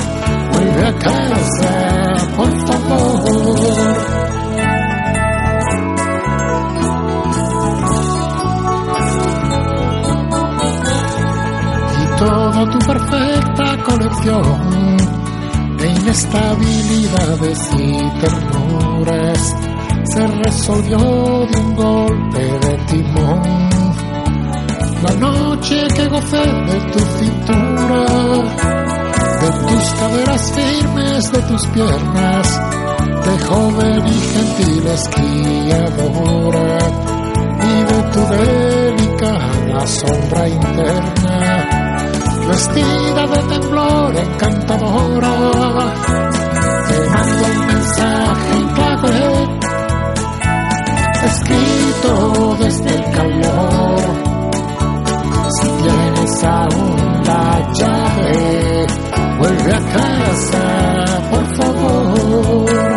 vuelve 0.53 0.87
a 0.87 0.95
casa, 0.95 1.75
por 2.37 2.53
favor. 2.67 3.95
Y 12.03 12.19
toda 12.19 12.71
tu 12.71 12.79
perfecta 12.79 13.85
colección 13.85 15.24
de 15.85 15.91
inestabilidades 15.91 17.59
y 17.78 17.93
ternuras 18.20 19.57
se 20.05 20.26
resolvió 20.26 20.99
de 20.99 21.59
un 21.59 21.76
golpe 21.76 22.41
de 22.41 22.78
timón. 22.87 23.43
La 25.03 25.14
noche 25.16 25.87
que 25.95 26.09
gocé 26.09 26.39
de 26.39 26.80
tu 26.91 26.99
cintura, 27.18 28.07
de 29.43 29.51
tus 29.68 29.85
caderas 30.01 30.53
firmes, 30.53 31.32
de 31.32 31.43
tus 31.43 31.66
piernas, 31.66 32.61
de 33.26 33.39
joven 33.45 34.07
y 34.07 34.20
gentil 34.32 34.87
esquiadora, 34.87 36.78
y 37.61 37.74
de 37.93 38.03
tu 38.12 38.20
delicada 38.35 39.87
sombra 39.87 40.49
interna, 40.49 41.64
vestida 42.49 43.27
de 43.27 43.43
temblor 43.49 44.17
encantadora, 44.17 45.35
te 46.89 47.11
mando 47.11 47.45
un 47.45 47.67
mensaje 47.67 48.57
en 48.57 48.69
clave 48.69 49.65
escrito 51.25 52.57
desde 52.61 52.95
el 52.95 53.05
calor. 53.13 54.01
Si 55.61 55.69
tienes 55.69 56.45
aún 56.45 57.23
la 57.25 57.73
llave, 57.73 58.87
vuelve 59.39 59.73
a 59.73 59.81
casa, 59.81 61.31
por 61.31 61.47
favor. 61.57 62.94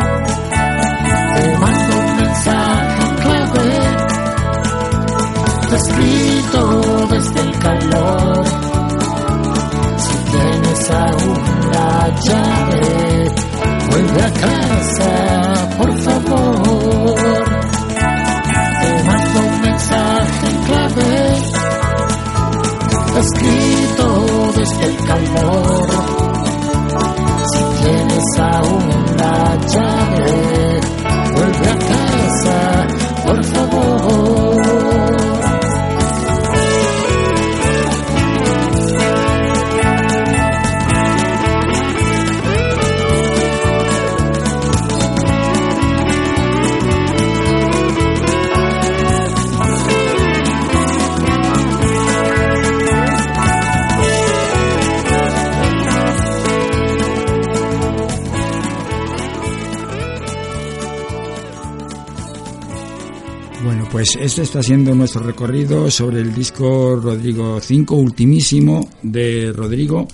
Pues 64.08 64.26
este 64.26 64.44
está 64.44 64.64
siendo 64.64 64.96
nuestro 64.96 65.22
recorrido 65.22 65.92
sobre 65.92 66.22
el 66.22 66.34
disco 66.34 66.96
Rodrigo 66.96 67.60
5, 67.60 67.94
ultimísimo 67.94 68.90
de 69.04 69.52
Rodrigo, 69.54 70.08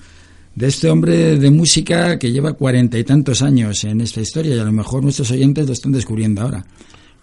de 0.55 0.67
este 0.67 0.89
hombre 0.89 1.37
de 1.37 1.51
música 1.51 2.17
que 2.17 2.31
lleva 2.31 2.53
cuarenta 2.53 2.97
y 2.97 3.03
tantos 3.03 3.43
años 3.43 3.83
en 3.83 4.01
esta 4.01 4.19
historia 4.19 4.55
y 4.55 4.59
a 4.59 4.63
lo 4.63 4.71
mejor 4.71 5.03
nuestros 5.03 5.29
oyentes 5.29 5.67
lo 5.67 5.73
están 5.73 5.91
descubriendo 5.91 6.41
ahora. 6.41 6.65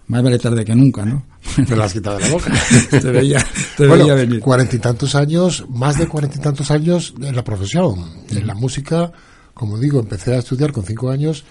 Más 0.07 0.23
vale 0.23 0.39
tarde 0.39 0.65
que 0.65 0.77
nunca, 0.77 1.05
¿no? 1.05 1.27
Me 1.69 1.75
lo 1.75 1.83
has 1.83 1.93
quitado 1.93 2.19
de 2.19 2.29
la 2.29 2.31
boca. 2.31 2.53
te 2.91 3.01
veía, 3.01 3.45
te 3.77 3.89
bueno, 3.89 4.05
veía 4.05 4.15
venir. 4.15 4.39
Cuarenta 4.39 4.77
y 4.77 4.79
tantos 4.79 5.17
años, 5.17 5.65
más 5.71 5.99
de 5.99 6.07
cuarenta 6.07 6.37
y 6.37 6.41
tantos 6.41 6.71
años 6.71 7.15
en 7.21 7.35
la 7.35 7.43
profesión, 7.43 7.97
en 8.31 8.47
la 8.47 8.55
música. 8.55 9.11
Como 9.55 9.77
digo, 9.77 9.99
empecé 9.99 10.37
a 10.37 10.39
estudiar 10.39 10.71
con 10.71 10.85
cinco 10.85 11.11
años 11.11 11.43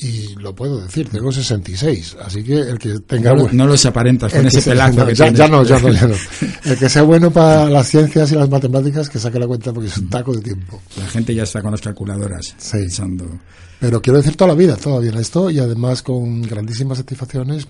y 0.00 0.34
lo 0.36 0.54
puedo 0.54 0.80
decir, 0.80 1.08
tengo 1.08 1.32
66, 1.32 2.16
así 2.24 2.42
que 2.44 2.54
el 2.60 2.78
que 2.78 3.00
tenga... 3.00 3.34
No, 3.34 3.48
no 3.52 3.66
los 3.66 3.84
aparentas 3.86 4.32
con 4.32 4.46
ese 4.46 4.60
se- 4.60 4.70
pelazo 4.70 5.06
que 5.06 5.14
ya, 5.14 5.30
ya 5.32 5.48
no, 5.48 5.64
ya 5.64 5.78
no, 5.78 5.90
ya 5.92 6.06
no. 6.06 6.14
El 6.64 6.78
que 6.78 6.88
sea 6.88 7.02
bueno 7.02 7.30
para 7.30 7.68
las 7.68 7.88
ciencias 7.88 8.30
y 8.32 8.34
las 8.34 8.48
matemáticas, 8.48 9.08
que 9.08 9.18
saque 9.18 9.38
la 9.38 9.46
cuenta 9.46 9.72
porque 9.72 9.88
es 9.88 9.98
un 9.98 10.08
taco 10.10 10.34
de 10.34 10.42
tiempo. 10.42 10.80
La 10.98 11.06
gente 11.06 11.34
ya 11.34 11.42
está 11.44 11.62
con 11.62 11.70
las 11.72 11.80
calculadoras 11.80 12.54
Sí. 12.58 12.78
pensando. 12.78 13.24
Pero 13.80 14.00
quiero 14.02 14.18
decir 14.18 14.36
toda 14.36 14.48
la 14.48 14.54
vida, 14.54 14.76
todavía 14.76 15.12
esto 15.20 15.50
y 15.50 15.58
además 15.58 16.02
con 16.02 16.42
grandísimas 16.42 16.98
satisfacciones, 16.98 17.66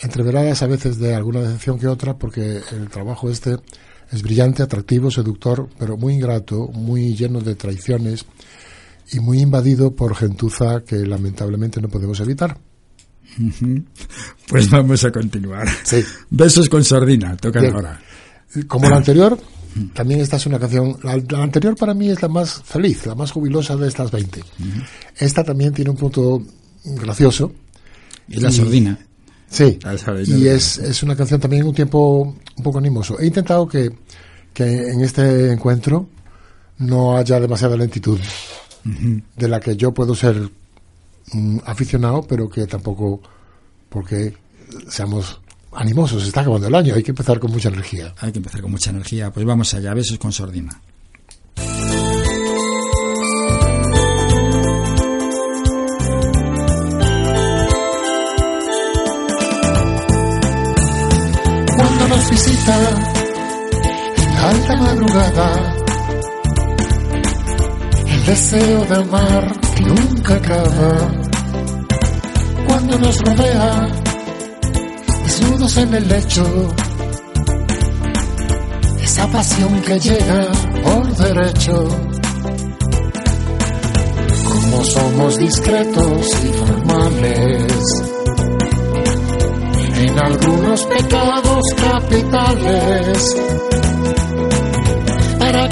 entreveradas 0.00 0.62
a 0.62 0.66
veces 0.66 0.98
de 0.98 1.14
alguna 1.14 1.40
decepción 1.40 1.78
que 1.78 1.86
otra, 1.88 2.14
porque 2.18 2.60
el 2.72 2.88
trabajo 2.90 3.30
este 3.30 3.56
es 4.12 4.22
brillante, 4.22 4.62
atractivo, 4.62 5.10
seductor, 5.10 5.68
pero 5.78 5.96
muy 5.96 6.14
ingrato, 6.14 6.68
muy 6.68 7.14
lleno 7.16 7.40
de 7.40 7.54
traiciones 7.54 8.24
y 9.12 9.20
muy 9.20 9.40
invadido 9.40 9.94
por 9.94 10.14
gentuza 10.16 10.82
que 10.84 10.96
lamentablemente 11.06 11.80
no 11.80 11.88
podemos 11.88 12.18
evitar. 12.20 12.58
Pues 14.48 14.70
vamos 14.70 15.04
a 15.04 15.10
continuar. 15.10 15.66
Sí. 15.84 16.02
Besos 16.30 16.68
con 16.68 16.84
sordina, 16.84 17.36
tocan 17.36 17.66
ahora. 17.66 18.00
Como 18.68 18.88
la 18.88 18.96
anterior, 18.96 19.38
también 19.92 20.20
esta 20.20 20.36
es 20.36 20.46
una 20.46 20.58
canción. 20.58 20.96
La, 21.02 21.16
la 21.16 21.42
anterior 21.42 21.76
para 21.76 21.94
mí 21.94 22.08
es 22.10 22.22
la 22.22 22.28
más 22.28 22.62
feliz, 22.62 23.04
la 23.06 23.14
más 23.14 23.32
jubilosa 23.32 23.76
de 23.76 23.88
estas 23.88 24.10
20. 24.10 24.42
Esta 25.18 25.42
también 25.42 25.72
tiene 25.72 25.90
un 25.90 25.96
punto 25.96 26.42
gracioso. 26.84 27.52
Y 28.28 28.40
la 28.40 28.50
Y- 28.50 28.52
sordina. 28.52 28.98
Sí, 29.46 29.78
Ah, 29.84 29.96
sabes, 29.96 30.28
y 30.28 30.48
es, 30.48 30.78
es 30.78 31.02
una 31.04 31.14
canción 31.14 31.38
también 31.38 31.64
un 31.64 31.74
tiempo 31.74 32.22
un 32.56 32.62
poco 32.64 32.78
animoso. 32.78 33.20
He 33.20 33.26
intentado 33.26 33.68
que, 33.68 33.88
que 34.52 34.64
en 34.64 35.00
este 35.00 35.52
encuentro 35.52 36.08
no 36.78 37.16
haya 37.16 37.38
demasiada 37.38 37.76
lentitud, 37.76 38.18
de 38.84 39.48
la 39.48 39.60
que 39.60 39.76
yo 39.76 39.92
puedo 39.92 40.14
ser 40.14 40.50
mm, 41.32 41.58
aficionado, 41.64 42.22
pero 42.22 42.48
que 42.48 42.66
tampoco, 42.66 43.20
porque 43.88 44.34
seamos 44.88 45.40
animosos, 45.72 46.26
está 46.26 46.42
acabando 46.42 46.68
el 46.68 46.74
año, 46.74 46.94
hay 46.94 47.02
que 47.02 47.12
empezar 47.12 47.40
con 47.40 47.50
mucha 47.50 47.68
energía. 47.68 48.14
Hay 48.18 48.32
que 48.32 48.38
empezar 48.38 48.60
con 48.60 48.70
mucha 48.70 48.90
energía. 48.90 49.30
Pues 49.32 49.44
vamos 49.46 49.72
allá, 49.74 49.94
besos 49.94 50.18
con 50.18 50.32
sordina. 50.32 50.80
cuando 61.76 62.08
nos 62.08 62.30
visita 62.30 62.90
en 64.16 64.34
la 64.34 64.50
alta 64.50 64.76
madrugada. 64.76 65.83
Deseo 68.26 68.84
de 68.86 68.94
amar 68.94 69.52
que 69.76 69.82
nunca 69.82 70.34
acaba. 70.36 71.12
Cuando 72.66 72.98
nos 72.98 73.20
rodea, 73.20 73.88
desnudos 75.24 75.76
en 75.76 75.94
el 75.94 76.08
lecho. 76.08 76.74
Esa 79.02 79.26
pasión 79.28 79.80
que 79.82 80.00
llega 80.00 80.46
por 80.82 81.16
derecho. 81.16 81.88
Como 84.44 84.84
somos 84.84 85.38
discretos 85.38 86.44
y 86.44 86.48
formales 86.48 88.14
en 89.96 90.18
algunos 90.18 90.84
pecados 90.86 91.62
capitales 91.76 93.36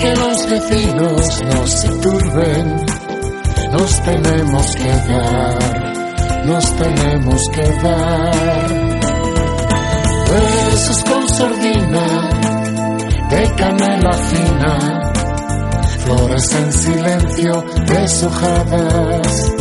que 0.03 0.17
los 0.17 0.51
vecinos 0.51 1.43
no 1.45 1.67
se 1.67 1.89
turben 1.89 2.87
nos 3.73 4.03
tenemos 4.03 4.77
que 4.77 4.89
dar 4.89 5.93
nos 6.45 6.77
tenemos 6.77 7.41
que 7.55 7.63
dar. 7.63 8.33
Besos 10.33 11.05
con 11.05 11.29
sordina 11.29 12.31
de 13.31 13.55
canela 13.55 14.13
fina 14.13 15.13
flores 16.05 16.53
en 16.55 16.73
silencio 16.73 17.65
deshojadas. 17.87 19.53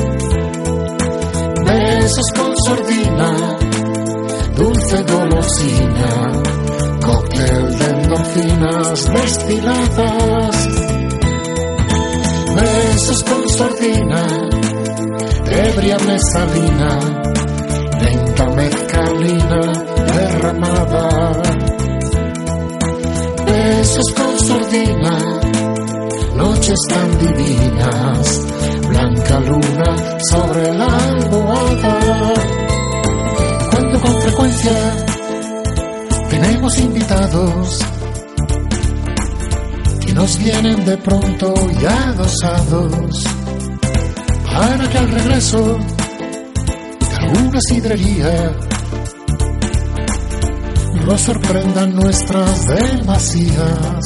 Besos 1.66 2.26
con 2.36 2.58
sordina 2.66 3.58
dulce 4.56 5.04
golosina, 5.04 6.42
cóctel 7.06 7.81
endorfinas 8.32 9.06
destiladas, 9.14 10.68
besos 12.56 13.24
con 13.24 13.50
sordina, 13.50 14.26
ebria 15.48 15.98
mesalina, 16.00 17.00
lenta 18.00 18.46
mezcalina 18.56 19.60
derramada, 20.14 21.32
besos 23.46 24.14
con 24.16 24.40
sordina, 24.40 25.18
noches 26.36 26.80
tan 26.90 27.20
divinas, 27.20 28.42
blanca 28.88 29.40
luna 29.40 30.20
sobre 30.30 30.74
la 30.74 30.86
almohada. 30.86 32.34
Cuando 33.72 34.00
con 34.00 34.22
frecuencia 34.22 34.72
tenemos 36.30 36.78
invitados 36.78 38.01
nos 40.14 40.38
vienen 40.38 40.86
de 40.86 40.98
pronto 40.98 41.54
y 41.80 41.86
adosados 41.86 43.24
para 44.46 44.90
que 44.90 44.98
al 44.98 45.12
regreso 45.12 45.78
de 47.10 47.16
alguna 47.16 47.60
sidrería 47.62 48.52
nos 51.06 51.22
sorprendan 51.22 51.96
nuestras 51.96 52.68
demasías. 52.68 54.06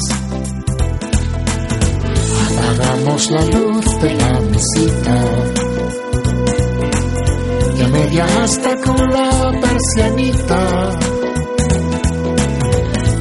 Apagamos 2.49 3.32
la 3.32 3.45
luz 3.45 4.01
de 4.01 4.14
la 4.14 4.39
mesita 4.41 5.24
y 7.78 7.82
a 7.82 7.88
media 7.88 8.26
hasta 8.43 8.76
con 8.82 9.10
la 9.10 9.51
persianita, 9.62 10.89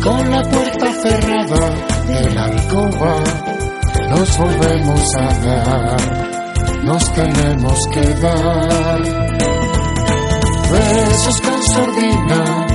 con 0.02 0.30
la 0.30 0.42
puerta 0.42 0.92
cerrada 1.02 1.93
de 2.06 2.34
la 2.34 2.44
alcoba, 2.44 3.16
nos 4.10 4.38
volvemos 4.38 5.14
a 5.16 5.34
dar, 5.44 6.84
nos 6.84 7.12
tenemos 7.12 7.78
que 7.92 8.14
dar. 8.20 9.02
Besos 10.72 11.40
con 11.40 11.62
sordina 11.62 12.66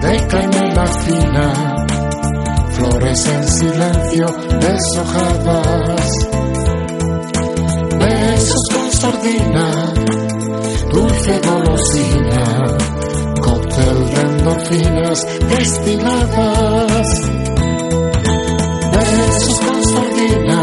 de 0.00 0.26
canela 0.28 0.86
fina, 0.86 1.86
flores 2.70 3.26
en 3.26 3.48
silencio 3.48 4.26
deshojadas, 4.60 6.10
besos 7.98 8.62
con 8.72 8.92
sardina, 8.92 9.92
dulce 10.92 11.40
golosina, 11.46 12.44
cóctel 13.42 14.10
de 14.14 14.20
endorfinas 14.20 15.26
destiladas, 15.48 17.08
besos 19.20 19.60
con 19.60 19.84
sardina, 19.84 20.62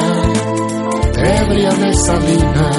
ebria 1.16 1.72
de 1.72 1.94
salina, 1.94 2.70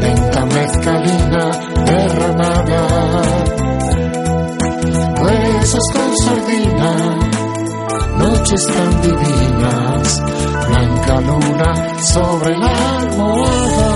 lenta 0.00 0.46
mezcalina 0.46 1.50
derramada 1.84 3.24
besos 5.24 5.86
con 5.92 6.16
sardina, 6.24 6.90
noches 8.18 8.62
tan 8.66 9.02
divinas, 9.02 10.22
blanca 10.68 11.20
luna 11.20 11.98
sobre 12.00 12.58
la 12.58 12.98
almohada. 12.98 13.93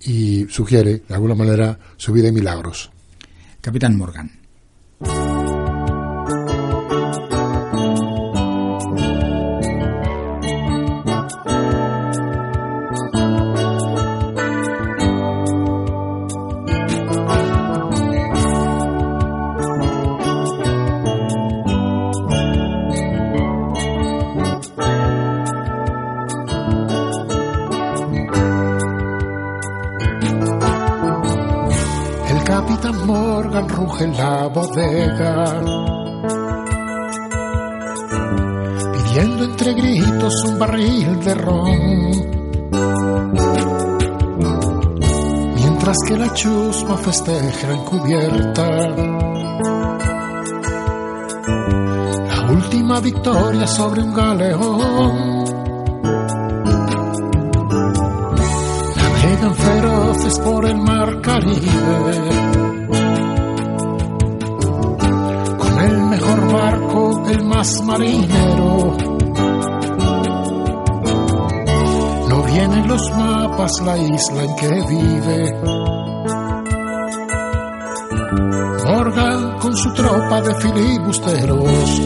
y 0.01 0.45
sugiere 0.49 1.04
de 1.08 1.16
alguna 1.16 1.36
manera 1.36 1.80
su 1.97 2.12
vida 2.12 2.28
y 2.28 2.32
milagros. 2.32 2.91
Capitán 3.62 3.97
Morgan. 3.97 4.30
De 41.24 41.36
ron. 41.36 42.11
Mientras 45.55 45.97
que 46.07 46.17
la 46.17 46.34
chusma 46.34 46.97
festeja 46.97 47.71
encubierta 47.71 48.69
la 52.28 52.51
última 52.51 52.99
victoria 52.99 53.67
sobre 53.67 54.01
un 54.01 54.13
galeón. 54.13 55.43
navegan 58.97 59.55
feroces 59.55 60.39
por 60.39 60.65
el 60.65 60.78
mar 60.78 61.21
Caribe. 61.21 62.15
Con 65.57 65.80
el 65.80 66.03
mejor 66.03 66.51
barco, 66.51 67.24
el 67.30 67.43
más 67.45 67.82
marinero. 67.84 69.12
Los 72.94 73.12
mapas 73.18 73.72
la 73.82 73.98
isla 73.98 74.44
en 74.44 74.56
que 74.56 74.68
vive. 74.68 75.39
Morgan 78.86 79.60
con 79.60 79.76
su 79.76 79.94
tropa 79.94 80.41
de 80.41 80.54
filibusteros. 80.62 82.02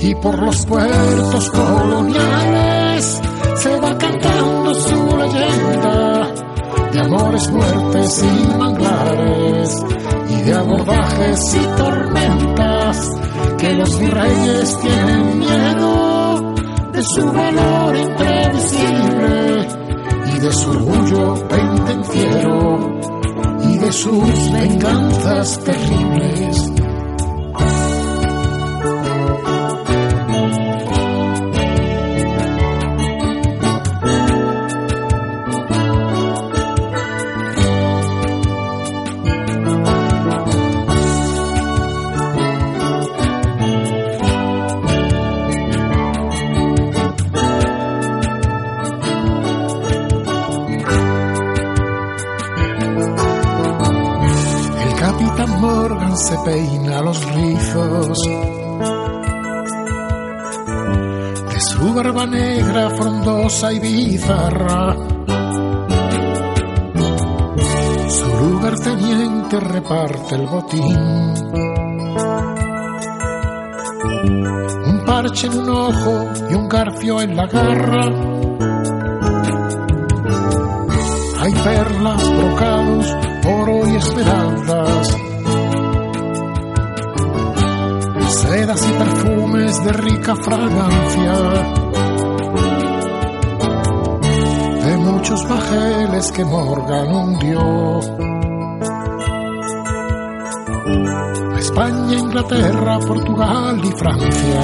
Y 0.00 0.14
por 0.16 0.38
los 0.38 0.66
puertos 0.66 1.50
coloniales 1.50 3.20
se 3.54 3.80
va 3.80 3.96
cantando 3.96 4.74
su 4.74 5.16
leyenda 5.16 6.28
de 6.92 7.00
amores, 7.00 7.50
muertes 7.50 8.22
y 8.22 8.58
manglares 8.58 9.84
y 10.28 10.42
de 10.42 10.52
abordajes 10.52 11.54
y 11.54 11.66
tormentas 11.78 13.10
que 13.56 13.72
los 13.72 13.98
virreyes 13.98 14.78
tienen 14.82 15.38
miedo 15.38 16.54
de 16.92 17.02
su 17.02 17.32
valor 17.32 17.96
y 17.96 18.43
de 20.44 20.52
su 20.52 20.70
orgullo 20.70 21.48
pendenciero 21.48 23.00
y 23.62 23.78
de 23.78 23.92
sus 23.92 24.52
venganzas 24.52 25.58
terribles. 25.64 26.83
Su 68.08 68.26
lugarteniente 68.40 69.60
reparte 69.60 70.34
el 70.36 70.46
botín. 70.46 71.34
Un 74.86 75.04
parche 75.04 75.46
en 75.46 75.58
un 75.58 75.68
ojo 75.68 76.24
y 76.48 76.54
un 76.54 76.68
garfio 76.68 77.20
en 77.20 77.36
la 77.36 77.46
garra. 77.46 78.06
Hay 81.40 81.52
perlas, 81.52 82.30
brocados, 82.34 83.16
oro 83.44 83.86
y 83.86 83.96
esmeraldas 83.96 85.16
sedas 88.28 88.88
y 88.88 88.92
perfumes 88.92 89.84
de 89.84 89.92
rica 89.92 90.34
fragancia, 90.36 91.83
que 96.32 96.44
Morgan 96.44 97.14
hundió. 97.14 98.00
España, 101.58 102.18
Inglaterra, 102.18 102.98
Portugal 103.00 103.80
y 103.84 103.90
Francia. 103.92 104.60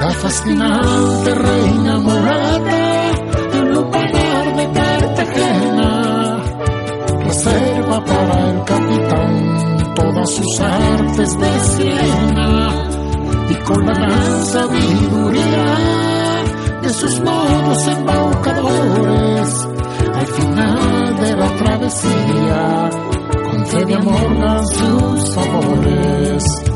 La 0.00 0.10
fascinante 0.10 1.34
reina 1.34 1.98
mulata 1.98 3.10
en 3.52 3.74
lugar 3.74 4.56
de 4.56 4.72
Cartagena 4.72 6.42
reserva 7.24 8.04
para 8.04 8.50
el 8.50 8.64
capitán 8.64 9.94
todas 9.94 10.30
sus 10.30 10.60
artes 10.60 11.38
de 11.38 11.60
Siena 11.60 12.88
y 13.50 13.54
con 13.64 13.86
la 13.86 13.94
gran 13.94 14.46
sabiduría 14.46 16.17
de 16.88 16.94
sus 16.94 17.20
modos 17.20 17.86
embaucadores 17.86 19.68
al 20.14 20.26
final 20.26 21.16
de 21.20 21.36
la 21.36 21.56
travesía 21.56 22.90
concede 23.50 23.94
a 23.94 23.98
Morgan 23.98 24.66
sus 24.68 25.34
favores. 25.34 26.67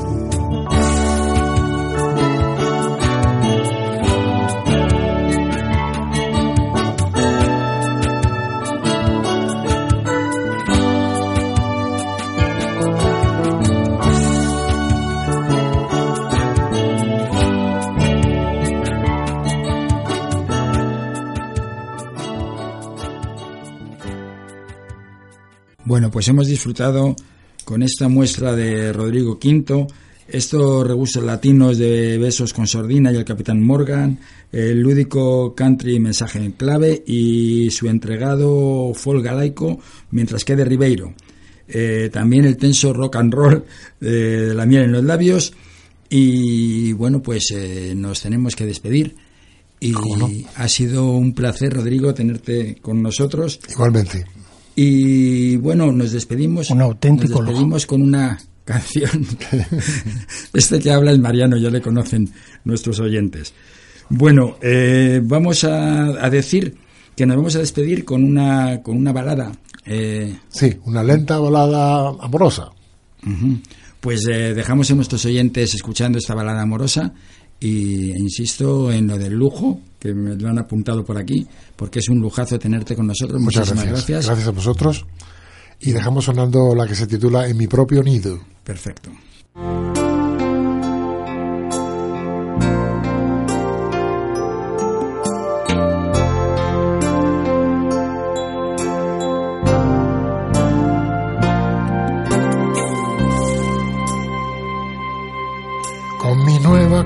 Bueno, 26.03 26.15
pues 26.15 26.27
hemos 26.27 26.49
disfrutado 26.49 27.15
con 27.65 27.85
esta 27.85 28.09
muestra 28.09 28.57
de 28.57 28.93
Rodrigo 28.93 29.39
V, 29.41 29.87
estos 30.27 30.85
rebustos 30.85 31.23
latinos 31.23 31.79
de 31.79 32.19
Besos 32.19 32.53
con 32.53 32.67
Sordina 32.67 33.13
y 33.13 33.17
el 33.19 33.25
Capitán 33.25 33.63
Morgan, 33.63 34.19
el 34.51 34.81
lúdico 34.81 35.55
country 35.55 36.01
mensaje 36.01 36.41
en 36.41 36.51
clave 36.51 37.05
y 37.07 37.71
su 37.71 37.89
entregado 37.89 38.93
folk 38.95 39.25
galaico 39.25 39.79
mientras 40.11 40.45
quede 40.45 40.65
Ribeiro. 40.65 41.15
Eh, 41.69 42.11
también 42.13 42.47
el 42.47 42.57
tenso 42.57 42.93
rock 42.93 43.15
and 43.15 43.33
roll 43.33 43.65
de 44.01 44.55
la 44.55 44.67
miel 44.67 44.83
en 44.83 44.93
los 44.93 45.05
labios 45.05 45.53
y 46.11 46.95
bueno, 46.95 47.23
pues 47.23 47.53
eh, 47.55 47.95
nos 47.95 48.23
tenemos 48.23 48.57
que 48.57 48.67
despedir. 48.67 49.15
Y 49.79 49.95
ha 50.57 50.67
sido 50.67 51.13
un 51.13 51.33
placer, 51.33 51.73
Rodrigo, 51.73 52.13
tenerte 52.13 52.79
con 52.83 53.01
nosotros. 53.03 53.61
Igualmente. 53.69 54.27
Y 54.75 55.57
bueno, 55.57 55.93
nos 55.93 56.13
despedimos. 56.13 56.71
Un 56.71 56.83
auténtico 56.83 57.41
Nos 57.41 57.49
despedimos 57.49 57.87
con 57.87 58.03
una 58.03 58.39
canción. 58.65 59.27
este 60.55 60.79
que 60.79 60.91
habla 60.91 61.13
es 61.13 61.19
Mariano, 61.19 61.57
ya 61.57 61.71
le 61.71 61.81
conocen 61.81 62.31
nuestros 62.65 63.01
oyentes. 63.01 63.53
Bueno, 64.09 64.57
eh, 64.61 65.21
vamos 65.23 65.65
a, 65.65 66.29
decir 66.31 66.77
que 67.17 67.27
nos 67.27 67.37
vamos 67.37 67.57
a 67.57 67.61
despedir 67.61 68.05
con 68.05 68.25
una, 68.25 68.83
con 68.83 68.97
una 68.97 69.13
balada. 69.13 69.53
Eh, 69.87 70.37
sí, 70.49 70.77
una 70.85 71.03
lenta 71.03 71.39
balada 71.39 72.09
amorosa. 72.21 72.71
Pues 74.01 74.27
eh, 74.27 74.53
dejamos 74.53 74.91
a 74.91 74.95
nuestros 74.95 75.25
oyentes 75.25 75.75
escuchando 75.75 76.19
esta 76.19 76.35
balada 76.35 76.63
amorosa 76.63 77.15
y 77.61 78.11
insisto 78.11 78.91
en 78.91 79.07
lo 79.07 79.17
del 79.17 79.35
lujo, 79.35 79.81
que 80.03 80.13
me 80.13 80.35
lo 80.35 80.49
han 80.49 80.59
apuntado 80.59 81.05
por 81.05 81.17
aquí, 81.17 81.47
porque 81.77 82.01
es 82.01 82.09
un 82.09 82.19
lujazo 82.19 82.59
tenerte 82.59 82.97
con 82.97 83.07
nosotros. 83.07 83.41
Muchas 83.41 83.69
Muchísimas 83.69 83.87
gracias. 83.87 84.27
Gracias 84.27 84.49
a 84.49 84.51
vosotros. 84.51 85.07
Y 85.79 85.93
dejamos 85.93 86.25
sonando 86.25 86.75
la 86.75 86.89
que 86.89 86.97
se 86.97 87.07
titula 87.07 87.47
En 87.47 87.57
mi 87.57 87.69
propio 87.69 88.03
nido. 88.03 88.41
Perfecto. 88.65 89.11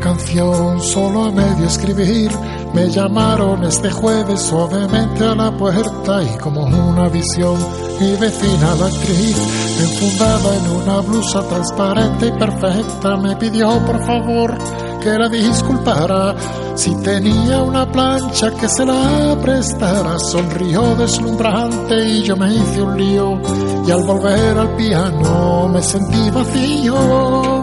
canción 0.01 0.81
solo 0.81 1.25
a 1.25 1.33
medio 1.33 1.67
escribir. 1.67 2.31
Me 2.77 2.91
llamaron 2.91 3.65
este 3.65 3.91
jueves 3.91 4.39
suavemente 4.43 5.25
a 5.25 5.35
la 5.35 5.51
puerta 5.51 6.23
y 6.23 6.37
como 6.37 6.65
una 6.65 7.09
visión 7.09 7.57
mi 7.99 8.15
vecina 8.17 8.75
la 8.75 8.85
actriz, 8.85 9.39
enfundada 9.81 10.57
en 10.57 10.71
una 10.83 11.01
blusa 11.01 11.41
transparente 11.49 12.27
y 12.27 12.33
perfecta, 12.33 13.17
me 13.17 13.35
pidió 13.37 13.83
por 13.87 14.05
favor 14.05 14.59
que 15.03 15.09
la 15.09 15.27
disculpara 15.31 16.35
si 16.75 16.95
tenía 16.97 17.63
una 17.63 17.91
plancha 17.91 18.51
que 18.51 18.69
se 18.69 18.85
la 18.85 19.39
prestara. 19.41 20.19
Sonrió 20.19 20.95
deslumbrante 20.97 22.07
y 22.07 22.25
yo 22.25 22.37
me 22.37 22.53
hice 22.53 22.83
un 22.83 22.99
lío 22.99 23.41
y 23.87 23.91
al 23.91 24.03
volver 24.03 24.59
al 24.59 24.77
piano 24.77 25.67
me 25.69 25.81
sentí 25.81 26.29
vacío. 26.29 27.56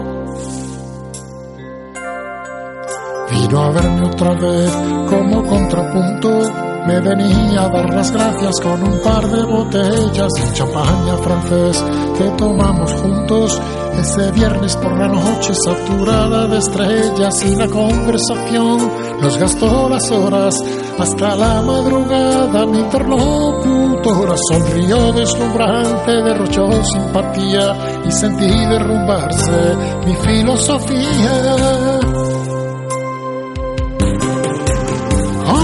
A 3.55 3.69
verme 3.69 4.07
otra 4.07 4.33
vez 4.33 4.71
como 5.07 5.45
contrapunto. 5.45 6.41
Me 6.87 6.99
venía 6.99 7.61
a 7.61 7.69
dar 7.69 7.93
las 7.93 8.11
gracias 8.11 8.59
con 8.61 8.83
un 8.83 8.99
par 9.01 9.25
de 9.29 9.43
botellas 9.43 10.27
de 10.33 10.53
champaña 10.53 11.17
francés 11.17 11.83
que 12.17 12.25
tomamos 12.31 12.91
juntos 12.93 13.61
ese 13.99 14.31
viernes 14.31 14.75
por 14.75 14.97
la 14.97 15.07
noche 15.07 15.53
saturada 15.53 16.47
de 16.47 16.57
estrellas 16.57 17.45
y 17.45 17.55
la 17.55 17.67
conversación 17.67 18.91
nos 19.21 19.37
gastó 19.37 19.87
las 19.87 20.11
horas 20.11 20.55
hasta 20.99 21.35
la 21.35 21.61
madrugada. 21.61 22.65
Mi 22.65 22.79
interlocutora 22.79 24.35
sonrió 24.49 25.13
deslumbrante, 25.13 26.11
derrochó 26.11 26.83
simpatía 26.83 28.01
y 28.05 28.11
sentí 28.11 28.47
derrumbarse 28.47 29.75
mi 30.05 30.15
filosofía. 30.15 31.99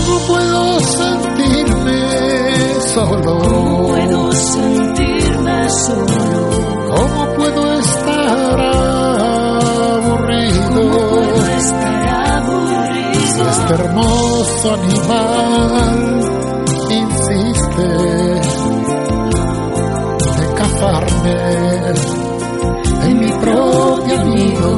¿Cómo 0.09 0.25
puedo 0.25 0.79
sentirme 0.79 2.01
solo? 2.95 3.37
¿Cómo 3.37 3.87
puedo 3.89 4.31
sentirme 4.31 5.69
solo? 5.69 6.49
¿Cómo 6.95 7.21
puedo 7.35 7.79
estar 7.79 8.59
aburrido? 9.79 10.81
Este 13.51 13.73
hermoso 13.73 14.73
animal 14.73 16.21
insiste 16.89 17.87
en 20.41 20.49
cazarme 20.55 21.37
en 23.03 23.15
mi 23.19 23.31
propio 23.33 24.17
nido. 24.25 24.69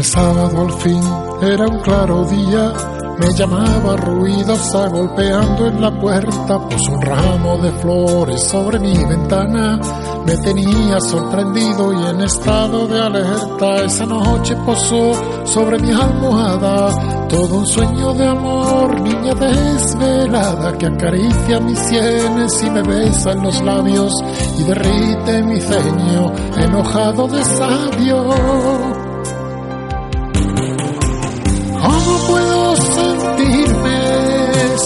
El 0.00 0.06
sábado 0.06 0.62
al 0.62 0.72
fin, 0.80 1.02
era 1.42 1.68
un 1.68 1.78
claro 1.80 2.24
día, 2.24 2.72
me 3.18 3.34
llamaba 3.34 3.98
ruidosa 3.98 4.88
golpeando 4.88 5.66
en 5.66 5.78
la 5.78 5.90
puerta, 5.90 6.58
puso 6.58 6.92
un 6.92 7.02
ramo 7.02 7.58
de 7.58 7.70
flores 7.72 8.42
sobre 8.44 8.78
mi 8.78 8.96
ventana, 8.96 9.78
me 10.24 10.38
tenía 10.38 10.98
sorprendido 11.00 11.92
y 11.92 12.06
en 12.06 12.22
estado 12.22 12.86
de 12.86 12.98
alerta, 12.98 13.84
esa 13.84 14.06
noche 14.06 14.56
posó 14.64 15.12
sobre 15.44 15.78
mi 15.78 15.92
almohada, 15.92 17.28
todo 17.28 17.58
un 17.58 17.66
sueño 17.66 18.14
de 18.14 18.26
amor, 18.26 19.00
niña 19.02 19.34
desvelada, 19.34 20.78
que 20.78 20.86
acaricia 20.86 21.60
mis 21.60 21.78
sienes 21.78 22.62
y 22.62 22.70
me 22.70 22.82
besa 22.82 23.32
en 23.32 23.42
los 23.42 23.60
labios 23.60 24.14
y 24.58 24.64
derrite 24.64 25.42
mi 25.42 25.60
ceño, 25.60 26.32
enojado 26.56 27.28
de 27.28 27.44
sabio. 27.44 29.09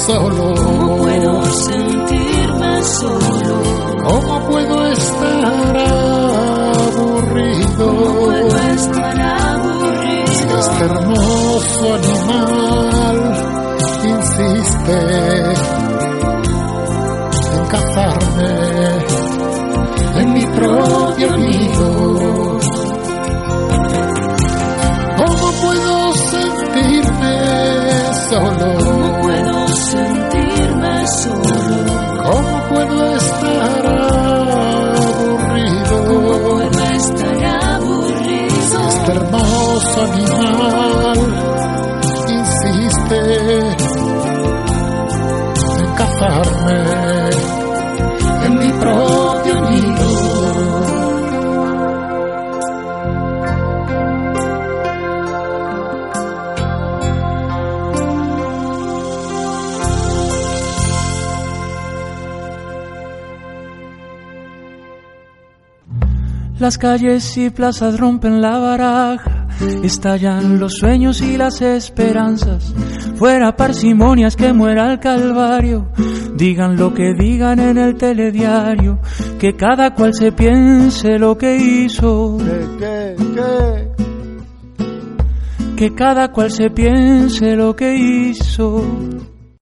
Solo? 0.06 0.54
¿Cómo 0.54 0.96
puedo 0.98 1.44
sentirme 1.44 2.82
solo? 2.82 3.62
¿Cómo 4.04 4.46
puedo 4.48 4.86
estar 4.86 5.76
aburrido? 5.76 7.68
¿Cómo 7.78 8.14
puedo 8.26 8.56
estar 8.56 9.20
aburrido? 9.20 10.58
Este 10.58 10.84
hermoso 10.84 11.94
animal 11.94 13.18
insiste 14.04 14.98
Las 66.64 66.78
calles 66.78 67.36
y 67.36 67.50
plazas 67.50 68.00
rompen 68.00 68.40
la 68.40 68.56
baraja, 68.56 69.48
estallan 69.82 70.58
los 70.58 70.78
sueños 70.78 71.20
y 71.20 71.36
las 71.36 71.60
esperanzas. 71.60 72.74
Fuera 73.16 73.54
parsimonias 73.54 74.34
que 74.34 74.50
muera 74.54 74.90
el 74.90 74.98
calvario, 74.98 75.90
digan 76.34 76.76
lo 76.78 76.94
que 76.94 77.12
digan 77.12 77.60
en 77.60 77.76
el 77.76 77.96
telediario, 77.96 78.98
que 79.38 79.54
cada 79.54 79.94
cual 79.94 80.14
se 80.14 80.32
piense 80.32 81.18
lo 81.18 81.36
que 81.36 81.54
hizo. 81.54 82.38
Que 85.76 85.94
cada 85.94 86.32
cual 86.32 86.50
se 86.50 86.70
piense 86.70 87.56
lo 87.56 87.76
que 87.76 87.94
hizo. 87.94 88.82